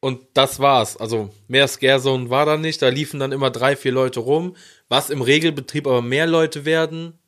Und 0.00 0.20
das 0.34 0.60
war's. 0.60 0.98
Also 0.98 1.30
mehr 1.48 1.66
Scare 1.66 2.00
Zone 2.00 2.28
war 2.28 2.44
da 2.44 2.58
nicht. 2.58 2.82
Da 2.82 2.90
liefen 2.90 3.20
dann 3.20 3.32
immer 3.32 3.50
drei, 3.50 3.74
vier 3.74 3.92
Leute 3.92 4.20
rum. 4.20 4.54
Was 4.90 5.08
im 5.08 5.22
Regelbetrieb 5.22 5.86
aber 5.86 6.02
mehr 6.02 6.26
Leute 6.26 6.66
werden, 6.66 7.18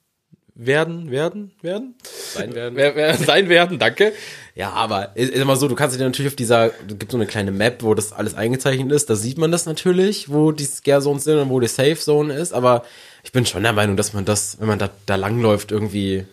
werden, 0.57 1.11
werden, 1.11 1.53
werden, 1.61 1.95
Sein 2.33 2.55
werden. 2.55 2.77
wer, 2.77 2.97
wer 2.97 3.14
sein 3.16 3.49
werden, 3.49 3.79
danke. 3.79 4.12
Ja, 4.55 4.71
aber 4.71 5.14
ist 5.14 5.31
ist 5.31 5.40
immer 5.40 5.57
so, 5.57 5.69
du 5.69 5.75
kannst 5.75 5.99
dir 5.99 6.03
natürlich 6.03 6.33
auf 6.33 6.37
dieser, 6.37 6.66
es 6.66 6.99
gibt 6.99 7.12
so 7.12 7.19
eine 7.19 7.27
kleine 7.27 7.53
Map, 7.53 7.83
wo 7.83 7.95
das 7.95 8.12
alles 8.12 8.35
eingezeichnet 8.35 8.90
ist, 8.90 9.11
da 9.11 9.16
sieht 9.16 9.37
man 9.38 9.53
das 9.53 9.66
natürlich, 9.66 10.31
wo 10.31 10.53
die 10.53 10.64
Scare 10.64 11.03
Zones 11.03 11.25
sind 11.25 11.38
und 11.38 11.51
wo 11.51 11.61
die 11.61 11.69
Safe 11.69 11.97
Zone 11.97 12.35
ist, 12.35 12.55
aber 12.55 12.85
ich 13.23 13.33
bin 13.33 13.45
schon 13.45 13.62
der 13.62 13.75
Meinung, 13.75 13.97
dass 13.97 14.14
man 14.14 14.25
das, 14.25 14.59
wenn 14.59 14.69
man 14.69 14.79
da, 14.79 14.88
da 15.05 15.16
langläuft, 15.16 15.73
irgendwie 15.73 16.25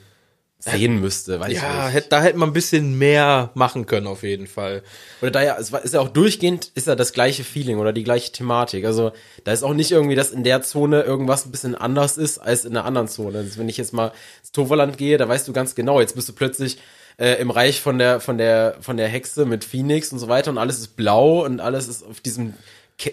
sehen 0.63 1.01
müsste, 1.01 1.39
weiß 1.39 1.51
Ja, 1.53 1.89
ich 1.89 1.95
nicht. 1.95 2.11
da 2.11 2.21
hätte 2.21 2.37
man 2.37 2.49
ein 2.49 2.53
bisschen 2.53 2.97
mehr 2.97 3.49
machen 3.53 3.85
können, 3.85 4.07
auf 4.07 4.23
jeden 4.23 4.47
Fall. 4.47 4.81
Oder 5.21 5.31
da 5.31 5.41
ja, 5.43 5.57
es 5.59 5.71
war, 5.71 5.83
ist 5.83 5.93
ja 5.93 5.99
auch 5.99 6.09
durchgehend, 6.09 6.71
ist 6.75 6.87
ja 6.87 6.95
das 6.95 7.11
gleiche 7.11 7.43
Feeling 7.43 7.79
oder 7.79 7.91
die 7.91 8.03
gleiche 8.03 8.31
Thematik. 8.31 8.85
Also 8.85 9.11
da 9.43 9.51
ist 9.51 9.63
auch 9.63 9.73
nicht 9.73 9.91
irgendwie, 9.91 10.15
dass 10.15 10.31
in 10.31 10.43
der 10.43 10.61
Zone 10.61 11.01
irgendwas 11.01 11.45
ein 11.45 11.51
bisschen 11.51 11.75
anders 11.75 12.17
ist 12.17 12.37
als 12.37 12.63
in 12.65 12.73
der 12.73 12.85
anderen 12.85 13.07
Zone. 13.09 13.39
Also, 13.39 13.59
wenn 13.59 13.67
ich 13.67 13.77
jetzt 13.77 13.93
mal 13.93 14.13
ins 14.41 14.51
Toverland 14.51 14.97
gehe, 14.97 15.17
da 15.17 15.27
weißt 15.27 15.47
du 15.47 15.53
ganz 15.53 15.75
genau, 15.75 15.99
jetzt 15.99 16.15
bist 16.15 16.29
du 16.29 16.33
plötzlich 16.33 16.77
äh, 17.19 17.39
im 17.41 17.51
Reich 17.51 17.81
von 17.81 17.97
der 17.99 18.21
von 18.21 18.37
der 18.37 18.77
von 18.79 18.95
der 18.97 19.07
Hexe 19.09 19.45
mit 19.45 19.65
Phoenix 19.65 20.11
und 20.13 20.19
so 20.19 20.29
weiter 20.29 20.49
und 20.49 20.57
alles 20.57 20.79
ist 20.79 20.95
blau 20.95 21.43
und 21.45 21.59
alles 21.59 21.87
ist 21.87 22.03
auf 22.03 22.21
diesem 22.21 22.53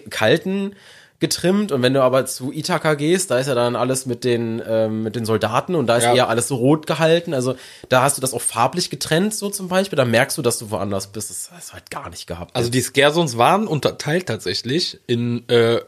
kalten 0.09 0.75
getrimmt 1.21 1.71
und 1.71 1.81
wenn 1.81 1.93
du 1.93 2.01
aber 2.01 2.25
zu 2.25 2.51
Ithaka 2.51 2.95
gehst, 2.95 3.31
da 3.31 3.39
ist 3.39 3.47
ja 3.47 3.55
dann 3.55 3.77
alles 3.77 4.05
mit 4.05 4.25
den 4.25 4.61
ähm, 4.67 5.03
mit 5.03 5.15
den 5.15 5.25
Soldaten 5.25 5.75
und 5.75 5.87
da 5.87 5.95
ist 5.95 6.03
Ja. 6.03 6.13
eher 6.15 6.27
alles 6.29 6.49
so 6.49 6.55
rot 6.55 6.87
gehalten. 6.87 7.33
Also 7.33 7.55
da 7.87 8.01
hast 8.01 8.17
du 8.17 8.21
das 8.21 8.33
auch 8.33 8.41
farblich 8.41 8.89
getrennt 8.89 9.33
so 9.33 9.49
zum 9.49 9.69
Beispiel. 9.69 9.95
Da 9.95 10.03
merkst 10.03 10.37
du, 10.37 10.41
dass 10.41 10.59
du 10.59 10.69
woanders 10.71 11.07
bist. 11.07 11.29
Das 11.29 11.49
hast 11.53 11.69
du 11.69 11.73
halt 11.73 11.89
gar 11.89 12.09
nicht 12.09 12.27
gehabt. 12.27 12.53
Also 12.55 12.69
die 12.69 12.81
Scarsons 12.81 13.37
waren 13.37 13.67
unterteilt 13.67 14.25
tatsächlich 14.25 14.99
in 15.07 15.47
äh, 15.47 15.79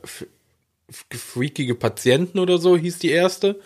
freakige 1.11 1.75
Patienten 1.75 2.39
oder 2.39 2.57
so, 2.59 2.77
hieß 2.77 2.99
die 2.99 3.09
erste. 3.11 3.59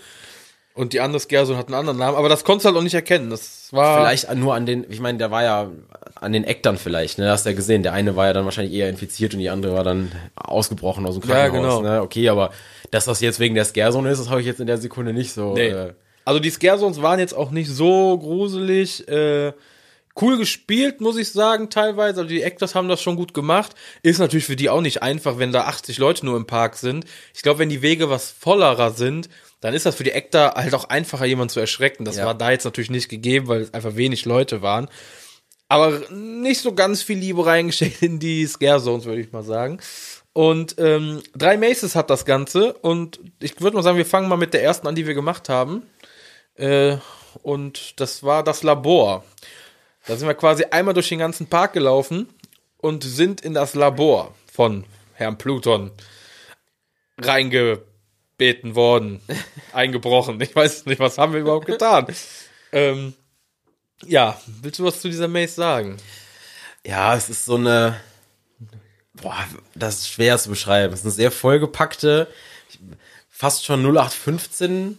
Und 0.77 0.93
die 0.93 1.01
andere 1.01 1.19
Scarson 1.19 1.57
hat 1.57 1.67
einen 1.67 1.75
anderen 1.75 1.97
Namen, 1.97 2.15
aber 2.17 2.29
das 2.29 2.43
konntest 2.43 2.65
du 2.65 2.67
halt 2.69 2.77
auch 2.77 2.83
nicht 2.83 2.93
erkennen. 2.93 3.29
Das 3.29 3.67
war 3.71 3.97
vielleicht 4.01 4.33
nur 4.35 4.53
an 4.53 4.65
den, 4.65 4.85
ich 4.89 4.99
meine, 4.99 5.17
der 5.17 5.31
war 5.31 5.43
ja 5.43 5.69
an 6.15 6.31
den 6.31 6.43
Ektern 6.43 6.77
vielleicht, 6.77 7.17
ne? 7.17 7.29
Hast 7.31 7.45
du 7.45 7.49
ja 7.49 7.55
gesehen. 7.55 7.83
Der 7.83 7.93
eine 7.93 8.15
war 8.15 8.27
ja 8.27 8.33
dann 8.33 8.45
wahrscheinlich 8.45 8.73
eher 8.73 8.87
infiziert 8.89 9.33
und 9.33 9.39
die 9.39 9.49
andere 9.49 9.73
war 9.73 9.83
dann 9.83 10.11
ausgebrochen 10.35 11.05
aus 11.05 11.19
dem 11.19 11.27
Ja, 11.29 11.49
Krankenhaus. 11.49 11.79
genau. 11.79 11.89
Ne? 11.95 12.01
Okay, 12.01 12.29
aber 12.29 12.51
dass 12.91 13.05
das 13.05 13.19
jetzt 13.21 13.39
wegen 13.39 13.55
der 13.55 13.65
Scarezone 13.65 14.09
ist, 14.11 14.19
das 14.19 14.29
habe 14.29 14.39
ich 14.41 14.47
jetzt 14.47 14.59
in 14.59 14.67
der 14.67 14.77
Sekunde 14.77 15.13
nicht 15.13 15.33
so. 15.33 15.53
Nee. 15.53 15.67
Äh, 15.67 15.93
Also 16.25 16.39
die 16.39 16.49
Scaresons 16.49 17.01
waren 17.01 17.19
jetzt 17.19 17.33
auch 17.33 17.51
nicht 17.51 17.69
so 17.69 18.17
gruselig. 18.17 19.07
Äh, 19.07 19.53
cool 20.19 20.37
gespielt, 20.37 20.99
muss 21.01 21.15
ich 21.17 21.31
sagen, 21.31 21.69
teilweise. 21.69 22.21
Also 22.21 22.29
die 22.29 22.41
Actors 22.41 22.73
haben 22.75 22.87
das 22.89 23.01
schon 23.01 23.15
gut 23.15 23.33
gemacht. 23.33 23.73
Ist 24.01 24.19
natürlich 24.19 24.45
für 24.45 24.55
die 24.55 24.69
auch 24.69 24.81
nicht 24.81 25.03
einfach, 25.03 25.37
wenn 25.37 25.51
da 25.51 25.61
80 25.65 25.97
Leute 25.99 26.25
nur 26.25 26.37
im 26.37 26.47
Park 26.47 26.75
sind. 26.75 27.05
Ich 27.35 27.43
glaube, 27.43 27.59
wenn 27.59 27.69
die 27.69 27.81
Wege 27.83 28.09
was 28.09 28.31
vollerer 28.31 28.91
sind, 28.91 29.29
dann 29.61 29.73
ist 29.73 29.85
das 29.85 29.95
für 29.95 30.03
die 30.03 30.13
Actor 30.13 30.53
halt 30.55 30.73
auch 30.75 30.85
einfacher, 30.85 31.25
jemanden 31.25 31.49
zu 31.53 31.59
erschrecken. 31.59 32.05
Das 32.05 32.17
Ja. 32.17 32.25
war 32.25 32.35
da 32.35 32.51
jetzt 32.51 32.65
natürlich 32.65 32.89
nicht 32.91 33.09
gegeben, 33.09 33.47
weil 33.47 33.61
es 33.61 33.73
einfach 33.73 33.95
wenig 33.95 34.25
Leute 34.25 34.61
waren. 34.61 34.87
Aber 35.69 35.99
nicht 36.11 36.61
so 36.61 36.73
ganz 36.73 37.01
viel 37.03 37.17
Liebe 37.17 37.45
reingesteckt 37.45 38.01
in 38.01 38.19
die 38.19 38.45
Scare 38.45 38.81
Zones, 38.81 39.05
würde 39.05 39.21
ich 39.21 39.31
mal 39.31 39.43
sagen. 39.43 39.79
Und 40.33 40.75
ähm, 40.77 41.21
drei 41.35 41.57
Maces 41.57 41.95
hat 41.95 42.09
das 42.09 42.23
Ganze. 42.23 42.73
Und 42.73 43.19
ich 43.39 43.59
würde 43.59 43.75
mal 43.75 43.83
sagen, 43.83 43.97
wir 43.97 44.05
fangen 44.05 44.29
mal 44.29 44.37
mit 44.37 44.53
der 44.53 44.63
ersten 44.63 44.87
an, 44.87 44.95
die 44.95 45.07
wir 45.07 45.15
gemacht 45.15 45.49
haben. 45.49 45.81
Äh, 46.55 46.97
und 47.41 47.99
das 47.99 48.23
war 48.23 48.43
das 48.43 48.63
Labor. 48.63 49.23
Da 50.05 50.15
sind 50.15 50.27
wir 50.27 50.35
quasi 50.35 50.63
einmal 50.65 50.93
durch 50.93 51.09
den 51.09 51.19
ganzen 51.19 51.47
Park 51.47 51.73
gelaufen 51.73 52.29
und 52.77 53.03
sind 53.03 53.41
in 53.41 53.53
das 53.53 53.73
Labor 53.73 54.33
von 54.53 54.85
Herrn 55.13 55.37
Pluton 55.37 55.91
reingebeten 58.39 58.75
worden, 58.75 59.21
eingebrochen. 59.73 60.39
Ich 60.41 60.55
weiß 60.55 60.85
nicht, 60.85 60.99
was 60.99 61.17
haben 61.17 61.33
wir 61.33 61.41
überhaupt 61.41 61.65
getan? 61.65 62.07
ähm, 62.71 63.13
ja, 64.05 64.39
willst 64.61 64.79
du 64.79 64.83
was 64.83 65.01
zu 65.01 65.09
dieser 65.09 65.27
Maze 65.27 65.53
sagen? 65.53 65.97
ja, 66.85 67.15
es 67.15 67.29
ist 67.29 67.45
so 67.45 67.55
eine, 67.55 67.99
boah, 69.13 69.35
das 69.75 69.99
ist 69.99 70.09
schwer 70.09 70.37
zu 70.37 70.49
beschreiben. 70.49 70.93
Es 70.93 71.01
ist 71.01 71.05
eine 71.05 71.13
sehr 71.13 71.31
vollgepackte, 71.31 72.27
fast 73.29 73.65
schon 73.65 73.81
0815 73.81 74.97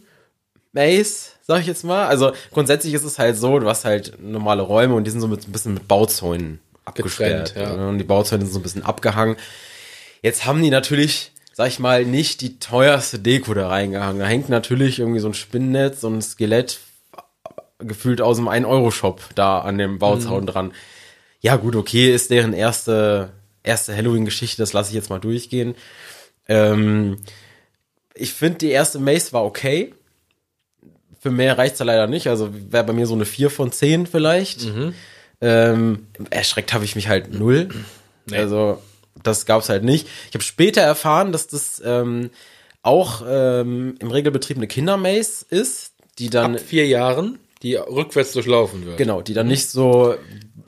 Maze, 0.73 1.31
sag 1.43 1.61
ich 1.61 1.67
jetzt 1.67 1.85
mal. 1.85 2.07
Also 2.07 2.33
grundsätzlich 2.53 2.93
ist 2.93 3.05
es 3.05 3.19
halt 3.19 3.37
so, 3.37 3.59
du 3.59 3.69
hast 3.69 3.87
halt 3.87 4.21
normale 4.21 4.63
Räume 4.63 4.95
und 4.95 5.05
die 5.05 5.11
sind 5.11 5.21
so 5.21 5.29
mit, 5.29 5.49
ein 5.49 5.53
bisschen 5.53 5.75
mit 5.75 5.89
Bauzäunen 5.89 6.61
abgesperrt. 6.85 7.55
Ja. 7.57 7.73
Und 7.73 7.99
die 7.99 8.05
Bauzäune 8.05 8.45
sind 8.45 8.53
so 8.53 8.59
ein 8.59 8.63
bisschen 8.63 8.85
abgehangen. 8.85 9.37
Jetzt 10.21 10.45
haben 10.45 10.63
die 10.63 10.71
natürlich, 10.71 11.33
sag 11.59 11.67
ich 11.67 11.81
mal, 11.81 12.05
nicht 12.05 12.41
die 12.41 12.61
teuerste 12.61 13.19
Deko 13.19 13.53
da 13.53 13.67
reingehangen. 13.67 14.21
Da 14.21 14.29
hängt 14.29 14.49
natürlich 14.49 15.01
irgendwie 15.01 15.19
so 15.19 15.27
ein 15.27 15.35
Spinnennetz, 15.35 16.03
so 16.03 16.09
ein 16.09 16.23
Skelett 16.23 16.79
gefühlt 17.81 18.21
aus 18.21 18.37
dem 18.37 18.49
1-Euro-Shop 18.49 19.21
da 19.35 19.59
an 19.59 19.77
dem 19.77 19.99
Bauzaun 19.99 20.47
dran. 20.47 20.73
Ja, 21.41 21.57
gut, 21.57 21.75
okay, 21.75 22.15
ist 22.15 22.31
deren 22.31 22.53
erste, 22.53 23.31
erste 23.65 23.97
Halloween-Geschichte, 23.97 24.63
das 24.63 24.73
lasse 24.73 24.91
ich 24.91 24.95
jetzt 24.95 25.11
mal 25.11 25.19
durchgehen. 25.19 25.75
Ähm, 26.47 27.17
ich 28.15 28.35
finde, 28.35 28.59
die 28.59 28.71
erste 28.71 29.01
Maze 29.01 29.33
war 29.33 29.45
okay. 29.45 29.93
Für 31.19 31.33
mehr 31.33 31.59
reicht's 31.59 31.81
ja 31.81 31.87
leider 31.87 32.07
nicht. 32.07 32.29
Also 32.29 32.51
wäre 32.71 32.85
bei 32.85 32.93
mir 32.93 33.09
so 33.09 33.15
eine 33.15 33.25
4 33.25 33.51
von 33.51 33.73
10 33.73 34.07
vielleicht. 34.07 34.63
Ähm, 35.41 36.07
erschreckt 36.31 36.73
habe 36.73 36.85
ich 36.85 36.95
mich 36.95 37.09
halt 37.09 37.35
null. 37.35 37.69
Also, 38.31 38.81
das 39.23 39.47
gab's 39.47 39.69
halt 39.69 39.85
nicht. 39.85 40.07
Ich 40.29 40.35
habe 40.35 40.45
später 40.45 40.81
erfahren, 40.81 41.33
dass 41.33 41.47
das 41.47 41.81
ähm, 41.85 42.31
auch 42.83 43.23
ähm, 43.29 43.97
im 44.01 44.11
Regelbetrieb 44.11 44.57
eine 44.57 44.67
Kindermaze 44.69 45.45
ist, 45.51 45.93
die 46.19 46.31
dann 46.31 46.57
Ab 46.57 46.61
vier 46.63 46.87
Jahren, 46.87 47.39
die 47.63 47.75
rückwärts 47.75 48.33
durchlaufen 48.33 48.87
wird. 48.87 48.99
Genau, 48.99 49.21
die 49.23 49.35
dann 49.35 49.47
nicht 49.49 49.69
so 49.69 50.15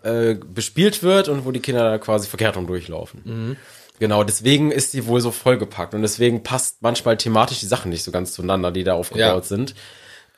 äh, 0.03 0.35
bespielt 0.35 1.03
wird 1.03 1.29
und 1.29 1.45
wo 1.45 1.51
die 1.53 1.61
Kinder 1.61 1.83
da 1.91 1.99
quasi 1.99 2.29
verkehrt 2.29 2.57
rum 2.57 2.67
durchlaufen. 2.67 3.57
Genau, 3.99 4.25
deswegen 4.25 4.71
ist 4.73 4.95
die 4.95 5.07
wohl 5.07 5.21
so 5.21 5.31
vollgepackt 5.31 5.95
und 5.95 6.03
deswegen 6.03 6.43
passt 6.43 6.83
manchmal 6.83 7.17
thematisch 7.17 7.61
die 7.61 7.67
Sachen 7.67 7.91
nicht 7.91 8.03
so 8.03 8.11
ganz 8.11 8.33
zueinander, 8.33 8.71
die 8.71 8.83
da 8.85 8.95
aufgebaut 8.95 9.21
Ja. 9.21 9.43
sind. 9.43 9.75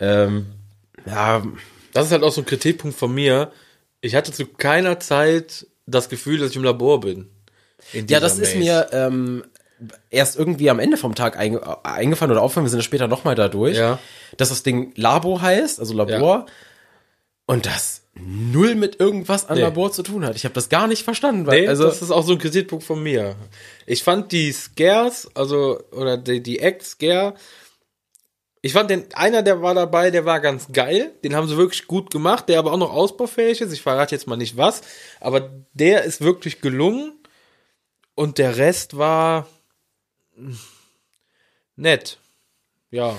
Ähm, 0.01 0.47
ja, 1.07 1.43
Das 1.93 2.07
ist 2.07 2.13
halt 2.13 2.23
auch 2.23 2.33
so 2.33 2.41
ein 2.41 2.47
Kritikpunkt 2.47 2.97
von 2.99 3.15
mir. 3.15 3.53
Ich 4.01 4.15
hatte 4.15 4.33
zu 4.33 4.47
keiner 4.47 4.99
Zeit 4.99 5.67
das 5.87 6.09
Gefühl, 6.09 6.39
dass 6.39 6.51
ich 6.51 6.57
im 6.57 6.65
Labor 6.65 7.01
bin. 7.01 7.29
Ja, 8.09 8.21
das 8.21 8.39
ist 8.39 8.55
Maze. 8.55 8.59
mir 8.59 8.87
ähm, 8.93 9.45
erst 10.11 10.39
irgendwie 10.39 10.71
am 10.71 10.79
Ende 10.79 10.97
vom 10.97 11.15
Tag 11.15 11.37
einge 11.37 11.85
eingefallen 11.85 12.31
oder 12.33 12.43
aufgefallen, 12.43 12.67
wir 12.67 12.71
sind 12.71 12.79
ja 12.81 12.85
später 12.85 13.09
nochmal 13.09 13.35
da 13.35 13.49
durch, 13.49 13.77
Ja. 13.77 13.99
dass 14.37 14.49
das 14.51 14.63
Ding 14.63 14.93
Labo 14.97 15.41
heißt, 15.41 15.81
also 15.81 15.95
Labor, 15.95 16.47
und 17.47 17.67
das 17.67 18.03
null 18.15 18.75
mit 18.75 19.01
irgendwas 19.01 19.49
an 19.49 19.57
Nee. 19.57 19.63
Labor 19.63 19.91
zu 19.91 20.03
tun 20.03 20.25
hat. 20.25 20.37
Ich 20.37 20.45
habe 20.45 20.55
das 20.55 20.69
gar 20.69 20.87
nicht 20.87 21.03
verstanden. 21.03 21.47
Weil, 21.47 21.63
Nee, 21.63 21.69
also, 21.69 21.85
das 21.85 22.03
ist 22.03 22.11
auch 22.11 22.25
so 22.25 22.33
ein 22.33 22.39
Kritikpunkt 22.39 22.85
von 22.85 23.03
mir. 23.03 23.35
Ich 23.87 24.03
fand 24.05 24.33
die 24.33 24.53
Scares, 24.53 25.29
also, 25.35 25.81
oder 25.93 26.17
die, 26.19 26.43
die 26.43 26.59
Act 26.61 26.83
Scare, 26.85 27.35
ich 28.61 28.75
fand 28.75 28.91
den, 28.91 29.07
einer, 29.15 29.43
der 29.43 29.61
war 29.61 29.75
dabei, 29.75 30.11
der 30.13 30.25
war 30.25 30.39
ganz 30.41 30.69
geil. 30.73 31.11
Den 31.25 31.35
haben 31.35 31.49
sie 31.49 31.57
wirklich 31.57 31.89
gut 31.89 32.13
gemacht, 32.13 32.49
der 32.49 32.61
aber 32.61 32.73
auch 32.73 32.77
noch 32.77 32.93
ausbaufähig 32.93 33.61
ist. 33.61 33.73
Ich 33.73 33.83
verrate 33.83 34.15
jetzt 34.15 34.29
mal 34.29 34.37
nicht 34.37 34.57
was, 34.57 34.83
aber 35.19 35.51
der 35.73 36.05
ist 36.05 36.21
wirklich 36.21 36.61
gelungen. 36.61 37.15
Und 38.15 38.39
der 38.39 38.57
Rest 38.57 38.97
war 38.97 39.49
nett. 41.77 42.19
Ja. 42.91 43.17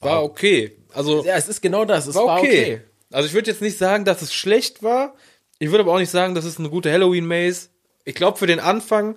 War 0.00 0.22
okay. 0.22 0.76
Also, 0.92 1.24
ja, 1.24 1.36
es 1.36 1.48
ist 1.48 1.62
genau 1.62 1.84
das. 1.84 2.06
Es 2.06 2.14
war 2.14 2.26
war 2.26 2.38
okay. 2.38 2.48
okay. 2.48 2.80
Also 3.10 3.26
ich 3.26 3.34
würde 3.34 3.50
jetzt 3.50 3.62
nicht 3.62 3.78
sagen, 3.78 4.04
dass 4.04 4.22
es 4.22 4.32
schlecht 4.32 4.82
war. 4.82 5.14
Ich 5.58 5.70
würde 5.70 5.80
aber 5.84 5.92
auch 5.94 5.98
nicht 5.98 6.10
sagen, 6.10 6.34
dass 6.34 6.44
es 6.44 6.58
eine 6.58 6.70
gute 6.70 6.90
Halloween-Maze. 6.90 7.68
Ich 8.04 8.14
glaube, 8.14 8.38
für 8.38 8.46
den 8.46 8.58
Anfang, 8.58 9.16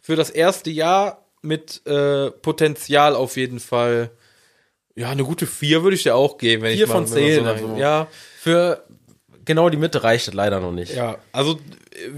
für 0.00 0.16
das 0.16 0.30
erste 0.30 0.70
Jahr 0.70 1.24
mit 1.42 1.86
äh, 1.86 2.30
Potenzial 2.30 3.14
auf 3.14 3.36
jeden 3.36 3.60
Fall. 3.60 4.10
Ja, 4.94 5.10
eine 5.10 5.24
gute 5.24 5.46
4 5.46 5.82
würde 5.82 5.94
ich 5.96 6.02
dir 6.02 6.16
auch 6.16 6.38
geben. 6.38 6.62
Wenn 6.62 6.74
Vier 6.74 6.84
ich 6.84 6.88
mal, 6.88 7.06
von 7.06 7.14
wenn 7.14 7.22
man 7.22 7.28
zehn, 7.28 7.44
So 7.44 7.50
also. 7.68 7.76
ja, 7.80 8.08
Für 8.40 8.84
genau 9.46 9.70
die 9.70 9.78
Mitte 9.78 10.02
reicht 10.02 10.32
leider 10.34 10.60
noch 10.60 10.72
nicht. 10.72 10.94
ja, 10.94 11.18
also 11.32 11.58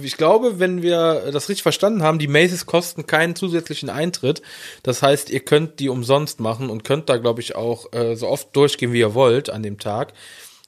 ich 0.03 0.17
glaube, 0.17 0.59
wenn 0.59 0.83
wir 0.83 1.31
das 1.33 1.49
richtig 1.49 1.63
verstanden 1.63 2.03
haben, 2.03 2.19
die 2.19 2.27
Mazes 2.27 2.67
kosten 2.67 3.07
keinen 3.07 3.37
zusätzlichen 3.37 3.91
Eintritt. 3.91 4.43
Das 4.83 5.03
heißt, 5.03 5.31
ihr 5.31 5.41
könnt 5.41 5.79
die 5.79 5.89
umsonst 5.89 6.41
machen 6.41 6.71
und 6.71 6.85
könnt 6.85 7.09
da, 7.09 7.17
glaube 7.19 7.41
ich, 7.41 7.55
auch 7.55 7.93
äh, 7.93 8.17
so 8.17 8.29
oft 8.29 8.57
durchgehen, 8.57 8.93
wie 8.93 9.01
ihr 9.01 9.15
wollt 9.15 9.51
an 9.51 9.63
dem 9.63 9.79
Tag. 9.79 10.15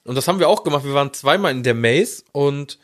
Und 0.03 0.15
das 0.15 0.27
haben 0.27 0.39
wir 0.39 0.47
auch 0.47 0.63
gemacht. 0.63 0.85
Wir 0.85 0.93
waren 0.93 1.13
zweimal 1.13 1.51
in 1.51 1.63
der 1.63 1.73
Maze 1.75 2.23
und 2.31 2.79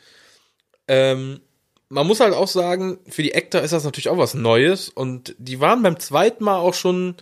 ähm, 0.86 1.40
man 1.88 2.06
muss 2.06 2.20
halt 2.20 2.34
auch 2.34 2.48
sagen, 2.48 2.98
für 3.08 3.22
die 3.22 3.34
Actor 3.34 3.62
ist 3.62 3.72
das 3.72 3.84
natürlich 3.84 4.08
auch 4.08 4.18
was 4.18 4.34
Neues 4.34 4.88
und 4.88 5.34
die 5.38 5.60
waren 5.60 5.82
beim 5.82 5.98
zweiten 5.98 6.44
Mal 6.44 6.58
auch 6.58 6.74
schon 6.74 7.14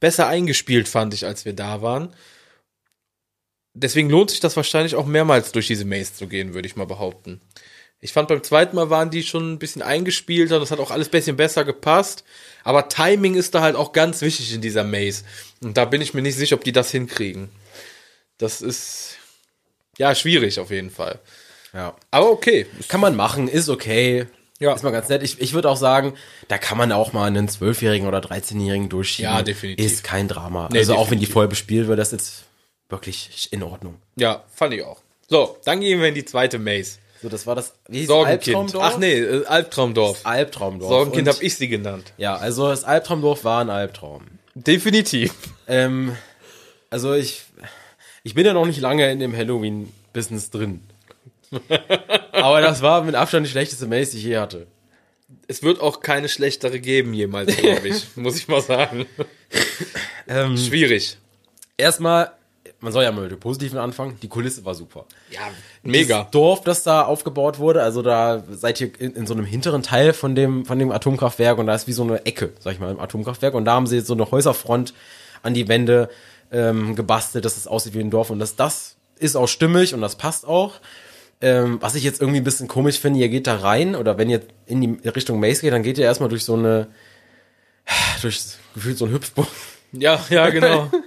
besser 0.00 0.28
eingespielt, 0.28 0.88
fand 0.88 1.14
ich, 1.14 1.26
als 1.26 1.44
wir 1.44 1.52
da 1.52 1.82
waren. 1.82 2.14
Deswegen 3.74 4.10
lohnt 4.10 4.30
sich 4.30 4.40
das 4.40 4.56
wahrscheinlich 4.56 4.94
auch 4.94 5.06
mehrmals 5.06 5.52
durch 5.52 5.66
diese 5.66 5.84
Maze 5.84 6.14
zu 6.14 6.26
gehen, 6.26 6.54
würde 6.54 6.68
ich 6.68 6.76
mal 6.76 6.86
behaupten. 6.86 7.40
Ich 8.00 8.12
fand 8.12 8.28
beim 8.28 8.42
zweiten 8.42 8.76
Mal 8.76 8.90
waren 8.90 9.10
die 9.10 9.22
schon 9.22 9.52
ein 9.52 9.58
bisschen 9.58 9.80
eingespielter, 9.80 10.58
das 10.58 10.70
hat 10.72 10.80
auch 10.80 10.90
alles 10.90 11.08
ein 11.08 11.12
bisschen 11.12 11.36
besser 11.36 11.64
gepasst. 11.64 12.24
Aber 12.64 12.88
Timing 12.88 13.34
ist 13.34 13.54
da 13.54 13.60
halt 13.60 13.76
auch 13.76 13.92
ganz 13.92 14.20
wichtig 14.22 14.52
in 14.52 14.60
dieser 14.60 14.84
Maze. 14.84 15.24
Und 15.62 15.76
da 15.76 15.84
bin 15.84 16.00
ich 16.00 16.12
mir 16.12 16.22
nicht 16.22 16.36
sicher, 16.36 16.56
ob 16.56 16.64
die 16.64 16.72
das 16.72 16.90
hinkriegen. 16.90 17.48
Das 18.38 18.60
ist 18.60 19.16
ja 19.98 20.14
schwierig 20.14 20.58
auf 20.58 20.70
jeden 20.70 20.90
Fall. 20.90 21.20
Ja. 21.72 21.94
Aber 22.10 22.30
okay. 22.30 22.66
Kann 22.88 23.00
man 23.00 23.14
machen, 23.14 23.48
ist 23.48 23.68
okay. 23.68 24.26
Ja. 24.58 24.74
Ist 24.74 24.82
mal 24.82 24.90
ganz 24.90 25.08
nett. 25.08 25.22
Ich, 25.22 25.40
ich 25.40 25.54
würde 25.54 25.70
auch 25.70 25.76
sagen, 25.76 26.14
da 26.48 26.58
kann 26.58 26.78
man 26.78 26.92
auch 26.92 27.12
mal 27.12 27.26
einen 27.26 27.48
Zwölfjährigen 27.48 28.06
oder 28.06 28.18
13-Jährigen 28.18 28.88
durchschieben. 28.88 29.32
Ja, 29.32 29.42
definitiv. 29.42 29.84
Ist 29.84 30.04
kein 30.04 30.28
Drama. 30.28 30.68
Nee, 30.72 30.78
also 30.78 30.94
auch 30.94 31.10
wenn 31.10 31.18
die 31.18 31.26
definitiv. 31.26 31.32
voll 31.32 31.48
bespielt 31.48 31.88
wird, 31.88 31.98
das 31.98 32.12
ist 32.12 32.44
wirklich 32.92 33.48
in 33.50 33.62
Ordnung. 33.64 33.96
Ja, 34.14 34.44
fand 34.54 34.74
ich 34.74 34.84
auch. 34.84 35.00
So, 35.28 35.56
dann 35.64 35.80
gehen 35.80 36.00
wir 36.00 36.08
in 36.08 36.14
die 36.14 36.24
zweite 36.24 36.58
Maze. 36.60 36.98
So, 37.20 37.28
das 37.28 37.46
war 37.46 37.54
das 37.54 37.74
wie 37.88 38.00
hieß? 38.00 38.08
Sorgenkind. 38.08 38.56
Albtraumdorf? 38.56 38.84
Ach 38.84 38.98
nee, 38.98 39.18
äh, 39.18 39.46
Albtraumdorf. 39.46 40.20
Albtraumdorf. 40.24 40.90
Sorgenkind 40.90 41.28
habe 41.28 41.42
ich 41.42 41.56
sie 41.56 41.68
genannt. 41.68 42.12
Ja, 42.18 42.36
also 42.36 42.68
das 42.68 42.84
Albtraumdorf 42.84 43.44
war 43.44 43.60
ein 43.60 43.70
Albtraum. 43.70 44.22
Definitiv. 44.54 45.32
Ähm, 45.66 46.16
also 46.90 47.14
ich, 47.14 47.42
ich 48.22 48.34
bin 48.34 48.44
ja 48.44 48.52
noch 48.52 48.66
nicht 48.66 48.80
lange 48.80 49.10
in 49.10 49.18
dem 49.20 49.34
Halloween-Business 49.36 50.50
drin. 50.50 50.82
Aber 52.32 52.60
das 52.60 52.82
war 52.82 53.02
mit 53.02 53.14
Abstand 53.14 53.46
die 53.46 53.50
schlechteste 53.50 53.86
Maze, 53.86 54.12
die 54.12 54.18
ich 54.18 54.24
je 54.24 54.38
hatte. 54.38 54.66
es 55.48 55.62
wird 55.62 55.80
auch 55.80 56.00
keine 56.00 56.28
schlechtere 56.28 56.80
geben 56.80 57.14
jemals, 57.14 57.56
glaube 57.56 57.88
ich, 57.88 58.04
muss 58.16 58.36
ich 58.36 58.48
mal 58.48 58.60
sagen. 58.62 59.06
Ähm, 60.28 60.56
Schwierig. 60.56 61.18
erstmal, 61.76 62.32
man 62.82 62.92
soll 62.92 63.04
ja 63.04 63.12
mal 63.12 63.22
mit 63.22 63.30
dem 63.30 63.40
Positiven 63.40 63.78
anfangen, 63.78 64.18
die 64.20 64.28
Kulisse 64.28 64.64
war 64.64 64.74
super. 64.74 65.06
Ja, 65.30 65.40
mega. 65.82 66.22
Das 66.22 66.30
Dorf, 66.30 66.62
das 66.62 66.82
da 66.82 67.02
aufgebaut 67.02 67.58
wurde, 67.58 67.82
also 67.82 68.02
da 68.02 68.42
seid 68.50 68.80
ihr 68.80 68.90
in, 69.00 69.14
in 69.14 69.26
so 69.26 69.34
einem 69.34 69.44
hinteren 69.44 69.82
Teil 69.82 70.12
von 70.12 70.34
dem, 70.34 70.66
von 70.66 70.78
dem 70.78 70.90
Atomkraftwerk 70.90 71.58
und 71.58 71.66
da 71.66 71.74
ist 71.74 71.86
wie 71.86 71.92
so 71.92 72.02
eine 72.02 72.26
Ecke, 72.26 72.52
sag 72.58 72.74
ich 72.74 72.80
mal, 72.80 72.90
im 72.90 73.00
Atomkraftwerk 73.00 73.54
und 73.54 73.64
da 73.64 73.72
haben 73.74 73.86
sie 73.86 73.96
jetzt 73.96 74.08
so 74.08 74.14
eine 74.14 74.30
Häuserfront 74.30 74.94
an 75.42 75.54
die 75.54 75.68
Wände 75.68 76.10
ähm, 76.50 76.96
gebastelt, 76.96 77.44
dass 77.44 77.56
es 77.56 77.66
aussieht 77.66 77.94
wie 77.94 78.00
ein 78.00 78.10
Dorf 78.10 78.30
und 78.30 78.40
das, 78.40 78.56
das 78.56 78.96
ist 79.18 79.36
auch 79.36 79.48
stimmig 79.48 79.94
und 79.94 80.00
das 80.00 80.16
passt 80.16 80.46
auch. 80.46 80.80
Ähm, 81.40 81.78
was 81.80 81.94
ich 81.94 82.04
jetzt 82.04 82.20
irgendwie 82.20 82.40
ein 82.40 82.44
bisschen 82.44 82.68
komisch 82.68 82.98
finde, 82.98 83.20
ihr 83.20 83.28
geht 83.28 83.46
da 83.46 83.56
rein 83.56 83.96
oder 83.96 84.18
wenn 84.18 84.28
ihr 84.30 84.42
in 84.66 84.80
die 84.80 85.08
Richtung 85.08 85.40
Maze 85.40 85.60
geht, 85.60 85.72
dann 85.72 85.82
geht 85.82 85.98
ihr 85.98 86.04
erstmal 86.04 86.28
durch 86.28 86.44
so 86.44 86.54
eine, 86.54 86.88
durch 88.22 88.40
gefühlt 88.74 88.98
so 88.98 89.06
ein 89.06 89.12
Hüpfbogen. 89.12 89.50
Ja, 89.92 90.24
ja, 90.30 90.50
genau. 90.50 90.90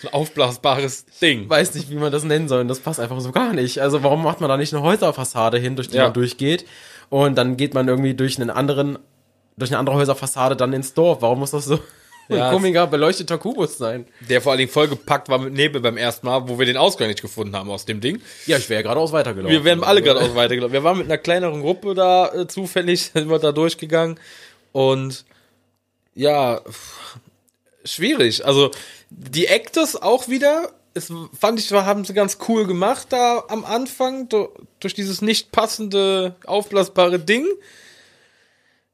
So 0.00 0.08
ein 0.08 0.14
aufblasbares 0.14 1.06
Ding. 1.20 1.48
weiß 1.50 1.74
nicht, 1.74 1.90
wie 1.90 1.96
man 1.96 2.12
das 2.12 2.24
nennen 2.24 2.48
soll. 2.48 2.60
Und 2.60 2.68
das 2.68 2.80
passt 2.80 3.00
einfach 3.00 3.20
so 3.20 3.32
gar 3.32 3.52
nicht. 3.52 3.80
Also 3.80 4.02
warum 4.02 4.22
macht 4.22 4.40
man 4.40 4.48
da 4.48 4.56
nicht 4.56 4.72
eine 4.72 4.82
Häuserfassade 4.82 5.58
hin, 5.58 5.76
durch 5.76 5.88
die 5.88 5.96
Ja. 5.96 6.04
man 6.04 6.12
durchgeht? 6.14 6.66
Und 7.10 7.36
dann 7.36 7.56
geht 7.56 7.74
man 7.74 7.88
irgendwie 7.88 8.14
durch 8.14 8.38
einen 8.38 8.50
anderen, 8.50 8.98
durch 9.56 9.70
eine 9.70 9.78
andere 9.78 9.96
Häuserfassade 9.96 10.54
dann 10.56 10.72
ins 10.72 10.94
Dorf. 10.94 11.22
Warum 11.22 11.40
muss 11.40 11.50
das 11.52 11.64
so 11.64 11.78
Ja, 12.30 12.48
ein 12.50 12.54
komischer, 12.54 12.86
beleuchteter 12.86 13.38
Kubus 13.38 13.78
sein? 13.78 14.04
Der 14.28 14.42
vor 14.42 14.52
allen 14.52 14.58
Dingen 14.58 14.70
vollgepackt 14.70 15.30
war 15.30 15.38
mit 15.38 15.54
Nebel 15.54 15.80
beim 15.80 15.96
ersten 15.96 16.26
Mal, 16.26 16.46
wo 16.46 16.58
wir 16.58 16.66
den 16.66 16.76
Ausgang 16.76 17.08
nicht 17.08 17.22
gefunden 17.22 17.56
haben 17.56 17.70
aus 17.70 17.86
dem 17.86 18.02
Ding. 18.02 18.20
Ja, 18.44 18.58
ich 18.58 18.68
wäre 18.68 18.82
geradeaus 18.82 19.12
weitergelaufen. 19.12 19.50
Wir 19.50 19.64
wären 19.64 19.82
alle 19.82 20.02
geradeaus 20.02 20.34
weitergelaufen. 20.34 20.74
Wir 20.74 20.84
waren 20.84 20.98
mit 20.98 21.06
einer 21.06 21.16
kleineren 21.16 21.62
Gruppe 21.62 21.94
da 21.94 22.28
äh, 22.34 22.46
zufällig, 22.46 23.06
sind 23.14 23.30
wir 23.30 23.38
da 23.38 23.50
durchgegangen. 23.52 24.20
Und 24.72 25.24
ja, 26.14 26.60
schwierig. 27.92 28.44
Also 28.44 28.70
die 29.10 29.46
Actors 29.46 29.96
auch 29.96 30.28
wieder, 30.28 30.72
es 30.94 31.12
fand 31.38 31.58
ich, 31.60 31.72
haben 31.72 32.04
sie 32.04 32.14
ganz 32.14 32.38
cool 32.48 32.66
gemacht 32.66 33.08
da 33.10 33.44
am 33.48 33.64
Anfang, 33.64 34.28
durch 34.80 34.94
dieses 34.94 35.22
nicht 35.22 35.52
passende, 35.52 36.36
aufblasbare 36.46 37.18
Ding. 37.18 37.46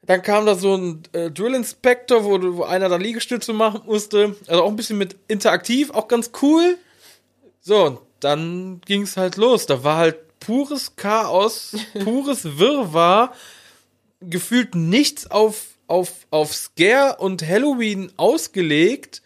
Dann 0.06 0.22
kam 0.22 0.44
da 0.44 0.54
so 0.54 0.76
ein 0.76 1.02
äh, 1.12 1.30
Drill 1.30 1.54
Inspector, 1.54 2.24
wo, 2.24 2.56
wo 2.56 2.64
einer 2.64 2.88
da 2.88 2.96
Liegestütze 2.96 3.52
machen 3.52 3.82
musste. 3.86 4.36
Also 4.46 4.62
auch 4.62 4.68
ein 4.68 4.76
bisschen 4.76 4.98
mit 4.98 5.16
interaktiv, 5.28 5.90
auch 5.90 6.08
ganz 6.08 6.30
cool. 6.42 6.76
So, 7.60 7.84
und 7.84 7.98
dann 8.20 8.80
ging's 8.84 9.16
halt 9.16 9.36
los. 9.36 9.66
Da 9.66 9.82
war 9.82 9.96
halt 9.96 10.38
pures 10.40 10.96
Chaos, 10.96 11.74
pures 12.04 12.58
Wirrwarr. 12.58 13.32
Gefühlt 14.20 14.74
nichts 14.74 15.30
auf, 15.30 15.66
auf, 15.86 16.26
auf 16.30 16.54
Scare 16.54 17.16
und 17.16 17.46
Halloween 17.46 18.10
ausgelegt. 18.16 19.22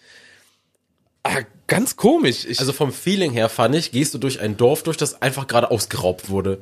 Ah, 1.23 1.43
ganz 1.67 1.97
komisch. 1.97 2.45
Ich, 2.45 2.59
Also 2.59 2.73
vom 2.73 2.93
Feeling 2.93 3.33
her 3.33 3.49
fand 3.49 3.75
ich, 3.75 3.93
gehst 3.93 4.15
du 4.15 4.19
durch 4.19 4.41
ein 4.41 4.57
Dorf 4.57 4.83
durch, 4.83 4.97
das 4.97 5.21
einfach 5.23 5.47
gerade 5.47 5.71
ausgeraubt 5.71 6.31
wurde. 6.31 6.59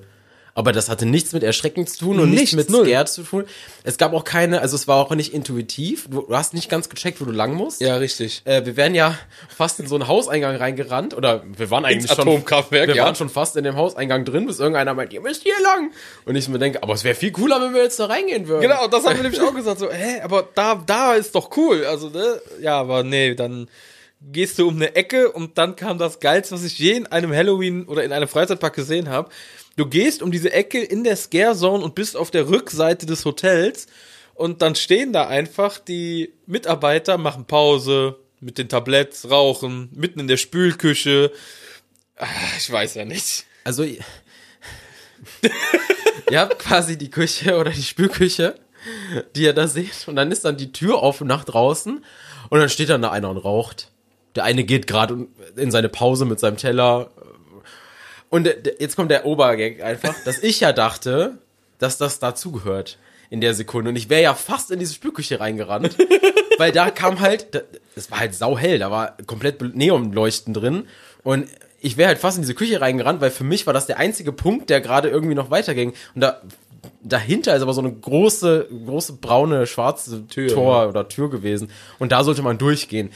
Aber 0.56 0.72
das 0.72 0.88
hatte 0.88 1.04
nichts 1.04 1.34
mit 1.34 1.42
Erschrecken 1.42 1.86
zu 1.86 1.98
tun 1.98 2.18
und 2.18 2.30
nichts, 2.30 2.54
Nichts, 2.54 2.70
mit 2.70 2.70
null. 2.70 3.06
Zu 3.06 3.24
tun. 3.24 3.44
Es 3.84 3.98
gab 3.98 4.14
auch 4.14 4.24
keine, 4.24 4.62
also 4.62 4.74
es 4.74 4.88
war 4.88 4.96
auch 4.96 5.14
nicht 5.14 5.34
intuitiv. 5.34 6.08
Du, 6.08 6.22
du 6.22 6.34
hast 6.34 6.54
nicht 6.54 6.70
ganz 6.70 6.88
gecheckt, 6.88 7.20
wo 7.20 7.26
du 7.26 7.30
lang 7.30 7.52
musst. 7.52 7.82
ja, 7.82 7.96
richtig. 7.96 8.40
Äh, 8.46 8.64
wir 8.64 8.74
wären 8.74 8.94
ja 8.94 9.18
fast 9.54 9.80
in 9.80 9.86
so 9.86 9.96
einen 9.96 10.08
Hauseingang 10.08 10.56
reingerannt 10.56 11.12
oder 11.12 11.44
wir 11.44 11.70
waren 11.70 11.84
eigentlich 11.84 12.10
Ins 12.10 12.16
schon 12.16 12.26
Atomkraftwerk, 12.26 12.88
wir 12.88 12.96
ja. 12.96 13.04
waren 13.04 13.14
schon 13.14 13.28
fast 13.28 13.56
in 13.56 13.64
dem 13.64 13.76
Hauseingang 13.76 14.24
drin, 14.24 14.46
bis 14.46 14.58
irgendeiner 14.58 14.94
meint, 14.94 15.12
ihr 15.12 15.20
müsst 15.20 15.42
hier 15.42 15.52
lang. 15.62 15.90
Und 16.24 16.36
ich 16.36 16.48
mir 16.48 16.58
denke, 16.58 16.82
aber 16.82 16.94
es 16.94 17.04
wäre 17.04 17.14
viel 17.14 17.32
cooler, 17.32 17.60
wenn 17.60 17.74
wir 17.74 17.82
jetzt 17.82 18.00
da 18.00 18.06
reingehen 18.06 18.48
würden. 18.48 18.62
Genau, 18.62 18.86
das 18.88 19.04
haben 19.04 19.16
wir 19.16 19.24
nämlich 19.24 19.42
auch 19.42 19.54
gesagt. 19.54 19.78
So, 19.78 19.92
hä, 19.92 20.22
aber 20.22 20.48
da, 20.54 20.82
da 20.86 21.12
ist 21.12 21.34
doch 21.34 21.54
cool. 21.58 21.84
Also, 21.84 22.08
ne? 22.08 22.40
Ja, 22.62 22.80
aber 22.80 23.02
nee, 23.02 23.34
dann 23.34 23.68
gehst 24.20 24.58
du 24.58 24.68
um 24.68 24.76
eine 24.76 24.94
Ecke 24.96 25.30
und 25.30 25.58
dann 25.58 25.76
kam 25.76 25.98
das 25.98 26.20
Geilste, 26.20 26.54
was 26.54 26.64
ich 26.64 26.78
je 26.78 26.92
in 26.92 27.06
einem 27.06 27.32
Halloween 27.32 27.84
oder 27.86 28.02
in 28.04 28.12
einem 28.12 28.28
Freizeitpark 28.28 28.74
gesehen 28.74 29.08
habe. 29.08 29.30
Du 29.76 29.86
gehst 29.86 30.22
um 30.22 30.30
diese 30.30 30.52
Ecke 30.52 30.82
in 30.82 31.04
der 31.04 31.16
Scare 31.16 31.54
Zone 31.54 31.84
und 31.84 31.94
bist 31.94 32.16
auf 32.16 32.30
der 32.30 32.48
Rückseite 32.48 33.06
des 33.06 33.24
Hotels 33.24 33.86
und 34.34 34.62
dann 34.62 34.74
stehen 34.74 35.12
da 35.12 35.26
einfach 35.26 35.78
die 35.78 36.32
Mitarbeiter, 36.46 37.18
machen 37.18 37.44
Pause 37.46 38.18
mit 38.40 38.58
den 38.58 38.68
Tabletts, 38.68 39.30
rauchen, 39.30 39.90
mitten 39.92 40.20
in 40.20 40.28
der 40.28 40.36
Spülküche. 40.36 41.32
Ah, 42.16 42.26
Ich 42.58 42.70
weiß 42.70 42.94
ja 42.94 43.04
nicht. 43.04 43.44
Also 43.64 43.82
ihr 43.82 43.98
habt 46.32 46.58
quasi 46.58 46.96
die 46.96 47.10
Küche 47.10 47.56
oder 47.56 47.70
die 47.70 47.82
Spülküche, 47.82 48.54
die 49.34 49.42
ihr 49.42 49.52
da 49.52 49.68
seht 49.68 50.06
und 50.06 50.16
dann 50.16 50.30
ist 50.32 50.44
dann 50.44 50.56
die 50.56 50.72
Tür 50.72 51.02
offen 51.02 51.26
nach 51.26 51.44
draußen 51.44 52.04
und 52.48 52.58
dann 52.58 52.68
steht 52.68 52.88
dann 52.90 53.02
da 53.02 53.10
einer 53.10 53.30
und 53.30 53.38
raucht. 53.38 53.90
Der 54.36 54.44
eine 54.44 54.64
geht 54.64 54.86
gerade 54.86 55.26
in 55.56 55.70
seine 55.70 55.88
Pause 55.88 56.24
mit 56.24 56.38
seinem 56.38 56.56
Teller 56.56 57.10
und 58.28 58.48
jetzt 58.78 58.96
kommt 58.96 59.10
der 59.10 59.24
Obergag 59.24 59.82
einfach, 59.82 60.14
dass 60.24 60.42
ich 60.42 60.60
ja 60.60 60.72
dachte, 60.72 61.38
dass 61.78 61.98
das 61.98 62.18
dazugehört 62.18 62.98
in 63.30 63.40
der 63.40 63.54
Sekunde. 63.54 63.90
Und 63.90 63.96
ich 63.96 64.08
wäre 64.08 64.22
ja 64.22 64.34
fast 64.34 64.70
in 64.70 64.78
diese 64.78 64.94
Spülküche 64.94 65.40
reingerannt, 65.40 65.96
weil 66.58 66.72
da 66.72 66.90
kam 66.90 67.20
halt, 67.20 67.64
es 67.94 68.10
war 68.10 68.20
halt 68.20 68.34
sauhell, 68.34 68.78
da 68.78 68.90
war 68.90 69.16
komplett 69.26 69.62
Neonleuchten 69.74 70.54
drin. 70.54 70.86
Und 71.22 71.46
ich 71.80 71.96
wäre 71.96 72.08
halt 72.08 72.18
fast 72.18 72.36
in 72.36 72.42
diese 72.42 72.54
Küche 72.54 72.80
reingerannt, 72.80 73.20
weil 73.20 73.30
für 73.30 73.44
mich 73.44 73.66
war 73.66 73.72
das 73.72 73.86
der 73.86 73.98
einzige 73.98 74.32
Punkt, 74.32 74.70
der 74.70 74.80
gerade 74.80 75.08
irgendwie 75.08 75.34
noch 75.34 75.50
weiterging. 75.50 75.92
Und 76.14 76.20
da 76.20 76.40
dahinter 77.02 77.54
ist 77.54 77.62
aber 77.62 77.72
so 77.72 77.80
eine 77.80 77.92
große, 77.92 78.68
große 78.86 79.14
braune, 79.14 79.66
schwarze 79.66 80.26
Tür, 80.26 80.48
Tor 80.48 80.88
oder 80.88 81.08
Tür 81.08 81.30
gewesen. 81.30 81.70
Und 81.98 82.12
da 82.12 82.24
sollte 82.24 82.42
man 82.42 82.58
durchgehen 82.58 83.10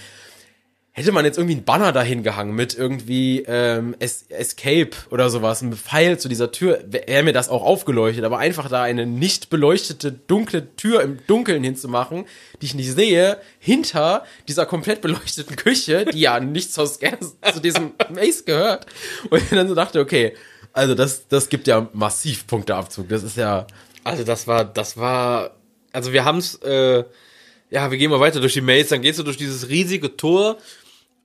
hätte 0.93 1.13
man 1.13 1.25
jetzt 1.25 1.39
irgendwie 1.39 1.55
einen 1.55 1.65
Banner 1.65 1.93
dahin 1.93 2.23
gehangen 2.23 2.55
mit 2.55 2.77
irgendwie 2.77 3.45
ähm, 3.47 3.95
es 3.99 4.25
Escape 4.29 4.91
oder 5.11 5.31
sowas, 5.31 5.63
ein 5.63 5.73
Pfeil 5.75 6.19
zu 6.19 6.29
dieser 6.29 6.53
Tür, 6.53 6.83
wäre 6.87 7.23
mir 7.23 7.33
das 7.33 7.49
auch 7.49 7.63
aufgeleuchtet, 7.63 8.25
aber 8.25 8.39
einfach 8.39 8.69
da 8.69 8.83
eine 8.83 9.07
nicht 9.07 9.51
beleuchtete, 9.51 10.13
dunkle 10.13 10.75
Tür 10.77 11.03
im 11.03 11.19
Dunkeln 11.27 11.63
hinzumachen, 11.63 12.27
die 12.61 12.67
ich 12.67 12.75
nicht 12.75 12.93
sehe, 12.93 13.39
hinter 13.59 14.25
dieser 14.49 14.67
komplett 14.67 15.01
beleuchteten 15.01 15.57
Küche, 15.57 16.05
die 16.05 16.21
ja 16.21 16.41
nicht 16.41 16.73
zu, 16.73 16.85
zu 16.85 17.61
diesem 17.63 17.93
Maze 18.13 18.45
gehört. 18.45 18.87
Und 19.31 19.43
ich 19.43 19.49
dann 19.49 19.69
so 19.69 19.75
dachte, 19.75 20.01
okay, 20.01 20.35
also 20.73 20.95
das, 20.95 21.29
das 21.29 21.49
gibt 21.49 21.67
ja 21.67 21.89
massiv 21.93 22.47
Punkteabzug. 22.47 23.09
Das 23.09 23.23
ist 23.23 23.37
ja, 23.37 23.67
Also 24.05 24.25
das 24.25 24.47
war, 24.47 24.65
das 24.65 24.97
war, 24.97 25.57
also 25.93 26.13
wir 26.13 26.25
haben's, 26.25 26.57
äh, 26.57 27.05
ja, 27.71 27.91
wir 27.91 27.99
gehen 27.99 28.11
mal 28.11 28.21
weiter 28.21 28.41
durch 28.41 28.55
die 28.55 28.61
Maze, 28.61 28.91
dann 28.91 29.03
gehst 29.03 29.19
du 29.19 29.23
durch 29.23 29.37
dieses 29.37 29.69
riesige 29.69 30.17
Tor 30.17 30.59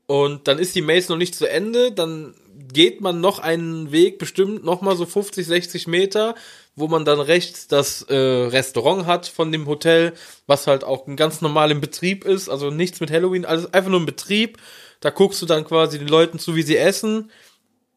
und 0.08 0.48
dann 0.48 0.60
ist 0.60 0.76
die 0.76 0.82
Maze 0.82 1.12
noch 1.12 1.18
nicht 1.18 1.36
zu 1.36 1.50
Ende, 1.50 1.92
dann 1.92 2.36
geht 2.72 3.02
man 3.02 3.22
noch 3.22 3.40
einen 3.40 3.92
Weg, 3.92 4.20
bestimmt 4.20 4.64
noch 4.64 4.82
mal 4.82 4.96
so 4.96 5.06
50, 5.06 5.46
60 5.46 5.88
Meter, 5.88 6.36
wo 6.76 6.88
man 6.88 7.06
dann 7.06 7.20
rechts 7.20 7.68
das 7.68 8.02
äh, 8.04 8.16
Restaurant 8.16 9.06
hat 9.06 9.28
von 9.28 9.52
dem 9.52 9.66
Hotel, 9.66 10.14
was 10.46 10.68
halt 10.68 10.84
auch 10.84 11.08
ein 11.08 11.16
ganz 11.16 11.42
normal 11.42 11.72
im 11.72 11.82
Betrieb 11.82 12.26
ist, 12.26 12.50
also 12.50 12.70
nichts 12.70 13.00
mit 13.00 13.12
Halloween, 13.12 13.46
alles 13.46 13.74
einfach 13.74 13.90
nur 13.90 14.00
im 14.00 14.06
Betrieb. 14.06 14.58
Da 15.00 15.10
guckst 15.10 15.42
du 15.42 15.46
dann 15.46 15.66
quasi 15.66 16.00
den 16.00 16.08
Leuten 16.08 16.40
zu, 16.40 16.56
wie 16.56 16.64
sie 16.64 16.78
essen. 16.78 17.32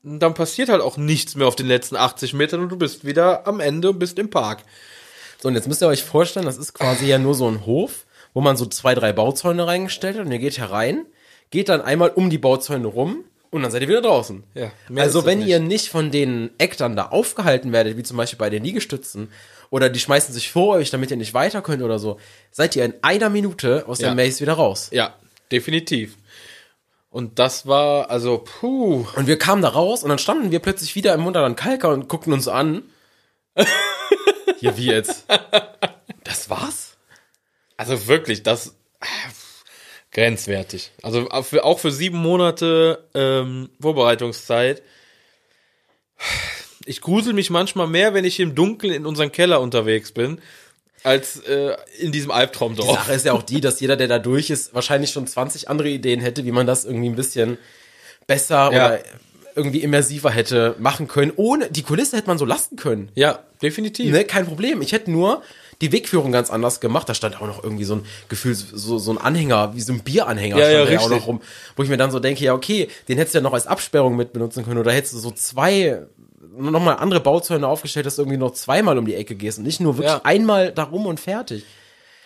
Und 0.04 0.20
dann 0.20 0.34
passiert 0.34 0.68
halt 0.68 0.80
auch 0.80 0.96
nichts 0.96 1.34
mehr 1.34 1.48
auf 1.48 1.56
den 1.56 1.66
letzten 1.66 1.96
80 1.96 2.34
Metern 2.34 2.60
und 2.60 2.68
du 2.68 2.76
bist 2.76 3.04
wieder 3.04 3.46
am 3.46 3.60
Ende 3.60 3.90
und 3.90 3.98
bist 3.98 4.18
im 4.18 4.30
Park. 4.30 4.62
So, 5.40 5.48
und 5.48 5.54
jetzt 5.54 5.68
müsst 5.68 5.82
ihr 5.82 5.88
euch 5.88 6.04
vorstellen, 6.04 6.46
das 6.46 6.56
ist 6.56 6.72
quasi 6.72 7.06
ja 7.06 7.18
nur 7.18 7.34
so 7.34 7.48
ein 7.48 7.66
Hof, 7.66 8.06
wo 8.32 8.40
man 8.40 8.56
so 8.56 8.66
zwei, 8.66 8.94
drei 8.94 9.12
Bauzäune 9.12 9.66
reingestellt 9.66 10.18
hat 10.18 10.26
und 10.26 10.32
ihr 10.32 10.38
geht 10.38 10.58
herein, 10.58 11.06
geht 11.50 11.68
dann 11.68 11.80
einmal 11.80 12.10
um 12.10 12.30
die 12.30 12.38
Bauzäune 12.38 12.86
rum 12.86 13.24
und 13.50 13.62
dann 13.62 13.70
seid 13.70 13.82
ihr 13.82 13.88
wieder 13.88 14.02
draußen. 14.02 14.44
Ja, 14.54 14.70
also 14.96 15.24
wenn 15.24 15.38
nicht. 15.38 15.48
ihr 15.48 15.60
nicht 15.60 15.88
von 15.88 16.10
den 16.10 16.50
Actern 16.58 16.96
da 16.96 17.06
aufgehalten 17.08 17.72
werdet, 17.72 17.96
wie 17.96 18.02
zum 18.02 18.16
Beispiel 18.16 18.38
bei 18.38 18.50
den 18.50 18.64
Liegestützen, 18.64 19.30
oder 19.70 19.90
die 19.90 20.00
schmeißen 20.00 20.32
sich 20.34 20.50
vor 20.50 20.76
euch, 20.76 20.90
damit 20.90 21.10
ihr 21.10 21.16
nicht 21.18 21.34
weiter 21.34 21.60
könnt 21.62 21.82
oder 21.82 21.98
so, 21.98 22.18
seid 22.50 22.74
ihr 22.76 22.84
in 22.84 22.94
einer 23.02 23.28
Minute 23.30 23.84
aus 23.86 23.98
Ja. 24.00 24.08
der 24.08 24.14
Maze 24.26 24.40
wieder 24.40 24.54
raus. 24.54 24.88
Ja, 24.92 25.14
definitiv. 25.52 26.16
Und 27.10 27.38
das 27.38 27.66
war, 27.66 28.10
also, 28.10 28.38
puh. 28.38 29.06
Und 29.16 29.26
wir 29.26 29.38
kamen 29.38 29.62
da 29.62 29.68
raus 29.68 30.02
und 30.02 30.10
dann 30.10 30.18
standen 30.18 30.50
wir 30.50 30.58
plötzlich 30.60 30.94
wieder 30.94 31.14
im 31.14 31.24
Wunderland 31.24 31.56
Kalker 31.56 31.88
und 31.90 32.08
guckten 32.08 32.32
uns 32.34 32.48
an. 32.48 32.82
ja, 34.60 34.76
wie 34.76 34.86
jetzt? 34.86 35.26
Das 36.24 36.50
war's? 36.50 36.98
Also 37.78 38.06
wirklich, 38.06 38.42
das 38.42 38.74
grenzwertig. 40.18 40.90
Also 41.02 41.28
auch 41.30 41.78
für, 41.78 41.90
sieben 41.92 42.18
Monate 42.18 43.04
ähm, 43.14 43.70
Vorbereitungszeit. 43.80 44.82
Ich 46.84 47.00
grusel 47.00 47.34
mich 47.34 47.50
manchmal 47.50 47.86
mehr, 47.86 48.14
wenn 48.14 48.24
ich 48.24 48.40
im 48.40 48.54
Dunkeln 48.54 48.92
in 48.92 49.06
unserem 49.06 49.30
Keller 49.30 49.60
unterwegs 49.60 50.10
bin, 50.10 50.40
als 51.04 51.38
äh, 51.40 51.76
in 52.00 52.10
diesem 52.10 52.30
Die 52.30 52.34
Albtraumdorf. 52.34 52.98
Sache 52.98 53.12
ist 53.12 53.26
ja 53.26 53.32
auch 53.32 53.42
die, 53.42 53.60
dass 53.60 53.78
jeder, 53.78 53.96
der 53.96 54.08
da 54.08 54.18
durch 54.18 54.50
ist, 54.50 54.74
wahrscheinlich 54.74 55.10
schon 55.10 55.26
20 55.26 55.68
andere 55.68 55.88
Ideen 55.88 56.20
hätte, 56.20 56.44
wie 56.44 56.52
man 56.52 56.66
das 56.66 56.84
irgendwie 56.84 57.08
ein 57.08 57.16
bisschen 57.16 57.56
besser 58.26 58.56
Ja. 58.56 58.68
oder 58.68 59.00
irgendwie 59.54 59.82
immersiver 59.82 60.30
hätte 60.30 60.74
machen 60.78 61.06
können. 61.06 61.32
Ohne, 61.36 61.70
die 61.70 61.82
Kulisse 61.82 62.16
hätte 62.16 62.28
man 62.28 62.38
so 62.38 62.44
lassen 62.44 62.76
können. 62.76 63.10
Ja, 63.14 63.44
definitiv. 63.62 64.12
Ne, 64.12 64.24
kein 64.24 64.46
Problem. 64.46 64.82
Ich 64.82 64.92
hätte 64.92 65.10
nur 65.10 65.42
die 65.80 65.92
Wegführung 65.92 66.32
ganz 66.32 66.50
anders 66.50 66.80
gemacht. 66.80 67.08
Da 67.08 67.14
stand 67.14 67.40
auch 67.40 67.46
noch 67.46 67.62
irgendwie 67.62 67.84
so 67.84 67.94
ein 67.96 68.06
Gefühl, 68.28 68.54
so, 68.54 68.98
so 68.98 69.10
ein 69.12 69.18
Anhänger, 69.18 69.74
wie 69.74 69.80
so 69.80 69.92
ein 69.92 70.00
Bieranhänger 70.00 70.58
Ja, 70.58 70.68
ja, 70.70 70.86
stand 70.86 71.00
da 71.00 71.04
auch 71.04 71.10
noch 71.10 71.26
rum. 71.26 71.40
Wo 71.76 71.82
ich 71.82 71.88
mir 71.88 71.96
dann 71.96 72.10
so 72.10 72.18
denke, 72.20 72.44
ja, 72.44 72.54
okay, 72.54 72.88
den 73.08 73.16
hättest 73.18 73.34
du 73.34 73.38
ja 73.38 73.42
noch 73.42 73.52
als 73.54 73.66
Absperrung 73.66 74.16
mit 74.16 74.32
benutzen 74.32 74.64
können. 74.64 74.78
Oder 74.80 74.92
hättest 74.92 75.14
du 75.14 75.18
so 75.18 75.30
zwei, 75.30 76.02
nochmal 76.56 76.96
andere 76.96 77.20
Bauzäune 77.20 77.66
aufgestellt, 77.68 78.06
dass 78.06 78.16
du 78.16 78.22
irgendwie 78.22 78.38
noch 78.38 78.52
zweimal 78.52 78.98
um 78.98 79.06
die 79.06 79.14
Ecke 79.14 79.34
gehst 79.36 79.58
und 79.58 79.64
nicht 79.64 79.80
nur 79.80 79.96
wirklich 79.96 80.12
Ja. 80.12 80.20
einmal 80.24 80.72
da 80.72 80.84
rum 80.84 81.06
und 81.06 81.20
fertig. 81.20 81.64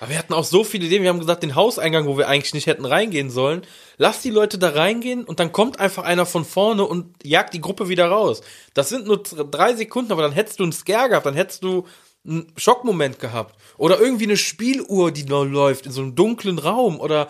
Aber 0.00 0.10
wir 0.10 0.18
hatten 0.18 0.32
auch 0.34 0.42
so 0.42 0.64
viele 0.64 0.86
Ideen. 0.86 1.02
Wir 1.04 1.10
haben 1.10 1.20
gesagt, 1.20 1.44
den 1.44 1.54
Hauseingang, 1.54 2.06
wo 2.06 2.18
wir 2.18 2.26
eigentlich 2.28 2.54
nicht 2.54 2.66
hätten 2.66 2.84
reingehen 2.84 3.30
sollen, 3.30 3.62
lass 3.98 4.20
die 4.20 4.30
Leute 4.30 4.58
da 4.58 4.70
reingehen 4.70 5.22
und 5.22 5.38
dann 5.38 5.52
kommt 5.52 5.78
einfach 5.78 6.02
einer 6.02 6.26
von 6.26 6.44
vorne 6.44 6.84
und 6.84 7.14
jagt 7.22 7.54
die 7.54 7.60
Gruppe 7.60 7.88
wieder 7.88 8.06
raus. 8.08 8.40
Das 8.74 8.88
sind 8.88 9.06
nur 9.06 9.22
drei 9.22 9.74
Sekunden, 9.74 10.10
aber 10.10 10.22
dann 10.22 10.32
hättest 10.32 10.58
du 10.58 10.64
einen 10.64 10.72
Scare 10.72 11.10
gehabt, 11.10 11.26
dann 11.26 11.34
hättest 11.36 11.62
du 11.62 11.86
einen 12.26 12.52
Schockmoment 12.56 13.18
gehabt. 13.18 13.56
Oder 13.78 14.00
irgendwie 14.00 14.24
eine 14.24 14.36
Spieluhr, 14.36 15.10
die 15.10 15.24
noch 15.24 15.44
läuft 15.44 15.86
in 15.86 15.92
so 15.92 16.02
einem 16.02 16.14
dunklen 16.14 16.58
Raum. 16.58 17.00
Oder 17.00 17.28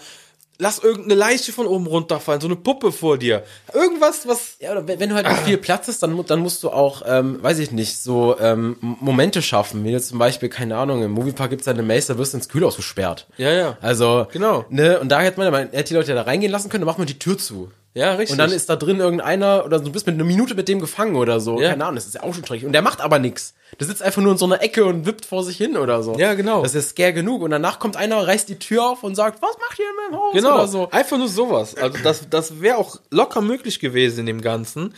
lass 0.59 0.79
irgendeine 0.79 1.15
Leiche 1.15 1.53
von 1.53 1.67
oben 1.67 1.87
runterfallen, 1.87 2.41
so 2.41 2.47
eine 2.47 2.57
Puppe 2.57 2.93
vor 2.93 3.19
dir. 3.19 3.43
Irgendwas, 3.75 4.27
was. 4.27 4.57
Ja, 4.61 4.73
oder 4.73 4.87
wenn 4.87 5.01
wenn 5.01 5.09
du 5.11 5.15
halt 5.17 5.29
nicht 5.29 5.43
viel 5.43 5.59
Platz 5.59 5.89
hast, 5.89 6.03
dann, 6.03 6.25
dann 6.27 6.39
musst 6.41 6.63
du 6.63 6.71
auch, 6.71 7.03
ähm, 7.07 7.43
weiß 7.43 7.59
ich 7.59 7.73
nicht, 7.73 7.99
so 7.99 8.39
ähm, 8.39 8.77
Momente 8.81 9.43
schaffen. 9.43 9.85
Wie 9.85 9.91
jetzt 9.91 10.09
zum 10.09 10.19
Beispiel, 10.19 10.49
keine 10.49 10.77
Ahnung, 10.77 11.03
im 11.03 11.11
Moviepark 11.13 11.51
gibt's 11.51 11.65
da 11.65 11.73
eine 11.73 11.83
Maze, 11.83 12.13
da 12.13 12.19
wirst 12.19 12.33
du 12.33 12.39
ins 12.39 12.49
Kühlhaus 12.49 12.77
gesperrt. 12.77 13.27
Ja, 13.37 13.51
ja. 13.53 13.77
Also, 13.81 14.27
Genau. 14.33 14.65
Ne, 14.71 15.01
und 15.01 15.09
da 15.09 15.21
hätte 15.21 15.41
man, 15.41 15.51
man 15.51 15.71
hätte 15.71 15.89
die 15.89 15.95
Leute 15.95 16.15
da 16.15 16.23
reingehen 16.23 16.53
lassen 16.53 16.69
können, 16.69 16.83
dann 16.83 16.87
macht 16.87 16.99
man 16.99 17.07
die 17.07 17.19
Tür 17.19 17.37
zu. 17.37 17.71
Ja, 17.95 18.13
richtig. 18.15 18.33
Und 18.33 18.39
dann 18.39 18.53
ist 18.53 18.71
da 18.71 18.77
drin 18.77 19.01
irgendeiner, 19.01 19.65
oder 19.67 19.79
du 19.79 19.93
bist 19.93 20.07
mit 20.07 20.15
einer 20.15 20.25
Minute 20.25 20.55
mit 20.55 20.67
dem 20.69 20.81
gefangen 20.81 21.15
oder 21.15 21.41
so. 21.41 21.61
Ja. 21.61 21.71
Keine 21.71 21.85
Ahnung, 21.85 21.97
das 21.97 22.07
ist 22.07 22.15
ja 22.15 22.23
auch 22.23 22.33
schon 22.35 22.45
schrecklich. 22.47 22.65
Und 22.65 22.73
der 22.73 22.81
macht 22.81 23.01
aber 23.03 23.19
nix. 23.19 23.55
Der 23.79 23.87
sitzt 23.87 24.03
einfach 24.03 24.23
nur 24.23 24.33
in 24.33 24.39
so 24.39 24.47
einer 24.47 24.63
Ecke 24.63 24.85
und 24.85 25.05
wippt 25.05 25.27
vor 25.27 25.45
sich 25.45 25.57
hin 25.59 25.77
oder 25.77 26.03
so. 26.03 26.17
Ja, 26.19 26.33
genau. 26.35 26.63
Das 26.63 26.75
ist 26.75 26.91
scare 26.91 27.13
genug. 27.13 27.43
Und 27.43 27.51
danach 27.51 27.79
kommt 27.79 27.97
einer, 27.97 28.27
reißt 28.27 28.49
die 28.49 28.59
Tür 28.59 28.91
auf 28.91 29.03
und 29.03 29.15
sagt, 29.15 29.43
was 29.43 29.57
macht 29.59 29.79
ihr 29.79 29.85
in 29.85 30.11
meinem 30.11 30.21
Haus? 30.23 30.33
Genau, 30.35 30.55
Oder 30.55 30.69
so. 30.69 30.91
einfach 30.91 31.19
nur 31.19 31.29
sowas. 31.29 31.75
Also 31.75 31.99
das, 32.03 32.29
das 32.31 32.61
wäre 32.61 32.79
auch 32.79 32.99
locker 33.11 33.41
möglich 33.43 33.79
gewesen 33.79 34.21
in 34.21 34.27
dem 34.27 34.41
Ganzen. 34.41 34.95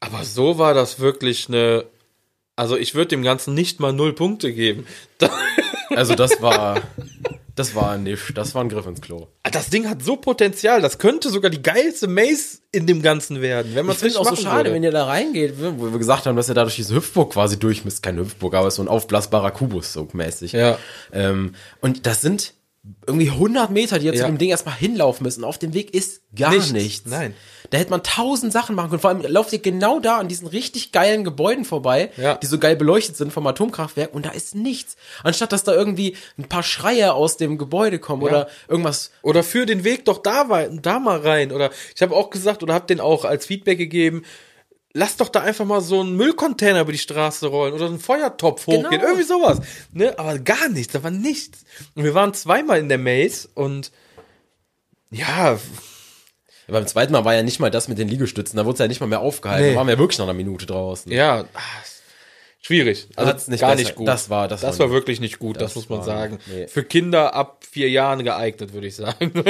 Aber 0.00 0.24
so 0.24 0.58
war 0.58 0.74
das 0.74 1.00
wirklich 1.00 1.48
eine. 1.48 1.84
Also 2.56 2.76
ich 2.76 2.94
würde 2.94 3.08
dem 3.08 3.22
Ganzen 3.22 3.54
nicht 3.54 3.80
mal 3.80 3.92
null 3.92 4.12
Punkte 4.14 4.52
geben. 4.52 4.86
Also 5.94 6.14
das 6.14 6.40
war, 6.40 6.80
das 7.54 7.74
war 7.74 7.98
nicht, 7.98 8.36
das 8.36 8.54
war 8.54 8.62
ein 8.64 8.68
Griff 8.68 8.86
ins 8.86 9.00
Klo. 9.00 9.28
Das 9.50 9.68
Ding 9.70 9.88
hat 9.88 10.02
so 10.02 10.16
Potenzial. 10.16 10.80
Das 10.80 10.98
könnte 10.98 11.28
sogar 11.30 11.50
die 11.50 11.62
geilste 11.62 12.08
Maze 12.08 12.58
in 12.72 12.86
dem 12.86 13.02
Ganzen 13.02 13.40
werden, 13.42 13.74
wenn 13.74 13.84
man 13.86 13.92
Ich 13.92 13.98
es 13.98 14.04
richtig 14.04 14.20
auch 14.20 14.30
so 14.30 14.36
schade, 14.36 14.56
würde. 14.64 14.72
wenn 14.74 14.82
ihr 14.82 14.90
da 14.92 15.04
reingeht, 15.04 15.54
wo 15.58 15.90
wir 15.92 15.98
gesagt 15.98 16.26
haben, 16.26 16.36
dass 16.36 16.48
ihr 16.48 16.54
da 16.54 16.62
durch 16.62 16.76
diese 16.76 16.94
Hüpfburg 16.94 17.32
quasi 17.32 17.58
durch 17.58 17.84
müsst. 17.84 18.02
Kein 18.02 18.16
Hüpfburg, 18.18 18.54
aber 18.54 18.70
so 18.70 18.82
ein 18.82 18.88
aufblasbarer 18.88 19.50
Kubus 19.50 19.92
so 19.92 20.08
mäßig. 20.12 20.52
Ja. 20.52 20.78
Ähm, 21.12 21.54
und 21.80 22.06
das 22.06 22.20
sind 22.22 22.54
irgendwie 23.06 23.30
100 23.30 23.70
Meter, 23.70 23.98
die 23.98 24.06
ihr 24.06 24.14
Ja. 24.14 24.20
zu 24.22 24.26
dem 24.26 24.38
Ding 24.38 24.48
erstmal 24.50 24.74
hinlaufen 24.74 25.22
müssen. 25.24 25.44
Auf 25.44 25.58
dem 25.58 25.72
Weg 25.74 25.94
ist 25.94 26.22
gar 26.34 26.50
Nichts. 26.50 26.72
nichts. 26.72 27.10
Nein. 27.10 27.34
Da 27.72 27.78
hätte 27.78 27.90
man 27.90 28.02
tausend 28.02 28.52
Sachen 28.52 28.76
machen 28.76 28.90
können. 28.90 29.00
Vor 29.00 29.08
allem 29.10 29.22
lauft 29.22 29.52
ihr 29.54 29.58
genau 29.58 29.98
da 29.98 30.18
an 30.18 30.28
diesen 30.28 30.46
richtig 30.46 30.92
geilen 30.92 31.24
Gebäuden 31.24 31.64
vorbei, 31.64 32.10
Ja. 32.18 32.34
die 32.34 32.46
so 32.46 32.58
geil 32.58 32.76
beleuchtet 32.76 33.16
sind 33.16 33.32
vom 33.32 33.46
Atomkraftwerk 33.46 34.12
und 34.14 34.26
da 34.26 34.30
ist 34.30 34.54
nichts. 34.54 34.96
Anstatt 35.24 35.52
dass 35.52 35.64
da 35.64 35.72
irgendwie 35.74 36.14
ein 36.38 36.44
paar 36.48 36.62
Schreie 36.62 37.14
aus 37.14 37.38
dem 37.38 37.56
Gebäude 37.56 37.98
kommen 37.98 38.22
oder 38.22 38.48
irgendwas 38.68 39.10
Oder 39.22 39.42
für 39.42 39.64
den 39.64 39.84
Weg 39.84 40.04
doch 40.04 40.18
da, 40.18 40.44
da 40.70 40.98
mal 41.00 41.18
rein. 41.20 41.50
Oder 41.50 41.70
ich 41.96 42.02
habe 42.02 42.14
auch 42.14 42.28
gesagt 42.28 42.62
oder 42.62 42.74
habe 42.74 42.86
den 42.86 43.00
auch 43.00 43.24
als 43.24 43.46
Feedback 43.46 43.78
gegeben. 43.78 44.22
Lass 44.92 45.16
doch 45.16 45.30
da 45.30 45.40
einfach 45.40 45.64
mal 45.64 45.80
so 45.80 46.00
einen 46.00 46.14
Müllcontainer 46.16 46.82
über 46.82 46.92
die 46.92 46.98
Straße 46.98 47.46
rollen 47.46 47.72
oder 47.72 47.86
einen 47.86 47.98
Feuertopf 47.98 48.66
hochgehen, 48.66 48.90
Genau. 48.90 49.04
irgendwie 49.04 49.22
sowas. 49.24 49.60
Ne? 49.92 50.12
Aber 50.18 50.38
gar 50.38 50.68
nichts, 50.68 50.92
da 50.92 51.02
war 51.02 51.10
nichts. 51.10 51.60
Und 51.94 52.04
wir 52.04 52.12
waren 52.12 52.34
zweimal 52.34 52.78
in 52.78 52.90
der 52.90 52.98
Maze 52.98 53.48
und 53.54 53.90
ja, 55.10 55.58
Beim 56.68 56.86
zweiten 56.86 57.12
Mal 57.12 57.24
war 57.24 57.34
ja 57.34 57.42
nicht 57.42 57.60
mal 57.60 57.70
das 57.70 57.88
mit 57.88 57.98
den 57.98 58.08
Liegestützen, 58.08 58.56
da 58.56 58.64
wurde 58.64 58.74
es 58.74 58.78
ja 58.78 58.88
nicht 58.88 59.00
mal 59.00 59.06
mehr 59.06 59.20
aufgehalten. 59.20 59.64
Nee. 59.66 59.72
Da 59.72 59.78
waren 59.78 59.88
wir 59.88 59.98
wirklich 59.98 60.18
noch 60.18 60.26
eine 60.28 60.34
Minute 60.34 60.64
draußen. 60.66 61.10
ja, 61.12 61.44
ah, 61.54 61.60
schwierig. 62.60 63.08
Also 63.16 63.30
Hat's 63.30 63.48
nicht 63.48 63.60
gar 63.60 63.70
besser. 63.72 63.82
nicht 63.82 63.94
gut. 63.96 64.06
Das 64.08 64.30
war- 64.30 64.48
das 64.48 64.60
das 64.60 64.78
war 64.78 64.86
war 64.88 64.94
wirklich 64.94 65.20
nicht 65.20 65.38
gut, 65.38 65.56
das, 65.56 65.74
das 65.74 65.74
muss 65.74 65.88
man 65.88 65.98
war- 65.98 66.04
sagen. 66.04 66.38
nee. 66.46 66.68
Für 66.68 66.84
Kinder 66.84 67.34
ab 67.34 67.64
vier 67.68 67.90
Jahren 67.90 68.22
geeignet, 68.24 68.72
würde 68.72 68.86
ich 68.86 68.96
sagen. 68.96 69.32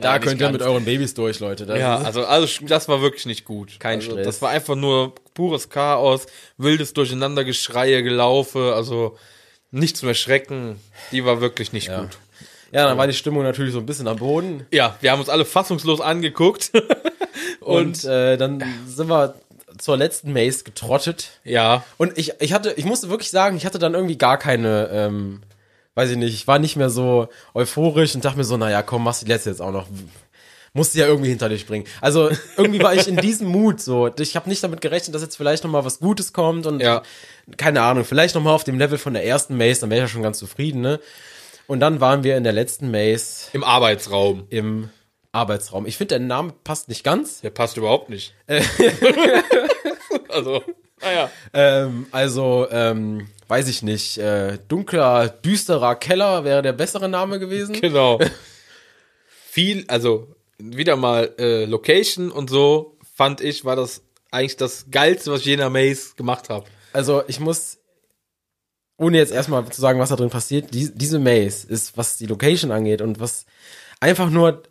Da 0.00 0.14
nicht 0.14 0.22
könnt 0.26 0.40
ihr 0.40 0.50
mit 0.50 0.62
euren 0.62 0.84
Babys 0.84 1.14
durch, 1.14 1.40
Leute. 1.40 1.66
Das 1.66 1.78
Ja, 1.78 1.98
also, 1.98 2.24
also 2.24 2.64
das 2.66 2.88
war 2.88 3.00
wirklich 3.02 3.26
nicht 3.26 3.44
gut. 3.44 3.78
Kein 3.80 3.98
also, 4.00 4.12
Stress. 4.12 4.26
Das 4.26 4.42
war 4.42 4.50
einfach 4.50 4.74
nur 4.76 5.14
pures 5.34 5.68
Chaos, 5.70 6.26
wildes 6.58 6.92
Durcheinandergeschreie, 6.94 8.02
Gelaufe, 8.02 8.72
also 8.74 9.16
nichts 9.70 10.00
zum 10.00 10.08
Erschrecken. 10.08 10.80
Die 11.12 11.24
war 11.24 11.40
wirklich 11.40 11.72
nicht 11.72 11.88
ja. 11.88 12.00
gut. 12.02 12.18
Ja, 12.72 12.86
dann 12.88 12.98
war 12.98 13.06
die 13.06 13.12
Stimmung 13.12 13.42
natürlich 13.42 13.72
so 13.72 13.78
ein 13.78 13.86
bisschen 13.86 14.08
am 14.08 14.16
Boden. 14.18 14.66
Ja, 14.72 14.96
wir 15.00 15.10
haben 15.12 15.20
uns 15.20 15.28
alle 15.28 15.44
fassungslos 15.44 16.00
angeguckt. 16.00 16.70
Und, 17.60 18.04
äh, 18.04 18.36
dann 18.36 18.62
sind 18.86 19.08
wir 19.08 19.34
zur 19.78 19.96
letzten 19.96 20.32
Maze 20.32 20.64
getrottet. 20.64 21.40
ja, 21.44 21.84
Und 21.96 22.16
ich, 22.18 22.32
ich 22.40 22.52
hatte, 22.52 22.72
ich 22.76 22.84
musste 22.84 23.10
wirklich 23.10 23.30
sagen, 23.30 23.56
ich 23.56 23.66
hatte 23.66 23.78
dann 23.78 23.94
irgendwie 23.94 24.16
gar 24.18 24.38
keine, 24.38 24.88
ähm, 24.92 25.42
weiß 25.94 26.10
ich 26.10 26.16
nicht, 26.16 26.34
ich 26.34 26.46
war 26.46 26.58
nicht 26.58 26.76
mehr 26.76 26.90
so 26.90 27.28
euphorisch 27.54 28.14
und 28.14 28.24
dachte 28.24 28.38
mir 28.38 28.44
so, 28.44 28.56
naja, 28.56 28.82
komm, 28.82 29.02
machst 29.04 29.22
die 29.22 29.26
letzte 29.26 29.50
jetzt 29.50 29.60
auch 29.60 29.72
noch. 29.72 29.86
Musste 30.76 30.98
ja 30.98 31.06
irgendwie 31.06 31.30
hinter 31.30 31.48
dich 31.48 31.66
bringen. 31.66 31.86
Also 32.00 32.30
irgendwie 32.56 32.82
war 32.82 32.94
ich 32.94 33.06
in 33.06 33.16
diesem 33.20 33.46
Mut 33.48 33.80
so. 33.80 34.10
Ich 34.18 34.34
habe 34.36 34.48
nicht 34.48 34.62
damit 34.62 34.80
gerechnet, 34.80 35.14
dass 35.14 35.22
jetzt 35.22 35.36
vielleicht 35.36 35.62
noch 35.64 35.70
mal 35.70 35.84
was 35.84 36.00
Gutes 36.00 36.32
kommt 36.32 36.66
und 36.66 36.80
Ja. 36.80 37.02
keine 37.56 37.82
Ahnung, 37.82 38.04
vielleicht 38.04 38.34
noch 38.34 38.42
mal 38.42 38.52
auf 38.52 38.64
dem 38.64 38.78
Level 38.78 38.98
von 38.98 39.14
der 39.14 39.24
ersten 39.24 39.56
Maze, 39.56 39.82
dann 39.82 39.90
wäre 39.90 40.00
ich 40.04 40.10
ja 40.10 40.12
schon 40.12 40.22
ganz 40.22 40.38
zufrieden, 40.38 40.80
ne? 40.80 40.98
Und 41.66 41.80
dann 41.80 42.00
waren 42.00 42.24
wir 42.24 42.36
in 42.36 42.44
der 42.44 42.52
letzten 42.52 42.90
Maze 42.90 43.48
im 43.52 43.64
Arbeitsraum. 43.64 44.46
im 44.50 44.90
Arbeitsraum. 45.32 45.86
Ich 45.86 45.96
finde, 45.96 46.18
der 46.18 46.26
Name 46.26 46.52
passt 46.62 46.88
nicht 46.88 47.04
ganz. 47.04 47.40
Der 47.40 47.50
passt 47.50 47.76
überhaupt 47.76 48.08
nicht. 48.10 48.34
also, 50.28 50.62
naja. 51.00 51.30
Ähm, 51.52 52.06
also, 52.12 52.66
ähm, 52.70 53.28
weiß 53.48 53.68
ich 53.68 53.82
nicht, 53.82 54.18
äh, 54.18 54.58
dunkler, 54.68 55.28
düsterer 55.28 55.96
Keller 55.96 56.44
wäre 56.44 56.62
der 56.62 56.72
bessere 56.72 57.08
Name 57.08 57.38
gewesen. 57.38 57.78
Genau. 57.80 58.18
Viel, 59.28 59.84
also 59.88 60.34
wieder 60.58 60.96
mal 60.96 61.32
äh, 61.38 61.64
Location 61.64 62.30
und 62.30 62.48
so, 62.48 62.96
fand 63.14 63.40
ich, 63.40 63.64
war 63.64 63.76
das 63.76 64.02
eigentlich 64.30 64.56
das 64.56 64.86
Geilste, 64.90 65.30
was 65.30 65.40
ich 65.40 65.46
je 65.46 65.52
in 65.54 65.58
der 65.60 65.70
Maze 65.70 66.14
gemacht 66.16 66.48
habe. 66.48 66.66
Also, 66.92 67.22
ich 67.26 67.40
muss, 67.40 67.78
ohne 68.96 69.18
jetzt 69.18 69.32
erstmal 69.32 69.68
zu 69.70 69.80
sagen, 69.80 69.98
was 69.98 70.08
da 70.10 70.16
drin 70.16 70.30
passiert, 70.30 70.72
die, 70.74 70.90
diese 70.94 71.18
Maze 71.18 71.66
ist, 71.66 71.96
was 71.96 72.16
die 72.16 72.26
Location 72.26 72.70
angeht 72.70 73.00
und 73.02 73.18
was 73.20 73.44
einfach 74.00 74.30
nur 74.30 74.62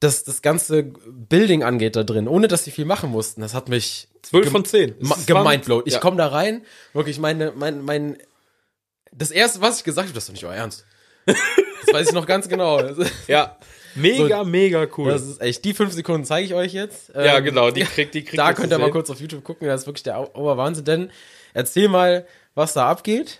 das, 0.00 0.24
das 0.24 0.40
ganze 0.40 0.82
Building 0.84 1.62
angeht 1.62 1.94
da 1.96 2.02
drin, 2.04 2.26
ohne 2.26 2.48
dass 2.48 2.64
sie 2.64 2.70
viel 2.70 2.86
machen 2.86 3.10
mussten. 3.10 3.42
Das 3.42 3.52
hat 3.52 3.68
mich 3.68 4.08
12 4.22 4.44
gem- 4.44 4.52
von 4.52 4.64
10. 4.64 4.94
ma- 5.00 5.14
Es 5.18 5.28
war- 5.28 5.44
gemindblowt. 5.44 5.86
Ich 5.86 5.94
ja. 5.94 6.00
komme 6.00 6.16
da 6.16 6.28
rein, 6.28 6.62
wirklich 6.94 7.18
meine, 7.18 7.52
mein, 7.54 7.82
mein, 7.82 8.16
das 9.12 9.30
erste, 9.30 9.60
was 9.60 9.78
ich 9.78 9.84
gesagt 9.84 10.06
habe, 10.08 10.14
das 10.14 10.24
ist 10.24 10.28
doch 10.28 10.32
nicht 10.34 10.44
euer 10.44 10.54
Ernst. 10.54 10.86
Das 11.26 11.36
weiß 11.94 12.08
ich 12.08 12.14
noch 12.14 12.26
ganz 12.26 12.48
genau. 12.48 12.80
Ja, 13.28 13.58
mega, 13.94 14.42
mega 14.44 14.86
cool. 14.96 15.10
Das 15.10 15.22
ist 15.22 15.40
echt, 15.42 15.64
die 15.66 15.74
fünf 15.74 15.92
Sekunden 15.92 16.24
zeige 16.24 16.46
ich 16.46 16.54
euch 16.54 16.72
jetzt. 16.72 17.10
ja, 17.14 17.36
Ähm, 17.38 17.44
genau, 17.44 17.70
die 17.70 17.82
kriegt, 17.82 18.14
die 18.14 18.24
kriegt 18.24 18.38
Da 18.38 18.54
könnt 18.54 18.72
ihr 18.72 18.78
mal 18.78 18.90
kurz 18.90 19.10
auf 19.10 19.20
YouTube 19.20 19.44
gucken, 19.44 19.68
das 19.68 19.82
ist 19.82 19.86
wirklich 19.86 20.02
der 20.02 20.34
Oberwahnsinn. 20.34 20.84
Denn 20.86 21.10
erzähl 21.52 21.88
mal, 21.88 22.26
was 22.54 22.72
da 22.72 22.88
abgeht. 22.88 23.38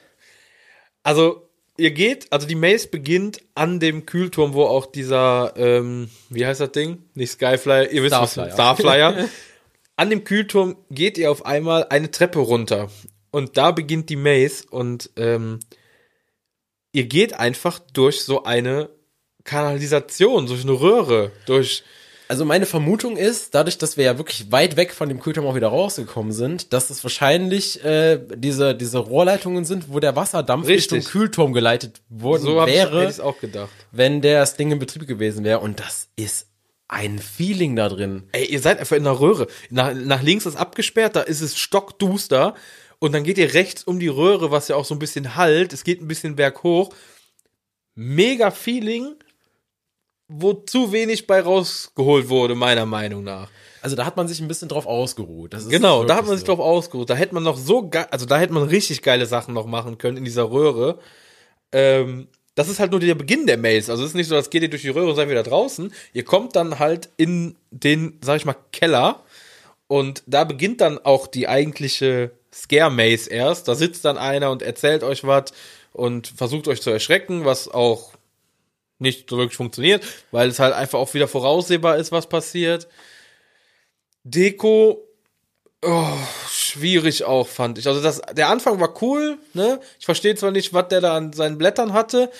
Also, 1.11 1.49
ihr 1.77 1.91
geht, 1.91 2.33
also 2.33 2.47
die 2.47 2.55
Maze 2.55 2.87
beginnt 2.87 3.43
an 3.57 3.81
dem 3.81 4.07
Kühlturm, 4.07 4.55
wo 4.55 4.63
auch 4.63 4.87
dieser, 4.87 5.55
ähm, 5.57 6.09
wie 6.29 6.47
heißt 6.47 6.61
das 6.61 6.71
Ding? 6.71 7.03
Nicht 7.15 7.33
Skyflyer, 7.33 7.91
ihr 7.91 8.05
wisst 8.05 8.15
was, 8.15 8.35
Starflyer. 8.35 8.53
Starflyer. 8.53 9.29
an 9.97 10.11
dem 10.11 10.23
Kühlturm 10.23 10.77
geht 10.89 11.19
ihr 11.19 11.33
auf 11.33 11.45
einmal 11.45 11.89
eine 11.91 12.13
Treppe 12.13 12.39
runter. 12.39 12.93
Und 13.33 13.57
da 13.57 13.73
beginnt 13.73 14.09
die 14.09 14.15
Maze 14.15 14.67
und 14.71 15.11
ähm, 15.17 15.59
ihr 16.93 17.07
geht 17.07 17.35
einfach 17.35 17.81
durch 17.93 18.23
so 18.23 18.45
eine 18.45 18.91
Kanalisation, 19.43 20.47
durch 20.47 20.63
eine 20.63 20.81
Röhre, 20.81 21.33
durch. 21.47 21.83
Also 22.31 22.45
meine 22.45 22.65
Vermutung 22.65 23.17
ist, 23.17 23.57
dadurch, 23.57 23.77
dass 23.77 23.97
wir 23.97 24.05
ja 24.05 24.17
wirklich 24.17 24.53
weit 24.53 24.77
weg 24.77 24.95
von 24.95 25.09
dem 25.09 25.19
Kühlturm 25.19 25.49
auch 25.49 25.57
wieder 25.57 25.67
rausgekommen 25.67 26.31
sind, 26.31 26.73
dass 26.73 26.89
es 26.89 27.03
wahrscheinlich 27.03 27.85
äh, 27.85 28.21
diese, 28.37 28.77
diese 28.77 28.99
Rohrleitungen 28.99 29.65
sind, 29.65 29.93
wo 29.93 29.99
der 29.99 30.15
Wasserdampf 30.15 30.69
Richtig. 30.69 30.93
Richtung 30.93 31.11
Kühlturm 31.11 31.53
geleitet 31.53 32.03
worden 32.09 32.43
So 32.43 32.61
ich 32.61 32.67
wäre, 32.69 33.05
es 33.05 33.19
auch 33.19 33.41
gedacht. 33.41 33.73
wenn 33.91 34.23
das 34.23 34.55
Ding 34.55 34.71
in 34.71 34.79
Betrieb 34.79 35.09
gewesen 35.09 35.43
wäre. 35.43 35.59
Und 35.59 35.81
das 35.81 36.07
ist 36.15 36.47
ein 36.87 37.19
Feeling 37.19 37.75
da 37.75 37.89
drin. 37.89 38.23
Ey, 38.31 38.45
ihr 38.45 38.61
seid 38.61 38.79
einfach 38.79 38.97
in 38.97 39.03
der 39.03 39.19
Röhre. 39.19 39.49
Nach, 39.71 39.93
nach 39.93 40.23
links 40.23 40.47
ist 40.47 40.55
abgesperrt, 40.55 41.17
da 41.17 41.23
ist 41.23 41.41
es 41.41 41.59
stockduster. 41.59 42.55
Und 43.01 43.11
dann 43.11 43.25
geht 43.25 43.39
ihr 43.39 43.55
rechts 43.55 43.83
um 43.83 43.99
die 43.99 44.07
Röhre, 44.07 44.53
was 44.53 44.69
ja 44.69 44.77
auch 44.77 44.85
so 44.85 44.95
ein 44.95 45.01
bisschen 45.01 45.35
halt. 45.35 45.73
Es 45.73 45.83
geht 45.83 46.01
ein 46.01 46.07
bisschen 46.07 46.37
berghoch. 46.37 46.95
Mega 47.97 48.53
Feeling, 48.53 49.17
wo 50.31 50.53
zu 50.55 50.93
wenig 50.93 51.27
bei 51.27 51.41
rausgeholt 51.41 52.29
wurde, 52.29 52.55
meiner 52.55 52.87
Meinung 52.87 53.25
nach. 53.25 53.51
Also 53.83 53.97
da 53.97 54.05
hat 54.05 54.17
man 54.17 54.29
sich 54.29 54.41
ein 54.41 54.49
bisschen 54.49 54.69
drauf 54.69 54.87
ausgeruht. 54.87 55.55
Das 55.55 55.65
ist 55.65 55.71
Genau, 55.71 56.05
da 56.05 56.17
hat 56.17 56.27
man 56.27 56.37
sich 56.37 56.47
so. 56.47 56.55
drauf 56.55 56.61
ausgeruht. 56.61 57.09
Da 57.11 57.15
hätte 57.15 57.35
man 57.35 57.43
noch 57.43 57.57
so 57.57 57.89
geil, 57.89 58.07
also 58.11 58.27
da 58.27 58.39
hätte 58.39 58.53
man 58.53 58.65
richtig 58.65 59.03
geile 59.03 59.27
Sachen 59.27 59.55
noch 59.55 59.67
machen 59.67 59.99
können 59.99 60.17
in 60.19 60.25
dieser 60.25 60.51
Röhre. 60.51 60.99
ähm, 61.73 62.29
das 62.57 62.69
ist 62.69 62.81
halt 62.81 62.91
nur 62.91 63.01
der 63.01 63.15
Beginn 63.15 63.47
der 63.47 63.57
Maze. 63.57 63.91
Also 63.91 64.03
es 64.03 64.11
ist 64.11 64.15
nicht 64.15 64.27
so, 64.27 64.35
dass 64.35 64.51
geht 64.51 64.63
ihr 64.63 64.69
durch 64.69 64.83
die 64.83 64.89
Röhre 64.91 65.09
und 65.09 65.17
seid 65.17 65.31
wieder 65.31 65.45
draußen. 65.45 65.93
Ihr 66.13 66.25
kommt 66.25 66.57
dann 66.57 66.79
halt 66.79 67.09
in 67.17 67.57
den, 67.71 68.19
sag 68.23 68.37
ich 68.37 68.45
mal, 68.45 68.57
Keller. 68.73 69.23
Und 69.87 70.23
da 70.27 70.45
beginnt 70.45 70.81
dann 70.83 70.99
auch 70.99 71.27
die 71.27 71.49
eigentliche 71.49 72.33
Scare 72.53 72.91
Maze 72.91 73.31
erst. 73.31 73.67
Da 73.69 73.75
sitzt 73.77 74.05
dann 74.05 74.19
einer 74.19 74.51
und 74.51 74.63
erzählt 74.63 75.05
euch 75.05 75.25
was 75.25 75.53
und 75.93 76.27
versucht 76.27 76.69
euch 76.69 76.83
zu 76.83 76.91
erschrecken, 76.91 77.45
was 77.45 77.69
auch 77.69 78.13
nicht 79.01 79.31
so 79.31 79.39
wirklich 79.39 79.57
funktioniert, 79.57 80.05
weil 80.31 80.49
es 80.49 80.59
halt 80.59 80.75
einfach 80.75 80.99
auch 80.99 81.15
wieder 81.15 81.29
voraussehbar 81.29 81.97
ist, 81.97 82.13
was 82.13 82.29
passiert. 82.29 82.89
Deko, 84.25 85.03
oh, 85.83 86.19
schwierig 86.49 87.25
auch, 87.25 87.49
fand 87.49 87.79
ich. 87.79 87.87
Also 87.87 88.03
das, 88.03 88.21
der 88.33 88.49
Anfang 88.49 88.81
war 88.81 89.01
cool, 89.03 89.39
ne? 89.55 89.81
Ich 89.99 90.05
verstehe 90.05 90.35
zwar 90.35 90.51
nicht, 90.51 90.75
was 90.75 90.89
der 90.89 91.01
da 91.01 91.17
an 91.17 91.33
seinen 91.33 91.59
Blättern 91.59 91.93
hatte, 91.93 92.31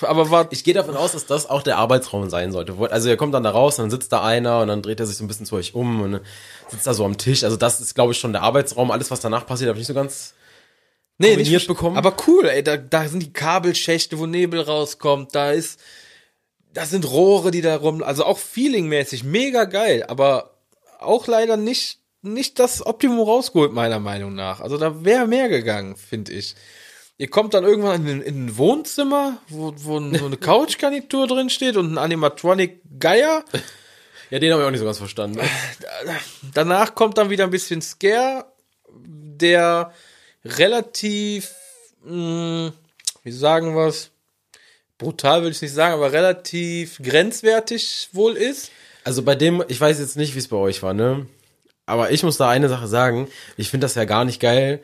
aber 0.00 0.30
war. 0.30 0.48
Ich 0.50 0.64
gehe 0.64 0.74
davon 0.74 0.96
aus, 0.96 1.12
dass 1.12 1.26
das 1.26 1.48
auch 1.48 1.62
der 1.62 1.78
Arbeitsraum 1.78 2.28
sein 2.30 2.50
sollte. 2.50 2.74
Also 2.90 3.08
er 3.08 3.16
kommt 3.16 3.34
dann 3.34 3.44
da 3.44 3.50
raus, 3.50 3.76
dann 3.76 3.90
sitzt 3.90 4.12
da 4.12 4.22
einer 4.22 4.60
und 4.60 4.68
dann 4.68 4.82
dreht 4.82 4.98
er 4.98 5.06
sich 5.06 5.16
so 5.16 5.24
ein 5.24 5.28
bisschen 5.28 5.46
zu 5.46 5.54
euch 5.54 5.74
um 5.74 6.00
und 6.00 6.20
sitzt 6.68 6.86
da 6.86 6.94
so 6.94 7.04
am 7.04 7.16
Tisch. 7.16 7.44
Also 7.44 7.56
das 7.56 7.80
ist, 7.80 7.94
glaube 7.94 8.12
ich, 8.12 8.18
schon 8.18 8.32
der 8.32 8.42
Arbeitsraum. 8.42 8.90
Alles, 8.90 9.10
was 9.10 9.20
danach 9.20 9.46
passiert, 9.46 9.68
habe 9.68 9.78
ich 9.78 9.82
nicht 9.82 9.88
so 9.88 9.94
ganz. 9.94 10.34
Nee, 11.18 11.36
nicht 11.36 11.66
bekommen. 11.68 11.96
Aber 11.96 12.16
cool, 12.26 12.46
ey, 12.46 12.62
da, 12.62 12.76
da 12.76 13.08
sind 13.08 13.22
die 13.22 13.32
Kabelschächte, 13.32 14.18
wo 14.18 14.26
Nebel 14.26 14.60
rauskommt, 14.60 15.34
da 15.34 15.52
ist, 15.52 15.80
da 16.72 16.86
sind 16.86 17.08
Rohre, 17.10 17.50
die 17.50 17.60
da 17.60 17.76
rum, 17.76 18.02
also 18.02 18.24
auch 18.24 18.38
feelingmäßig 18.38 19.24
mega 19.24 19.64
geil, 19.64 20.04
aber 20.08 20.58
auch 20.98 21.26
leider 21.26 21.56
nicht, 21.56 21.98
nicht 22.22 22.58
das 22.58 22.84
Optimum 22.84 23.20
rausgeholt, 23.20 23.72
meiner 23.72 24.00
Meinung 24.00 24.34
nach. 24.34 24.60
Also 24.60 24.78
da 24.78 25.04
wäre 25.04 25.26
mehr 25.26 25.48
gegangen, 25.48 25.96
finde 25.96 26.32
ich. 26.32 26.54
Ihr 27.18 27.28
kommt 27.28 27.54
dann 27.54 27.64
irgendwann 27.64 28.06
in, 28.06 28.22
in 28.22 28.46
ein 28.46 28.56
Wohnzimmer, 28.56 29.38
wo, 29.48 29.72
wo 29.76 30.00
so 30.00 30.26
eine 30.26 30.36
Couchgarnitur 30.40 31.26
drin 31.26 31.50
steht 31.50 31.76
und 31.76 31.92
ein 31.92 31.98
Animatronic 31.98 32.80
Geier. 32.98 33.44
Ja, 34.30 34.38
den 34.38 34.50
habe 34.50 34.62
ich 34.62 34.66
auch 34.66 34.70
nicht 34.70 34.80
so 34.80 34.86
ganz 34.86 34.96
verstanden. 34.96 35.40
Danach 36.54 36.94
kommt 36.94 37.18
dann 37.18 37.28
wieder 37.28 37.44
ein 37.44 37.50
bisschen 37.50 37.82
Scare, 37.82 38.46
der 38.88 39.92
relativ, 40.44 41.50
mh, 42.04 42.72
wie 43.22 43.32
sagen 43.32 43.74
wir's, 43.74 44.10
brutal 44.98 45.42
würde 45.42 45.54
ich 45.54 45.62
nicht 45.62 45.74
sagen, 45.74 45.94
aber 45.94 46.12
relativ 46.12 46.98
grenzwertig 47.02 48.08
wohl 48.12 48.36
ist. 48.36 48.70
Also 49.04 49.22
bei 49.22 49.34
dem, 49.34 49.64
ich 49.68 49.80
weiß 49.80 49.98
jetzt 49.98 50.16
nicht, 50.16 50.34
wie 50.34 50.38
es 50.38 50.48
bei 50.48 50.56
euch 50.56 50.82
war, 50.82 50.94
ne? 50.94 51.26
Aber 51.86 52.12
ich 52.12 52.22
muss 52.22 52.36
da 52.36 52.48
eine 52.48 52.68
Sache 52.68 52.86
sagen. 52.86 53.28
Ich 53.56 53.70
finde 53.70 53.84
das 53.84 53.96
ja 53.96 54.04
gar 54.04 54.24
nicht 54.24 54.40
geil. 54.40 54.80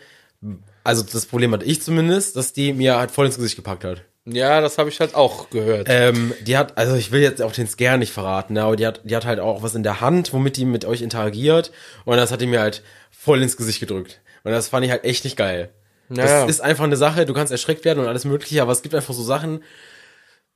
Also 0.82 1.04
das 1.04 1.26
Problem 1.26 1.52
hatte 1.52 1.64
ich 1.64 1.80
zumindest, 1.82 2.34
dass 2.36 2.52
die 2.52 2.72
mir 2.72 2.96
halt 2.98 3.10
voll 3.10 3.26
ins 3.26 3.36
Gesicht 3.36 3.56
gepackt 3.56 3.84
hat. 3.84 4.02
Ja, 4.24 4.60
das 4.60 4.76
habe 4.78 4.90
ich 4.90 5.00
halt 5.00 5.14
auch 5.14 5.48
gehört. 5.48 5.86
Ähm, 5.88 6.34
die 6.42 6.56
hat, 6.58 6.76
also 6.76 6.96
ich 6.96 7.12
will 7.12 7.22
jetzt 7.22 7.40
auch 7.40 7.52
den 7.52 7.66
Scare 7.66 7.98
nicht 7.98 8.12
verraten, 8.12 8.54
ne, 8.54 8.62
aber 8.62 8.76
die 8.76 8.86
hat, 8.86 9.00
die 9.04 9.16
hat 9.16 9.24
halt 9.24 9.40
auch 9.40 9.62
was 9.62 9.74
in 9.74 9.82
der 9.82 10.00
Hand, 10.00 10.32
womit 10.32 10.56
die 10.56 10.66
mit 10.66 10.84
euch 10.84 11.00
interagiert. 11.00 11.72
Und 12.04 12.18
das 12.18 12.30
hat 12.30 12.40
die 12.40 12.46
mir 12.46 12.60
halt 12.60 12.82
voll 13.10 13.42
ins 13.42 13.56
Gesicht 13.56 13.80
gedrückt. 13.80 14.20
Und 14.48 14.54
das 14.54 14.68
fand 14.68 14.84
ich 14.86 14.90
halt 14.90 15.04
echt 15.04 15.24
nicht 15.24 15.36
geil. 15.36 15.70
Naja. 16.08 16.40
Das 16.46 16.50
ist 16.50 16.60
einfach 16.60 16.84
eine 16.84 16.96
Sache, 16.96 17.26
du 17.26 17.34
kannst 17.34 17.52
erschreckt 17.52 17.84
werden 17.84 17.98
und 17.98 18.06
alles 18.06 18.24
mögliche, 18.24 18.62
aber 18.62 18.72
es 18.72 18.80
gibt 18.82 18.94
einfach 18.94 19.12
so 19.12 19.22
Sachen, 19.22 19.62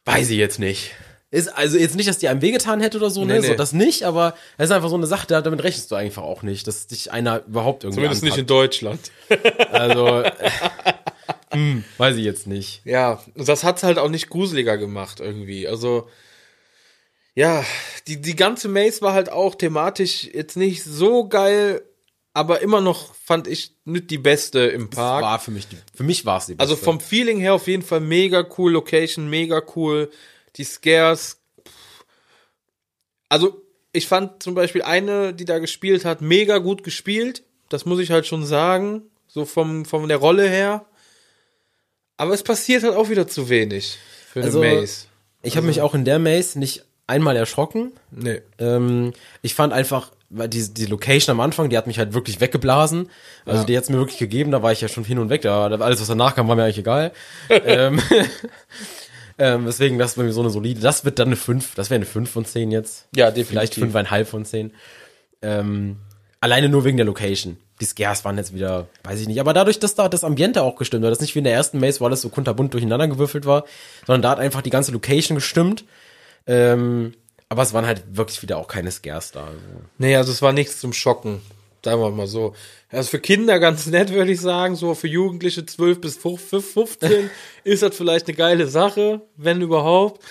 weiß 0.07 0.31
ich 0.31 0.39
jetzt 0.39 0.59
nicht. 0.59 0.93
Ist 1.31 1.49
also 1.49 1.77
jetzt 1.79 1.95
nicht, 1.97 2.09
dass 2.09 2.19
die 2.19 2.29
einem 2.29 2.41
wehgetan 2.43 2.81
hätte 2.81 2.97
oder 2.99 3.11
so, 3.11 3.25
ne? 3.25 3.35
Nee, 3.35 3.41
nee. 3.41 3.47
So, 3.49 3.55
das 3.55 3.73
nicht, 3.73 4.05
aber 4.05 4.35
es 4.59 4.67
ist 4.71 4.71
einfach 4.71 4.89
so 4.89 4.97
eine 4.97 5.07
Sache, 5.07 5.27
da- 5.27 5.41
damit 5.43 5.63
rechnest 5.63 5.91
du 5.91 5.95
einfach 5.95 6.23
auch 6.23 6.43
nicht, 6.43 6.67
dass 6.67 6.87
dich 6.87 7.11
einer 7.13 7.43
überhaupt 7.47 7.85
irgendwie 7.85 7.97
Zumindest 8.01 8.23
nicht 8.23 8.35
in 8.37 8.41
anpackt. 8.41 8.51
Deutschland. 8.51 9.11
Also, 9.71 10.25
hm, 11.53 11.85
weiß 11.99 12.17
ich 12.17 12.25
jetzt 12.25 12.47
nicht. 12.47 12.81
Ja, 12.85 13.23
das 13.35 13.63
hat's 13.65 13.83
halt 13.83 13.99
auch 13.99 14.09
nicht 14.11 14.29
gruseliger 14.31 14.77
gemacht 14.79 15.21
irgendwie. 15.21 15.69
Also 15.69 16.09
ja, 17.35 17.65
die 18.09 18.21
die 18.21 18.37
ganze 18.37 18.69
Maze 18.69 19.01
war 19.03 19.15
halt 19.15 19.31
auch 19.31 19.55
thematisch 19.55 20.25
jetzt 20.25 20.57
nicht 20.57 20.85
so 20.85 21.29
geil, 21.29 21.83
aber 22.35 22.61
immer 22.63 22.81
noch 22.81 23.15
fand 23.15 23.47
ich 23.47 23.75
nicht 23.85 24.11
die 24.11 24.19
beste 24.19 24.61
im 24.61 24.89
Park. 24.91 25.23
War 25.23 25.39
für 25.39 25.51
mich, 25.51 25.69
die, 25.69 25.77
für 25.95 26.03
mich 26.03 26.25
war 26.25 26.39
es 26.39 26.47
die 26.47 26.59
Also 26.59 26.75
beste. 26.75 26.85
vom 26.85 27.01
Feeling 27.01 27.39
her 27.41 27.55
auf 27.55 27.67
jeden 27.69 27.83
Fall 27.83 28.01
mega 28.01 28.47
cool, 28.57 28.73
Location 28.73 29.29
mega 29.29 29.63
cool, 29.77 30.11
die 30.57 30.65
Scares. 30.65 31.39
pff. 31.67 32.05
Also 33.29 33.63
ich 33.93 34.07
fand 34.09 34.43
zum 34.43 34.55
Beispiel 34.55 34.83
eine, 34.83 35.35
die 35.35 35.45
da 35.45 35.59
gespielt 35.59 36.05
hat, 36.05 36.23
mega 36.23 36.59
gut 36.59 36.83
gespielt. 36.83 37.43
Das 37.69 37.85
muss 37.85 38.01
ich 38.01 38.11
halt 38.11 38.27
schon 38.27 38.45
sagen, 38.45 39.03
so 39.29 39.45
vom 39.45 39.85
von 39.85 40.09
der 40.09 40.17
Rolle 40.19 40.49
her. 40.49 40.87
Aber 42.17 42.33
es 42.35 42.43
passiert 42.43 42.83
halt 42.85 42.95
auch 42.95 43.09
wieder 43.11 43.27
zu 43.29 43.49
wenig 43.49 43.99
für 44.31 44.41
eine 44.41 44.47
Also, 44.47 44.61
Maze. 44.61 45.07
Ich 45.43 45.57
habe 45.57 45.67
mich 45.67 45.81
auch 45.81 45.95
in 45.95 46.05
der 46.05 46.19
Maze 46.19 46.59
nicht 46.59 46.85
einmal 47.07 47.37
erschrocken. 47.37 47.93
Nee. 48.11 48.41
Ähm, 48.59 49.13
ich 49.43 49.55
fand 49.55 49.73
einfach, 49.73 50.13
weil 50.35 50.49
die, 50.49 50.73
die 50.73 50.87
Location 50.87 51.33
am 51.33 51.41
Anfang, 51.41 51.69
die 51.69 51.77
hat 51.77 51.87
mich 51.87 51.99
halt 51.99 52.15
wirklich 52.15 52.41
weggeblasen. 52.41 53.09
Also 53.45 53.61
Ja. 53.61 53.65
die 53.67 53.77
hat's 53.77 53.89
mir 53.91 53.99
wirklich 53.99 54.19
gegeben, 54.19 54.51
da 54.51 54.63
war 54.63 54.73
ich 54.73 54.81
ja 54.81 54.89
schon 54.89 55.05
hin 55.05 55.19
und 55.19 55.29
weg. 55.31 55.43
Da, 55.43 55.67
alles, 55.67 56.01
was 56.01 56.09
danach 56.09 56.35
kam, 56.35 56.49
war 56.49 56.57
mir 56.57 56.65
eigentlich 56.65 56.79
egal. 56.79 57.13
ähm, 57.51 58.01
ähm, 59.39 59.65
deswegen, 59.67 59.99
das 59.99 60.13
ist 60.13 60.17
bei 60.17 60.23
mir 60.25 60.33
so 60.33 60.41
eine 60.41 60.51
solide. 60.51 60.81
Das 60.81 61.05
wird 61.05 61.19
dann 61.19 61.29
eine 61.29 61.37
5. 61.37 61.75
Das 61.75 61.91
wäre 61.91 61.97
eine 61.97 62.07
5 62.07 62.31
von 62.31 62.45
10 62.45 62.71
jetzt. 62.71 63.07
Ja, 63.15 63.31
definitiv. 63.31 63.75
Vielleicht 63.75 63.75
5,5 63.97 64.25
von 64.25 64.45
10. 64.45 64.73
Ähm, 65.43 65.97
alleine 66.41 66.69
nur 66.69 66.85
wegen 66.85 66.97
der 66.97 67.07
Location. 67.07 67.57
Die 67.81 67.85
Scares 67.85 68.25
waren 68.25 68.37
jetzt 68.37 68.55
wieder, 68.55 68.87
weiß 69.05 69.21
ich 69.21 69.27
nicht. 69.29 69.41
Aber 69.41 69.53
dadurch, 69.53 69.81
dass 69.81 69.95
da 69.95 70.09
das 70.09 70.25
Ambiente 70.25 70.63
auch 70.63 70.77
gestimmt 70.77 71.05
hat, 71.05 71.11
das 71.11 71.21
nicht 71.21 71.35
wie 71.35 71.39
in 71.41 71.45
der 71.45 71.55
ersten 71.55 71.81
Maze, 71.81 72.01
wo 72.01 72.07
alles 72.07 72.21
so 72.23 72.29
kunterbunt 72.29 72.73
durcheinander 72.75 73.09
gewürfelt 73.09 73.45
war, 73.45 73.65
sondern 74.07 74.23
da 74.23 74.31
hat 74.31 74.39
einfach 74.39 74.63
die 74.63 74.71
ganze 74.71 74.93
Location 74.93 75.35
gestimmt. 75.37 75.85
Ähm, 76.47 77.15
aber 77.53 77.63
es 77.63 77.73
waren 77.73 77.87
halt 77.87 78.03
wirklich 78.17 78.43
wieder 78.43 78.57
auch 78.59 78.67
keine 78.67 78.91
Scares 78.91 79.31
da. 79.31 79.45
Also. 79.45 79.59
Nee, 79.99 80.17
also 80.17 80.33
es 80.33 80.43
war 80.43 80.53
nichts 80.53 80.81
zum 80.81 80.93
Schocken. 80.93 81.41
Sagen 81.85 82.01
wir 82.01 82.11
mal 82.11 82.27
so. 82.27 82.55
Also 82.91 83.11
für 83.11 83.19
Kinder 83.21 83.59
ganz 83.61 83.87
nett, 83.89 84.13
würde 84.13 84.33
ich 84.33 84.41
sagen. 84.41 84.75
So 84.77 84.95
für 84.95 85.09
Jugendliche 85.09 85.65
12 85.67 86.01
bis 86.01 86.17
15 86.17 87.31
ist 87.65 87.83
das 87.83 87.97
vielleicht 87.97 88.27
eine 88.29 88.37
geile 88.37 88.67
Sache, 88.67 89.21
wenn 89.37 89.61
überhaupt. 89.61 90.25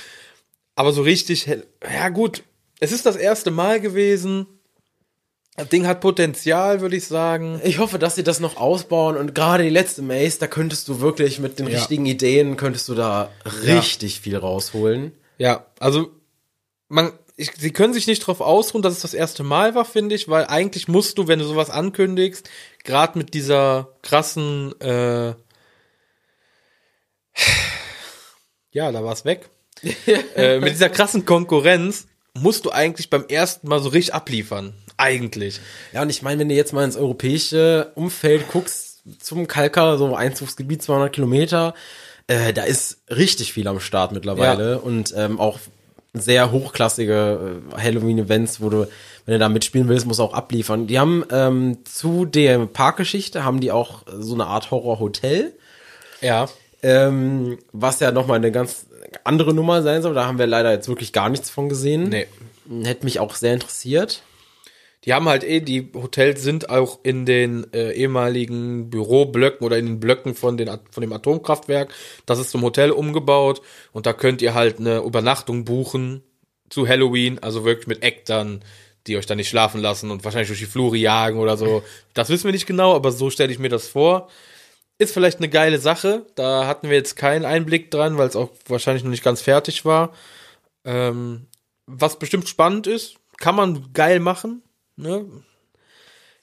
Aber 0.76 0.92
so 0.94 1.02
richtig, 1.02 1.48
hell- 1.48 1.68
ja 1.84 2.10
gut, 2.10 2.44
es 2.80 2.92
ist 2.92 3.06
das 3.06 3.16
erste 3.16 3.52
Mal 3.52 3.80
gewesen. 3.82 4.48
Das 5.58 5.68
Ding 5.68 5.86
hat 5.86 6.00
Potenzial, 6.00 6.80
würde 6.82 6.96
ich 6.96 7.06
sagen. 7.06 7.60
Ich 7.66 7.78
hoffe, 7.80 8.00
dass 8.00 8.16
sie 8.16 8.24
das 8.24 8.40
noch 8.40 8.56
ausbauen 8.58 9.18
und 9.18 9.36
gerade 9.36 9.64
die 9.64 9.70
letzte 9.70 10.02
Maze, 10.02 10.40
da 10.40 10.48
könntest 10.48 10.88
du 10.88 11.02
wirklich 11.02 11.40
mit 11.40 11.60
den 11.60 11.68
Ja. 11.68 11.78
richtigen 11.78 12.06
Ideen, 12.06 12.56
könntest 12.58 12.88
du 12.88 12.96
da 12.96 13.30
richtig 13.66 14.22
viel 14.22 14.38
rausholen. 14.38 15.12
Ja, 15.38 15.66
also 15.80 16.10
man, 16.92 17.14
ich, 17.38 17.52
sie 17.58 17.72
können 17.72 17.94
sich 17.94 18.06
nicht 18.06 18.20
drauf 18.20 18.42
ausruhen, 18.42 18.84
dass 18.84 18.94
es 18.94 19.02
das 19.02 19.14
erste 19.14 19.44
Mal 19.44 19.74
war, 19.74 19.86
finde 19.86 20.14
ich, 20.14 20.28
weil 20.28 20.46
eigentlich 20.46 20.88
musst 20.88 21.18
du, 21.18 21.28
wenn 21.28 21.40
du 21.40 21.46
sowas 21.46 21.70
ankündigst, 21.70 22.50
gerade 22.84 23.18
mit 23.18 23.34
dieser 23.34 23.90
krassen, 24.02 24.80
äh, 24.82 25.34
ja, 28.72 28.92
da 28.92 29.04
war's 29.04 29.26
weg, 29.26 29.50
äh, 30.36 30.60
mit 30.60 30.74
dieser 30.74 30.90
krassen 30.90 31.26
Konkurrenz 31.26 32.08
musst 32.34 32.66
du 32.66 32.72
eigentlich 32.72 33.10
beim 33.10 33.26
ersten 33.28 33.68
Mal 33.68 33.82
so 33.82 33.90
richtig 33.90 34.14
abliefern. 34.14 34.74
Eigentlich. 34.98 35.60
Ja, 35.94 36.04
und 36.04 36.10
ich 36.10 36.22
meine, 36.22 36.40
wenn 36.40 36.50
du 36.50 36.56
jetzt 36.56 36.74
mal 36.74 36.84
ins 36.84 36.96
europäische 36.96 37.92
Umfeld 37.96 38.48
guckst, 38.50 39.00
zum 39.20 39.48
Kalkar, 39.48 39.98
so 39.98 40.16
Einzugsgebiet 40.16 40.84
200 40.84 41.12
Kilometer, 41.12 41.74
äh, 42.28 42.54
da 42.54 42.64
ist 42.64 43.02
richtig 43.10 43.52
viel 43.52 43.68
am 43.68 43.80
Start 43.80 44.12
mittlerweile 44.12 44.80
und 44.80 45.12
ähm, 45.18 45.40
auch 45.40 45.58
sehr 46.14 46.52
hochklassige 46.52 47.62
äh, 47.76 47.82
Halloween-Events, 47.82 48.62
wo 48.62 48.70
du, 48.70 48.88
wenn 49.26 49.34
du 49.34 49.40
da 49.40 49.50
mitspielen 49.50 49.88
willst, 49.88 50.06
musst 50.06 50.20
du 50.20 50.24
auch 50.24 50.34
abliefern. 50.34 50.88
Die 50.88 51.00
haben 51.00 51.24
ähm, 51.32 51.78
zu 51.86 52.26
der 52.26 52.66
Parkgeschichte 52.66 53.44
haben 53.46 53.60
die 53.62 53.72
auch 53.72 54.04
so 54.20 54.34
eine 54.34 54.46
Art 54.48 54.72
Horror-Hotel, 54.72 55.54
Ja. 56.22 56.48
ähm, 56.84 57.60
was 57.72 58.00
ja 58.02 58.12
nochmal 58.12 58.38
eine 58.38 58.52
ganz 58.52 58.88
andere 59.24 59.54
Nummer 59.54 59.82
sein 59.82 60.02
soll. 60.02 60.14
Da 60.14 60.26
haben 60.26 60.40
wir 60.40 60.48
leider 60.48 60.72
jetzt 60.72 60.88
wirklich 60.88 61.14
gar 61.14 61.30
nichts 61.30 61.50
von 61.50 61.70
gesehen. 61.70 62.10
Nee. 62.10 62.28
Hätte 62.84 63.06
mich 63.06 63.20
auch 63.20 63.36
sehr 63.36 63.54
interessiert. 63.54 64.22
Die 65.06 65.14
haben 65.14 65.28
halt 65.28 65.44
eh, 65.44 65.62
die 65.62 65.90
Hotels 65.96 66.44
sind 66.44 66.70
auch 66.70 67.00
in 67.04 67.26
den 67.26 67.72
äh, 67.74 67.92
ehemaligen 67.94 68.90
Büroblöcken 68.92 69.66
oder 69.66 69.78
in 69.80 69.86
den 69.88 70.00
Blöcken 70.00 70.36
von, 70.36 70.58
den, 70.58 70.70
von 70.92 71.02
dem 71.02 71.12
Atomkraftwerk. 71.12 71.92
Das 72.28 72.38
ist 72.38 72.52
zum 72.52 72.62
Hotel 72.62 72.92
umgebaut 72.92 73.62
und 73.94 74.06
da 74.06 74.14
könnt 74.14 74.42
ihr 74.42 74.54
halt 74.54 74.80
eine 74.80 75.00
Übernachtung 75.00 75.66
buchen 75.66 76.24
zu 76.70 76.88
Halloween, 76.88 77.40
also 77.40 77.66
wirklich 77.66 77.88
mit 77.88 78.04
Äktern, 78.04 78.64
die 79.08 79.18
euch 79.18 79.26
dann 79.26 79.38
nicht 79.38 79.50
schlafen 79.50 79.82
lassen 79.82 80.12
und 80.12 80.24
wahrscheinlich 80.24 80.50
durch 80.50 80.60
die 80.60 80.66
Flure 80.66 80.98
jagen 80.98 81.40
oder 81.40 81.58
so. 81.58 81.84
Das 82.14 82.30
wissen 82.30 82.46
wir 82.46 82.52
nicht 82.52 82.68
genau, 82.68 82.96
aber 82.96 83.12
so 83.12 83.32
stelle 83.32 83.52
ich 83.52 83.60
mir 83.60 83.70
das 83.70 83.88
vor. 83.88 84.30
Ist 85.00 85.14
vielleicht 85.14 85.40
eine 85.40 85.50
geile 85.50 85.80
Sache. 85.80 86.28
Da 86.36 86.68
hatten 86.68 86.90
wir 86.90 86.96
jetzt 86.96 87.16
keinen 87.16 87.44
Einblick 87.44 87.90
dran, 87.90 88.20
weil 88.20 88.28
es 88.28 88.36
auch 88.36 88.52
wahrscheinlich 88.68 89.04
noch 89.04 89.10
nicht 89.10 89.24
ganz 89.24 89.42
fertig 89.42 89.84
war. 89.84 90.14
Ähm, 90.86 91.48
was 91.88 92.20
bestimmt 92.20 92.48
spannend 92.48 92.86
ist, 92.86 93.16
kann 93.38 93.56
man 93.56 93.92
geil 93.94 94.20
machen. 94.20 94.62
Ne? 94.96 95.26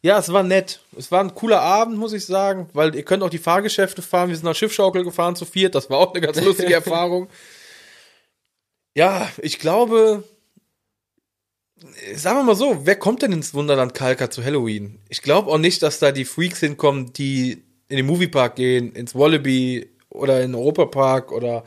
Ja, 0.01 0.19
es 0.19 0.33
war 0.33 0.43
nett. 0.43 0.81
Es 0.97 1.11
war 1.11 1.21
ein 1.21 1.35
cooler 1.35 1.61
Abend, 1.61 1.99
muss 1.99 2.13
ich 2.13 2.25
sagen, 2.25 2.69
weil 2.73 2.95
ihr 2.95 3.05
könnt 3.05 3.23
auch 3.23 3.31
die 3.31 3.39
Fahrgeschäfte 3.39 4.01
fahren. 4.01 4.29
Wir 4.29 4.37
sind 4.37 4.45
nach 4.45 4.55
Schiffschaukel 4.55 5.03
gefahren 5.03 5.37
zu 5.37 5.45
viert. 5.45 5.75
Das 5.75 5.91
war 5.91 5.99
auch 5.99 6.15
eine 6.15 6.25
ganz 6.25 6.41
lustige 6.41 6.73
Erfahrung. 6.75 7.29
Ja, 8.95 9.29
ich 9.43 9.59
glaube, 9.59 10.23
sagen 12.15 12.39
wir 12.39 12.45
mal 12.45 12.55
so, 12.55 12.87
wer 12.87 12.97
kommt 12.97 13.23
denn 13.23 13.33
ins 13.33 13.55
Wunderland 13.55 13.95
Kalka 13.95 14.31
zu 14.31 14.45
Halloween? 14.45 15.01
Ich 15.09 15.23
glaube 15.23 15.51
auch 15.51 15.59
nicht, 15.59 15.83
dass 15.83 15.99
da 15.99 16.13
die 16.13 16.25
Freaks 16.25 16.61
hinkommen, 16.61 17.13
die 17.13 17.65
in 17.89 17.97
den 17.97 18.07
Moviepark 18.07 18.57
gehen, 18.57 18.93
ins 18.93 19.15
Wallaby 19.15 19.91
oder 20.11 20.43
in 20.43 20.53
den 20.53 20.61
Europapark 20.61 21.33
oder 21.33 21.65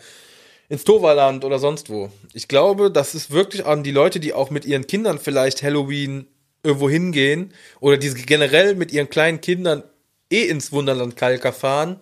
ins 0.70 0.84
Toverland 0.84 1.44
oder 1.44 1.60
sonst 1.60 1.90
wo. 1.90 2.10
Ich 2.34 2.48
glaube, 2.48 2.92
das 2.92 3.14
ist 3.14 3.32
wirklich 3.32 3.66
an 3.66 3.84
die 3.84 3.92
Leute, 3.92 4.20
die 4.20 4.34
auch 4.34 4.50
mit 4.50 4.66
ihren 4.66 4.88
Kindern 4.88 5.20
vielleicht 5.20 5.64
Halloween 5.64 6.28
irgendwo 6.64 6.90
hingehen 6.90 7.54
oder 7.80 7.98
die 7.98 8.14
generell 8.14 8.76
mit 8.76 8.92
ihren 8.92 9.10
kleinen 9.10 9.42
Kindern 9.42 9.84
eh 10.30 10.44
ins 10.46 10.72
Wunderland 10.72 11.16
Kalka 11.18 11.52
fahren 11.52 12.00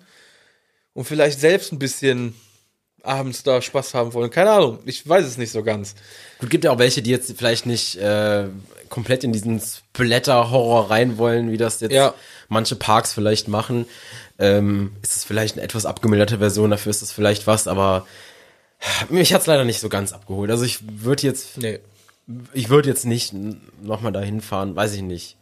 und 0.93 1.05
vielleicht 1.05 1.39
selbst 1.39 1.72
ein 1.72 1.80
bisschen 1.80 2.36
abends 3.01 3.43
da 3.43 3.62
Spaß 3.62 3.93
haben 3.93 4.14
wollen. 4.14 4.30
Keine 4.30 4.51
Ahnung, 4.51 4.80
ich 4.86 5.07
weiß 5.07 5.26
es 5.26 5.38
nicht 5.38 5.51
so 5.51 5.64
ganz. 5.64 5.95
Gut, 6.39 6.49
gibt 6.49 6.66
ja 6.66 6.72
auch 6.72 6.80
welche, 6.80 7.01
die 7.01 7.12
jetzt 7.12 7.34
vielleicht 7.38 7.66
nicht 7.66 7.95
äh, 7.97 8.47
komplett 8.89 9.24
in 9.24 9.32
diesen 9.32 9.62
Splatter-Horror 9.62 10.89
rein 10.89 11.18
wollen, 11.18 11.51
wie 11.51 11.57
das 11.57 11.80
jetzt 11.80 11.93
Ja. 11.93 12.14
manche 12.49 12.76
Parks 12.76 13.14
vielleicht 13.14 13.47
machen. 13.47 13.86
Ähm, 14.38 14.91
ist 15.01 15.16
es 15.16 15.24
vielleicht 15.24 15.55
eine 15.55 15.64
etwas 15.64 15.86
abgemilderte 15.86 16.39
Version, 16.39 16.72
dafür 16.72 16.89
ist 16.89 17.01
es 17.01 17.12
vielleicht 17.12 17.47
was, 17.47 17.68
aber 17.68 18.05
mich 19.10 19.34
hat's 19.34 19.47
leider 19.47 19.66
nicht 19.66 19.80
so 19.80 19.89
ganz 19.89 20.12
abgeholt. 20.14 20.51
Also 20.51 20.66
ich 20.66 20.80
würde 21.03 21.24
jetzt, 21.24 21.57
Nee, 21.57 21.80
ich 22.53 22.69
würde 22.69 22.89
jetzt 22.89 23.05
nicht 23.05 23.34
nochmal 23.82 24.11
dahin 24.11 24.41
fahren, 24.41 24.75
weiß 24.75 24.93
ich 24.95 25.01
nicht. 25.01 25.36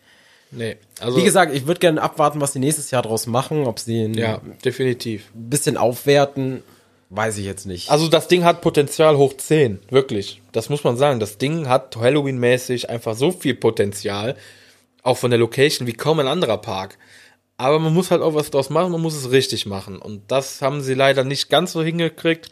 nee. 0.52 0.78
Also, 1.00 1.18
Wie 1.18 1.24
gesagt, 1.24 1.54
ich 1.54 1.68
würde 1.68 1.80
gerne 1.80 2.02
abwarten, 2.02 2.42
was 2.42 2.54
die 2.54 2.60
nächstes 2.60 2.92
Jahr 2.92 3.02
draus 3.02 3.28
machen, 3.28 3.66
ob 3.66 3.80
sie 3.80 4.04
ein 4.04 4.14
ja, 4.14 4.42
definitiv. 4.64 5.30
bisschen 5.34 5.78
aufwerten, 5.78 6.64
weiß 7.10 7.38
ich 7.38 7.46
jetzt 7.46 7.66
nicht. 7.66 7.90
Also 7.90 8.08
das 8.08 8.28
Ding 8.28 8.44
hat 8.44 8.62
Potenzial 8.62 9.18
hoch 9.18 9.36
10, 9.36 9.80
wirklich. 9.90 10.42
Das 10.52 10.70
muss 10.70 10.84
man 10.84 10.98
sagen. 10.98 11.20
Das 11.20 11.38
Ding 11.38 11.68
hat 11.68 11.96
Halloween-mäßig 11.98 12.90
einfach 12.90 13.16
so 13.16 13.32
viel 13.32 13.56
Potenzial, 13.56 14.36
auch 15.04 15.18
von 15.18 15.32
der 15.32 15.40
Location, 15.40 15.88
wie 15.88 15.94
kaum 15.94 16.20
ein 16.20 16.28
anderer 16.28 16.58
Park. 16.58 16.98
Aber 17.58 17.80
man 17.80 17.94
muss 17.94 18.12
halt 18.12 18.22
auch 18.22 18.36
was 18.36 18.52
draus 18.52 18.70
machen, 18.70 18.92
man 18.92 19.02
muss 19.02 19.16
es 19.16 19.32
richtig 19.32 19.66
machen. 19.66 20.00
Und 20.00 20.32
das 20.32 20.62
haben 20.62 20.82
sie 20.82 20.94
leider 20.94 21.24
nicht 21.24 21.50
ganz 21.50 21.72
so 21.72 21.82
hingekriegt. 21.84 22.50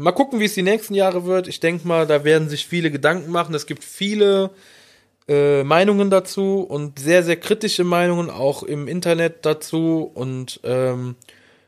Mal 0.00 0.12
gucken, 0.12 0.40
wie 0.40 0.46
es 0.46 0.54
die 0.54 0.62
nächsten 0.62 0.94
Jahre 0.94 1.26
wird. 1.26 1.46
Ich 1.46 1.60
denke 1.60 1.86
mal, 1.86 2.06
da 2.06 2.24
werden 2.24 2.48
sich 2.48 2.66
viele 2.66 2.90
Gedanken 2.90 3.30
machen. 3.30 3.54
Es 3.54 3.66
gibt 3.66 3.84
viele 3.84 4.50
äh, 5.28 5.62
Meinungen 5.62 6.08
dazu 6.08 6.60
und 6.60 6.98
sehr, 6.98 7.22
sehr 7.22 7.36
kritische 7.36 7.84
Meinungen 7.84 8.30
auch 8.30 8.62
im 8.62 8.88
Internet 8.88 9.44
dazu. 9.44 10.10
Und 10.14 10.58
ähm, 10.64 11.16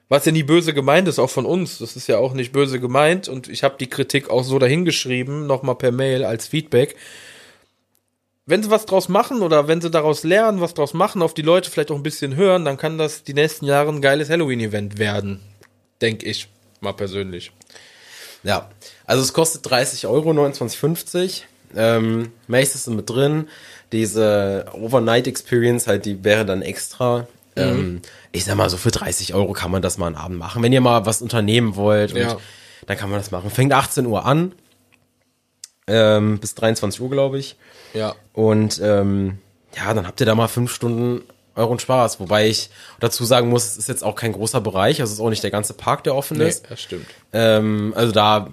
was 0.09 0.24
ja 0.24 0.33
nie 0.33 0.45
böse 0.45 0.72
gemeint 0.72 1.09
ist, 1.09 1.18
auch 1.18 1.28
von 1.28 1.45
uns. 1.45 1.76
Das 1.76 1.95
ist 1.95 2.07
ja 2.07 2.16
auch 2.16 2.33
nicht 2.33 2.53
böse 2.53 2.80
gemeint. 2.80 3.28
Und 3.28 3.49
ich 3.49 3.64
habe 3.64 3.76
die 3.78 3.91
Kritik 3.91 4.30
auch 4.30 4.45
so 4.45 4.59
dahingeschrieben, 4.59 5.47
nochmal 5.47 5.74
per 5.74 5.93
Mail 5.93 6.24
als 6.24 6.47
Feedback. 6.47 6.97
Wenn 8.47 8.62
sie 8.62 8.70
was 8.70 8.87
draus 8.87 9.11
machen 9.11 9.43
oder 9.43 9.68
wenn 9.68 9.83
sie 9.83 9.91
daraus 9.91 10.24
lernen, 10.24 10.62
was 10.62 10.72
draus 10.72 10.95
machen, 10.95 11.20
auf 11.20 11.35
die 11.35 11.43
Leute 11.43 11.70
vielleicht 11.70 11.91
auch 11.91 11.97
ein 11.97 12.03
bisschen 12.03 12.35
hören, 12.35 12.64
dann 12.64 12.78
kann 12.78 12.97
das 12.97 13.24
die 13.24 13.35
nächsten 13.35 13.66
Jahre 13.66 13.91
ein 13.91 14.01
geiles 14.01 14.30
Halloween-Event 14.30 14.99
werden. 14.99 15.41
Denke 16.01 16.24
ich 16.24 16.49
mal 16.80 16.93
persönlich. 16.93 17.53
Ja, 18.43 18.68
also 19.07 19.22
es 19.22 19.32
kostet 19.32 19.68
30 19.70 20.07
Euro, 20.07 20.30
29,50. 20.30 21.43
Ähm, 21.74 22.32
Mace 22.49 22.74
ist 22.74 22.88
mit 22.88 23.09
drin. 23.09 23.49
Diese 23.93 24.66
Overnight 24.72 25.26
Experience 25.26 25.86
halt, 25.86 26.05
die 26.07 26.22
wäre 26.24 26.45
dann 26.45 26.62
extra. 26.62 27.26
Ähm, 27.57 28.01
ich 28.32 28.45
sag 28.45 28.57
mal, 28.57 28.70
so 28.70 28.76
für 28.78 28.90
30 28.90 29.34
Euro 29.34 29.53
kann 29.53 29.70
man 29.70 29.82
das 29.82 29.99
mal 29.99 30.07
einen 30.07 30.16
Abend 30.16 30.38
machen. 30.38 30.62
Wenn 30.62 30.72
ihr 30.72 30.80
mal 30.80 31.05
was 31.07 31.20
unternehmen 31.22 31.76
wollt, 31.76 32.12
und 32.12 32.18
Ja. 32.20 32.36
dann 32.86 32.97
kann 32.97 33.11
man 33.11 33.18
das 33.18 33.30
machen. 33.30 33.51
Fängt 33.51 33.72
18 33.72 34.07
Uhr 34.07 34.24
an. 34.24 34.53
Ähm, 35.86 36.38
bis 36.38 36.55
23 36.55 37.01
Uhr, 37.01 37.11
glaube 37.11 37.38
ich. 37.38 37.57
Ja. 37.93 38.14
Und 38.32 38.80
ähm, 38.82 39.38
ja, 39.76 39.93
dann 39.93 40.07
habt 40.07 40.20
ihr 40.20 40.26
da 40.26 40.34
mal 40.34 40.49
fünf 40.49 40.72
Stunden 40.72 41.22
euren 41.55 41.78
Spaß. 41.78 42.20
Wobei 42.20 42.48
ich 42.48 42.70
dazu 43.00 43.24
sagen 43.24 43.48
muss, 43.48 43.64
es 43.66 43.76
ist 43.76 43.88
jetzt 43.88 44.05
auch 44.05 44.16
kein 44.16 44.32
großer 44.32 44.61
Bereich. 44.61 45.00
Also 45.00 45.12
es 45.12 45.18
ist 45.18 45.24
auch 45.24 45.30
nicht 45.30 45.42
der 45.42 45.50
ganze 45.50 45.74
Park, 45.74 46.05
der 46.05 46.14
offen 46.14 46.38
Nee, 46.38 46.48
ist. 46.48 46.64
das 46.70 46.80
stimmt. 46.80 47.07
Ähm, 47.32 47.92
also 47.96 48.12
da 48.12 48.48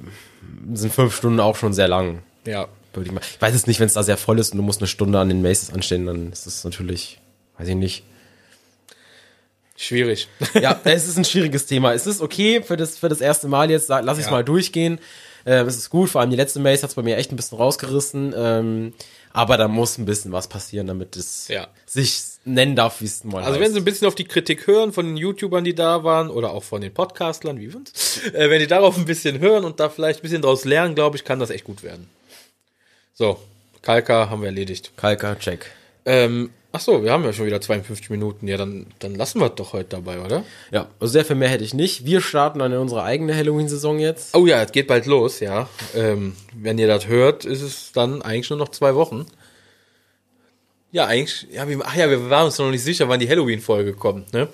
sind 0.73 0.93
fünf 0.93 1.15
Stunden 1.15 1.39
auch 1.39 1.55
schon 1.55 1.73
sehr 1.73 1.87
lang. 1.87 2.21
Ja. 2.45 2.67
Würde 2.93 3.07
ich, 3.07 3.13
mal. 3.13 3.21
ich 3.21 3.39
weiß 3.41 3.53
jetzt 3.53 3.67
nicht, 3.67 3.79
wenn 3.79 3.85
es 3.87 3.93
da 3.93 4.03
sehr 4.03 4.17
voll 4.17 4.39
ist 4.39 4.51
und 4.51 4.57
du 4.57 4.63
musst 4.63 4.81
eine 4.81 4.87
Stunde 4.87 5.19
an 5.19 5.29
den 5.29 5.41
Maces 5.43 5.71
anstehen, 5.71 6.05
dann 6.07 6.31
ist 6.31 6.47
das 6.47 6.63
natürlich, 6.63 7.19
weiß 7.57 7.67
ich 7.67 7.75
nicht. 7.75 8.03
Schwierig. 9.77 10.27
Ja, 10.59 10.77
es 10.83 11.07
ist 11.07 11.17
ein 11.17 11.23
schwieriges 11.25 11.65
Thema. 11.65 11.93
Es 11.93 12.05
ist 12.05 12.21
okay 12.21 12.61
für 12.61 12.75
das, 12.75 12.97
für 12.97 13.07
das 13.07 13.21
erste 13.21 13.47
Mal 13.47 13.71
jetzt, 13.71 13.87
lass 13.89 14.17
ich 14.17 14.23
es 14.23 14.25
Ja. 14.25 14.31
mal 14.31 14.43
durchgehen. 14.43 14.99
Ähm, 15.45 15.67
es 15.67 15.77
ist 15.77 15.89
gut, 15.89 16.09
vor 16.09 16.19
allem 16.21 16.31
die 16.31 16.35
letzte 16.35 16.59
Mace 16.59 16.83
hat 16.83 16.89
es 16.89 16.95
bei 16.95 17.01
mir 17.01 17.15
echt 17.15 17.31
ein 17.31 17.37
bisschen 17.37 17.57
rausgerissen. 17.57 18.33
Ähm, 18.35 18.93
aber 19.31 19.55
da 19.57 19.67
muss 19.69 19.97
ein 19.97 20.05
bisschen 20.05 20.31
was 20.33 20.47
passieren, 20.47 20.87
damit 20.87 21.15
es 21.15 21.47
Ja. 21.47 21.67
sich 21.85 22.21
nennen 22.53 22.75
darf, 22.75 23.01
wie 23.01 23.05
es 23.05 23.23
mal 23.23 23.39
Also 23.39 23.51
heißt. 23.51 23.59
wenn 23.61 23.71
Sie 23.73 23.79
ein 23.79 23.85
bisschen 23.85 24.07
auf 24.07 24.15
die 24.15 24.23
Kritik 24.25 24.67
hören 24.67 24.91
von 24.93 25.05
den 25.05 25.17
YouTubern, 25.17 25.63
die 25.63 25.75
da 25.75 26.03
waren, 26.03 26.29
oder 26.29 26.51
auch 26.51 26.63
von 26.63 26.81
den 26.81 26.93
Podcastlern 26.93 27.59
wie 27.59 27.67
uns, 27.73 28.21
äh, 28.33 28.49
wenn 28.49 28.59
die 28.59 28.67
darauf 28.67 28.97
ein 28.97 29.05
bisschen 29.05 29.39
hören 29.39 29.63
und 29.65 29.79
da 29.79 29.89
vielleicht 29.89 30.19
ein 30.19 30.23
bisschen 30.23 30.41
draus 30.41 30.65
lernen, 30.65 30.95
glaube 30.95 31.17
ich, 31.17 31.23
kann 31.23 31.39
das 31.39 31.49
echt 31.49 31.63
gut 31.63 31.83
werden. 31.83 32.09
So, 33.13 33.37
Kalka 33.81 34.29
haben 34.29 34.41
wir 34.41 34.47
erledigt. 34.47 34.91
Kalka, 34.97 35.35
check. 35.35 35.65
Ähm, 36.05 36.49
ach 36.71 36.79
so, 36.79 37.03
wir 37.03 37.11
haben 37.11 37.23
ja 37.23 37.33
schon 37.33 37.45
wieder 37.45 37.59
52 37.61 38.09
Minuten. 38.09 38.47
Ja, 38.47 38.57
dann, 38.57 38.87
dann 38.99 39.15
lassen 39.15 39.39
wir 39.41 39.47
es 39.47 39.55
doch 39.55 39.73
heute 39.73 39.89
dabei, 39.89 40.19
oder? 40.21 40.43
Ja, 40.71 40.87
also 40.99 41.11
sehr 41.11 41.25
viel 41.25 41.35
mehr 41.35 41.49
hätte 41.49 41.63
ich 41.63 41.73
nicht. 41.73 42.05
Wir 42.05 42.21
starten 42.21 42.59
dann 42.59 42.71
in 42.71 42.77
unsere 42.79 43.03
eigene 43.03 43.35
Halloween-Saison 43.35 43.99
jetzt. 43.99 44.35
Oh 44.35 44.47
ja, 44.47 44.61
es 44.63 44.71
geht 44.71 44.87
bald 44.87 45.05
los, 45.05 45.39
ja. 45.41 45.67
Ähm, 45.95 46.35
wenn 46.55 46.77
ihr 46.79 46.87
das 46.87 47.07
hört, 47.07 47.45
ist 47.45 47.61
es 47.61 47.91
dann 47.93 48.21
eigentlich 48.21 48.49
nur 48.49 48.59
noch 48.59 48.69
zwei 48.69 48.95
Wochen. 48.95 49.25
Ja, 50.91 51.05
eigentlich, 51.05 51.47
ja, 51.51 51.67
wir, 51.67 51.79
ach 51.83 51.95
ja, 51.95 52.09
wir 52.09 52.29
waren 52.29 52.45
uns 52.45 52.57
noch 52.57 52.69
nicht 52.71 52.83
sicher, 52.83 53.07
wann 53.09 53.19
die 53.19 53.29
Halloween-Folge 53.29 53.93
kommt, 53.93 54.33
ne? 54.33 54.47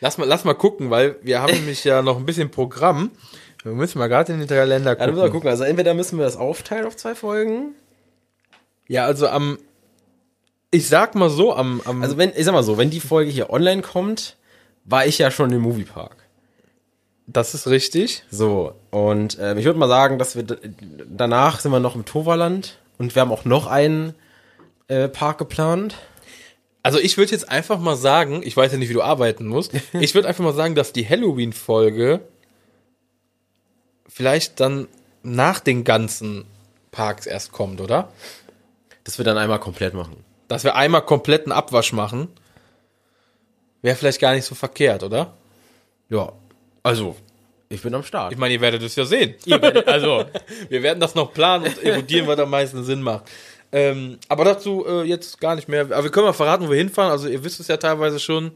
Lass 0.00 0.18
mal, 0.18 0.24
lass 0.26 0.44
mal 0.44 0.54
gucken, 0.54 0.90
weil 0.90 1.16
wir 1.22 1.42
haben 1.42 1.52
nämlich 1.58 1.82
ja 1.84 2.02
noch 2.02 2.16
ein 2.16 2.26
bisschen 2.26 2.50
Programm. 2.50 3.10
Wir 3.64 3.72
müssen 3.72 3.98
mal 3.98 4.06
gerade 4.06 4.32
in 4.32 4.38
den 4.38 4.48
Kalender 4.48 4.90
Ja, 4.90 4.94
gucken. 4.94 5.10
müssen 5.14 5.24
wir 5.24 5.30
gucken. 5.32 5.48
Also 5.50 5.64
entweder 5.64 5.94
müssen 5.94 6.16
wir 6.18 6.24
das 6.24 6.36
aufteilen 6.36 6.86
auf 6.86 6.96
zwei 6.96 7.14
Folgen. 7.16 7.74
Ja, 8.86 9.04
also 9.04 9.26
am, 9.26 9.58
ich 10.70 10.86
sag 10.88 11.16
mal 11.16 11.28
so, 11.28 11.54
am, 11.54 11.82
am 11.84 12.02
Also 12.02 12.16
wenn, 12.16 12.30
ich 12.36 12.44
sag 12.44 12.52
mal 12.52 12.62
so, 12.62 12.78
wenn 12.78 12.90
die 12.90 13.00
Folge 13.00 13.30
hier 13.32 13.50
online 13.50 13.82
kommt, 13.82 14.36
war 14.84 15.06
ich 15.06 15.18
ja 15.18 15.30
schon 15.32 15.50
im 15.52 15.60
Moviepark. 15.62 16.16
das 17.26 17.52
ist 17.54 17.66
richtig. 17.66 18.22
So, 18.30 18.74
und 18.90 19.36
ähm, 19.40 19.58
ich 19.58 19.64
würde 19.64 19.78
mal 19.78 19.88
sagen, 19.88 20.18
dass 20.18 20.36
wir 20.36 20.44
danach 21.10 21.58
sind 21.60 21.72
wir 21.72 21.80
noch 21.80 21.96
im 21.96 22.04
Toverland 22.04 22.78
und 22.96 23.14
wir 23.16 23.20
haben 23.22 23.32
auch 23.32 23.44
noch 23.44 23.66
einen 23.66 24.14
äh, 24.88 25.08
Park 25.08 25.38
geplant. 25.38 25.96
Also 26.82 26.98
ich 26.98 27.16
würde 27.16 27.32
jetzt 27.32 27.48
einfach 27.48 27.78
mal 27.78 27.96
sagen, 27.96 28.42
ich 28.44 28.56
weiß 28.56 28.72
ja 28.72 28.78
nicht, 28.78 28.88
wie 28.88 28.94
du 28.94 29.02
arbeiten 29.02 29.46
musst, 29.46 29.72
ich 29.92 30.14
würde 30.14 30.28
einfach 30.28 30.44
mal 30.44 30.54
sagen, 30.54 30.74
dass 30.74 30.92
die 30.92 31.08
Halloween-Folge 31.08 32.20
vielleicht 34.08 34.60
dann 34.60 34.88
nach 35.22 35.60
den 35.60 35.84
ganzen 35.84 36.44
Parks 36.90 37.26
erst 37.26 37.52
kommt, 37.52 37.80
oder? 37.80 38.12
Das 39.04 39.18
wir 39.18 39.24
dann 39.24 39.38
einmal 39.38 39.60
komplett 39.60 39.94
machen. 39.94 40.24
Dass 40.48 40.64
wir 40.64 40.74
einmal 40.74 41.02
kompletten 41.02 41.52
Abwasch 41.52 41.92
machen, 41.92 42.28
wäre 43.82 43.96
vielleicht 43.96 44.20
gar 44.20 44.34
nicht 44.34 44.44
so 44.44 44.54
verkehrt, 44.54 45.02
oder? 45.02 45.34
Ja, 46.08 46.32
also, 46.82 47.16
ich 47.68 47.82
bin 47.82 47.94
am 47.94 48.02
Start. 48.02 48.32
Ich 48.32 48.38
meine, 48.38 48.54
ihr 48.54 48.60
werdet 48.60 48.82
es 48.82 48.96
ja 48.96 49.04
sehen. 49.04 49.34
also, 49.86 50.24
wir 50.68 50.82
werden 50.82 51.00
das 51.00 51.14
noch 51.14 51.34
planen 51.34 51.66
und 51.66 51.82
erodieren, 51.82 52.26
was 52.26 52.38
am 52.38 52.50
meisten 52.50 52.82
Sinn 52.82 53.02
macht. 53.02 53.24
Ähm, 53.70 54.18
aber 54.28 54.44
dazu 54.44 54.84
äh, 54.86 55.02
jetzt 55.02 55.40
gar 55.40 55.54
nicht 55.54 55.68
mehr. 55.68 55.82
Aber 55.82 56.04
wir 56.04 56.10
können 56.10 56.26
mal 56.26 56.32
verraten, 56.32 56.66
wo 56.66 56.70
wir 56.70 56.78
hinfahren. 56.78 57.10
Also, 57.10 57.28
ihr 57.28 57.42
wisst 57.44 57.60
es 57.60 57.68
ja 57.68 57.76
teilweise 57.76 58.18
schon. 58.18 58.52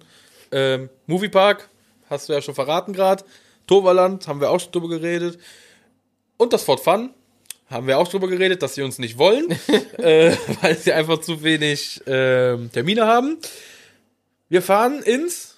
Ähm, 0.51 0.89
Moviepark, 1.07 1.69
hast 2.09 2.29
du 2.29 2.33
ja 2.33 2.43
schon 2.43 2.55
verraten 2.55 2.93
gerade. 2.93 3.25
Toverland, 3.67 4.27
haben 4.27 4.41
wir 4.41 4.51
auch 4.51 4.61
schon 4.61 4.73
drüber 4.73 4.89
geredet. 4.89 5.39
Und 6.37 6.53
das 6.53 6.65
Fort 6.65 6.81
Fun, 6.81 7.11
haben 7.71 7.87
wir 7.87 7.99
auch 7.99 8.09
drüber 8.09 8.29
geredet, 8.29 8.63
dass 8.63 8.75
sie 8.75 8.83
uns 8.83 8.99
nicht 8.99 9.19
wollen, 9.19 9.51
äh, 9.99 10.37
weil 10.61 10.77
sie 10.77 10.93
einfach 10.93 11.19
zu 11.19 11.43
wenig 11.43 12.03
ähm, 12.07 12.71
Termine 12.73 13.07
haben. 13.07 13.39
Wir 14.49 14.63
fahren 14.63 15.03
ins 15.03 15.51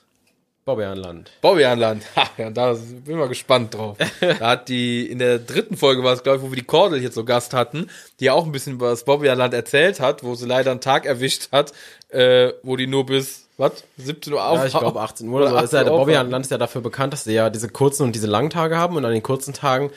Bobbejahnland. 0.64 1.30
Bobbejahnland. 1.42 2.02
Ha, 2.16 2.24
ja, 2.38 2.50
da 2.50 2.72
bin 2.72 3.02
ich 3.06 3.14
mal 3.16 3.28
gespannt 3.28 3.74
drauf. 3.74 3.96
Da 4.20 4.48
hat 4.50 4.68
die, 4.68 5.06
in 5.06 5.18
der 5.18 5.38
dritten 5.38 5.76
Folge 5.76 6.02
war 6.02 6.14
es, 6.14 6.22
glaube 6.22 6.38
ich, 6.38 6.42
wo 6.44 6.50
wir 6.50 6.56
die 6.56 6.64
Kordel 6.64 7.02
jetzt 7.02 7.14
so 7.14 7.24
Gast 7.24 7.52
hatten, 7.52 7.88
die 8.20 8.26
ja 8.26 8.32
auch 8.32 8.46
ein 8.46 8.52
bisschen 8.52 8.74
über 8.74 8.88
das 8.90 9.04
Bobbejahnland 9.04 9.52
erzählt 9.52 10.00
hat, 10.00 10.24
wo 10.24 10.34
sie 10.34 10.46
leider 10.46 10.70
einen 10.70 10.80
Tag 10.80 11.04
erwischt 11.04 11.48
hat, 11.52 11.72
äh, 12.08 12.52
wo 12.62 12.76
die 12.76 12.86
nur 12.86 13.04
bis, 13.04 13.46
was, 13.58 13.84
17 13.98 14.32
Uhr 14.32 14.44
auf 14.44 14.58
Ja, 14.58 14.66
ich 14.66 14.72
glaube 14.78 15.00
18 15.00 15.28
Uhr 15.28 15.36
oder 15.40 15.48
so. 15.50 15.54
Oder 15.56 15.64
Ist 15.64 15.72
ja, 15.72 15.80
18 15.80 15.92
der 15.92 15.98
Bobbejahnland 15.98 16.44
ist 16.46 16.50
ja 16.50 16.58
dafür 16.58 16.80
bekannt, 16.80 17.12
dass 17.12 17.24
sie 17.24 17.34
ja 17.34 17.50
diese 17.50 17.68
kurzen 17.68 18.04
und 18.04 18.14
diese 18.14 18.26
langen 18.26 18.50
Tage 18.50 18.76
haben 18.78 18.96
und 18.96 19.04
an 19.04 19.12
den 19.12 19.22
kurzen 19.22 19.52
Tagen 19.52 19.90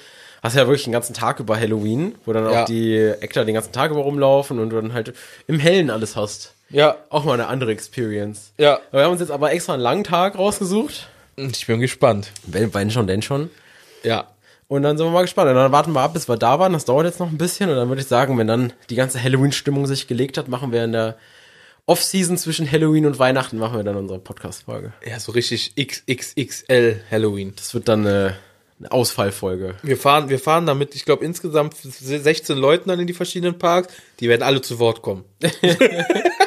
hast 0.43 0.55
du 0.55 0.59
ja 0.59 0.67
wirklich 0.67 0.83
den 0.83 0.93
ganzen 0.93 1.13
Tag 1.13 1.39
über 1.39 1.57
Halloween, 1.57 2.15
wo 2.25 2.33
dann 2.33 2.51
Ja. 2.51 2.61
auch 2.61 2.65
die 2.65 3.13
Actor 3.21 3.45
den 3.45 3.55
ganzen 3.55 3.71
Tag 3.71 3.89
über 3.91 4.01
rumlaufen 4.01 4.59
und 4.59 4.69
du 4.69 4.75
dann 4.75 4.93
halt 4.93 5.13
im 5.47 5.59
Hellen 5.59 5.89
alles 5.89 6.15
hast. 6.15 6.53
Ja, 6.69 6.97
Auch 7.09 7.23
mal 7.23 7.33
eine 7.33 7.47
andere 7.47 7.71
Experience. 7.71 8.51
ja. 8.57 8.79
Wir 8.91 9.03
haben 9.03 9.11
uns 9.11 9.21
jetzt 9.21 9.31
aber 9.31 9.51
extra 9.51 9.73
einen 9.73 9.81
langen 9.83 10.03
Tag 10.03 10.37
rausgesucht. 10.37 11.07
Ich 11.37 11.65
bin 11.67 11.79
gespannt. 11.79 12.31
Wenn, 12.45 12.73
wenn 12.73 12.91
schon, 12.91 13.07
denn 13.07 13.21
schon. 13.21 13.49
Ja. 14.03 14.27
Und 14.67 14.83
dann 14.83 14.97
sind 14.97 15.07
wir 15.07 15.11
mal 15.11 15.21
gespannt. 15.21 15.49
Und 15.49 15.55
dann 15.55 15.71
warten 15.71 15.93
wir 15.93 16.01
ab, 16.01 16.13
bis 16.13 16.27
wir 16.27 16.35
da 16.35 16.59
waren. 16.59 16.73
Das 16.73 16.83
dauert 16.85 17.05
jetzt 17.05 17.19
noch 17.19 17.29
ein 17.29 17.37
bisschen. 17.37 17.69
Und 17.69 17.75
dann 17.77 17.87
würde 17.87 18.01
ich 18.01 18.07
sagen, 18.07 18.37
wenn 18.37 18.47
dann 18.47 18.73
die 18.89 18.95
ganze 18.95 19.21
Halloween-Stimmung 19.23 19.85
sich 19.87 20.07
gelegt 20.07 20.37
hat, 20.37 20.47
machen 20.49 20.71
wir 20.73 20.83
in 20.83 20.91
der 20.91 21.15
Off-Season 21.85 22.37
zwischen 22.37 22.69
Halloween 22.69 23.05
und 23.05 23.17
Weihnachten, 23.17 23.57
machen 23.59 23.77
wir 23.77 23.83
dann 23.85 23.95
unsere 23.95 24.19
Podcast-Folge. 24.19 24.91
Ja, 25.09 25.21
so 25.21 25.31
richtig 25.31 25.73
XXXL 25.77 26.99
Halloween. 27.09 27.53
Das 27.55 27.73
wird 27.73 27.87
dann 27.87 28.05
eine, 28.05 28.35
eine 28.79 28.91
Ausfallfolge. 28.91 29.75
Wir 29.83 29.95
fahren, 29.95 30.27
wir 30.27 30.37
fahren 30.39 30.65
damit, 30.65 30.95
ich 30.95 31.05
glaube, 31.05 31.23
insgesamt 31.23 31.75
16 31.77 32.57
Leuten 32.57 32.89
dann 32.89 32.99
in 32.99 33.07
die 33.07 33.13
verschiedenen 33.13 33.57
Parks. 33.57 33.93
Die 34.19 34.27
werden 34.27 34.43
alle 34.43 34.59
zu 34.59 34.79
Wort 34.79 35.01
kommen. 35.01 35.23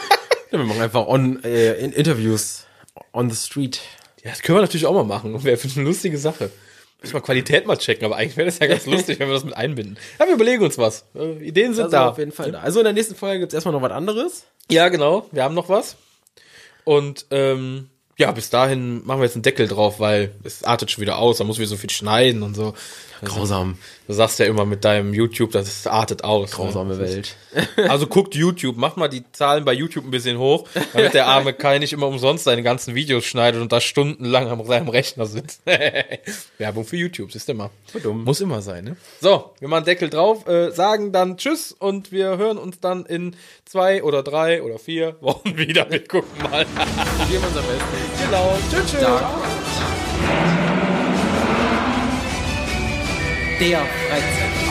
Ja, 0.51 0.59
wir 0.59 0.64
machen 0.64 0.80
einfach 0.80 1.07
on, 1.07 1.42
äh, 1.44 1.74
in 1.74 1.92
Interviews 1.92 2.64
on 3.12 3.30
the 3.30 3.36
street. 3.36 3.80
Ja, 4.22 4.30
das 4.30 4.42
können 4.42 4.59
wir 4.59 4.62
natürlich 4.62 4.86
auch 4.86 4.94
mal 4.94 5.05
machen. 5.05 5.42
Wäre 5.44 5.59
eine 5.62 5.84
lustige 5.84 6.18
Sache. 6.18 6.51
Müssen 7.01 7.14
wir 7.14 7.20
Qualität 7.22 7.66
mal 7.66 7.78
checken, 7.78 8.05
aber 8.05 8.16
eigentlich 8.16 8.36
wäre 8.36 8.46
das 8.46 8.59
ja 8.59 8.66
ganz 8.66 8.84
lustig, 8.94 9.18
wenn 9.18 9.28
wir 9.28 9.34
das 9.34 9.44
mit 9.44 9.57
einbinden. 9.57 9.96
Ja, 10.18 10.26
wir 10.26 10.34
überlegen 10.34 10.62
uns 10.62 10.76
was. 10.76 11.05
Äh, 11.14 11.46
Ideen 11.46 11.72
sind 11.72 11.84
Also 11.84 11.96
da. 11.96 12.09
auf 12.11 12.18
jeden 12.18 12.32
Fall 12.32 12.53
da. 12.53 12.61
Also 12.61 12.80
in 12.80 12.84
der 12.84 12.92
nächsten 12.92 13.14
Folge 13.14 13.40
gibt's 13.40 13.55
erstmal 13.55 13.72
noch 13.72 13.82
was 13.82 13.92
anderes. 13.92 14.44
Ja, 14.70 14.88
genau. 14.88 15.26
Wir 15.32 15.42
haben 15.44 15.55
noch 15.55 15.68
was. 15.68 15.96
Und 16.84 17.26
ähm, 17.30 17.88
ja, 18.18 18.30
bis 18.32 18.51
dahin 18.51 19.05
machen 19.07 19.20
wir 19.20 19.24
jetzt 19.24 19.36
einen 19.36 19.42
Deckel 19.42 19.66
drauf, 19.66 19.98
weil 19.98 20.34
es 20.44 20.62
artet 20.62 20.90
schon 20.90 21.01
wieder 21.01 21.16
aus. 21.18 21.38
Da 21.38 21.44
muss 21.44 21.59
wir 21.59 21.66
so 21.66 21.76
viel 21.78 21.88
schneiden 21.90 22.42
und 22.42 22.55
so. 22.55 22.74
Grausam. 23.24 23.78
Du 24.11 24.17
sagst 24.17 24.41
ja 24.41 24.47
immer 24.47 24.65
mit 24.65 24.85
deinem 24.85 25.15
YouTube, 25.15 25.53
das 25.53 25.87
artet 25.87 26.25
aus. 26.25 26.51
Grausame 26.51 26.97
ne? 26.97 26.99
Welt. 26.99 27.37
Also 27.89 28.09
guckt 28.09 28.35
YouTube, 28.35 28.77
macht 28.77 28.97
mal 28.97 29.07
die 29.07 29.23
Zahlen 29.31 29.65
bei 29.65 29.73
YouTube 29.73 30.05
ein 30.05 30.11
bisschen 30.11 30.37
hoch, 30.37 30.67
damit 30.93 31.15
der 31.15 31.29
arme 31.29 31.53
Kai 31.53 31.79
nicht 31.79 31.93
immer 31.93 32.09
umsonst 32.09 32.43
seine 32.43 32.65
ganzen 32.65 32.97
Videos 32.97 33.25
schneidet 33.25 33.63
und 33.63 33.71
da 33.71 33.81
stundenlang 33.81 34.49
am 34.49 34.67
seinem 34.67 34.89
Rechner 34.89 35.27
sitzt. 35.27 35.63
Werbung 36.59 36.85
für 36.85 36.97
YouTube, 36.97 37.33
ist 37.33 37.49
immer. 37.49 37.71
Dumm. 38.03 38.25
Muss 38.25 38.41
immer 38.41 38.63
sein, 38.63 38.83
ne? 38.83 38.97
So, 39.21 39.53
wir 39.61 39.69
machen 39.69 39.85
Deckel 39.85 40.11
drauf, 40.11 40.45
äh, 40.49 40.73
sagen 40.73 41.13
dann 41.13 41.37
Tschüss 41.37 41.71
und 41.71 42.11
wir 42.11 42.37
hören 42.37 42.59
uns 42.59 42.81
dann 42.81 43.07
in 43.07 43.37
zwei 43.65 44.03
oder 44.03 44.25
drei 44.25 44.65
oder 44.65 44.81
vier 44.81 45.15
Wochen 45.21 45.57
wieder. 45.57 45.89
Wir 45.89 46.05
gucken 46.05 46.31
mal. 46.43 46.67
Wir 46.67 47.27
geben 47.29 47.45
unser 47.47 47.63
Bestes. 47.63 48.27
genau. 48.27 48.59
Tschüss, 48.73 48.91
tschüss. 48.91 50.60
Der. 53.61 54.70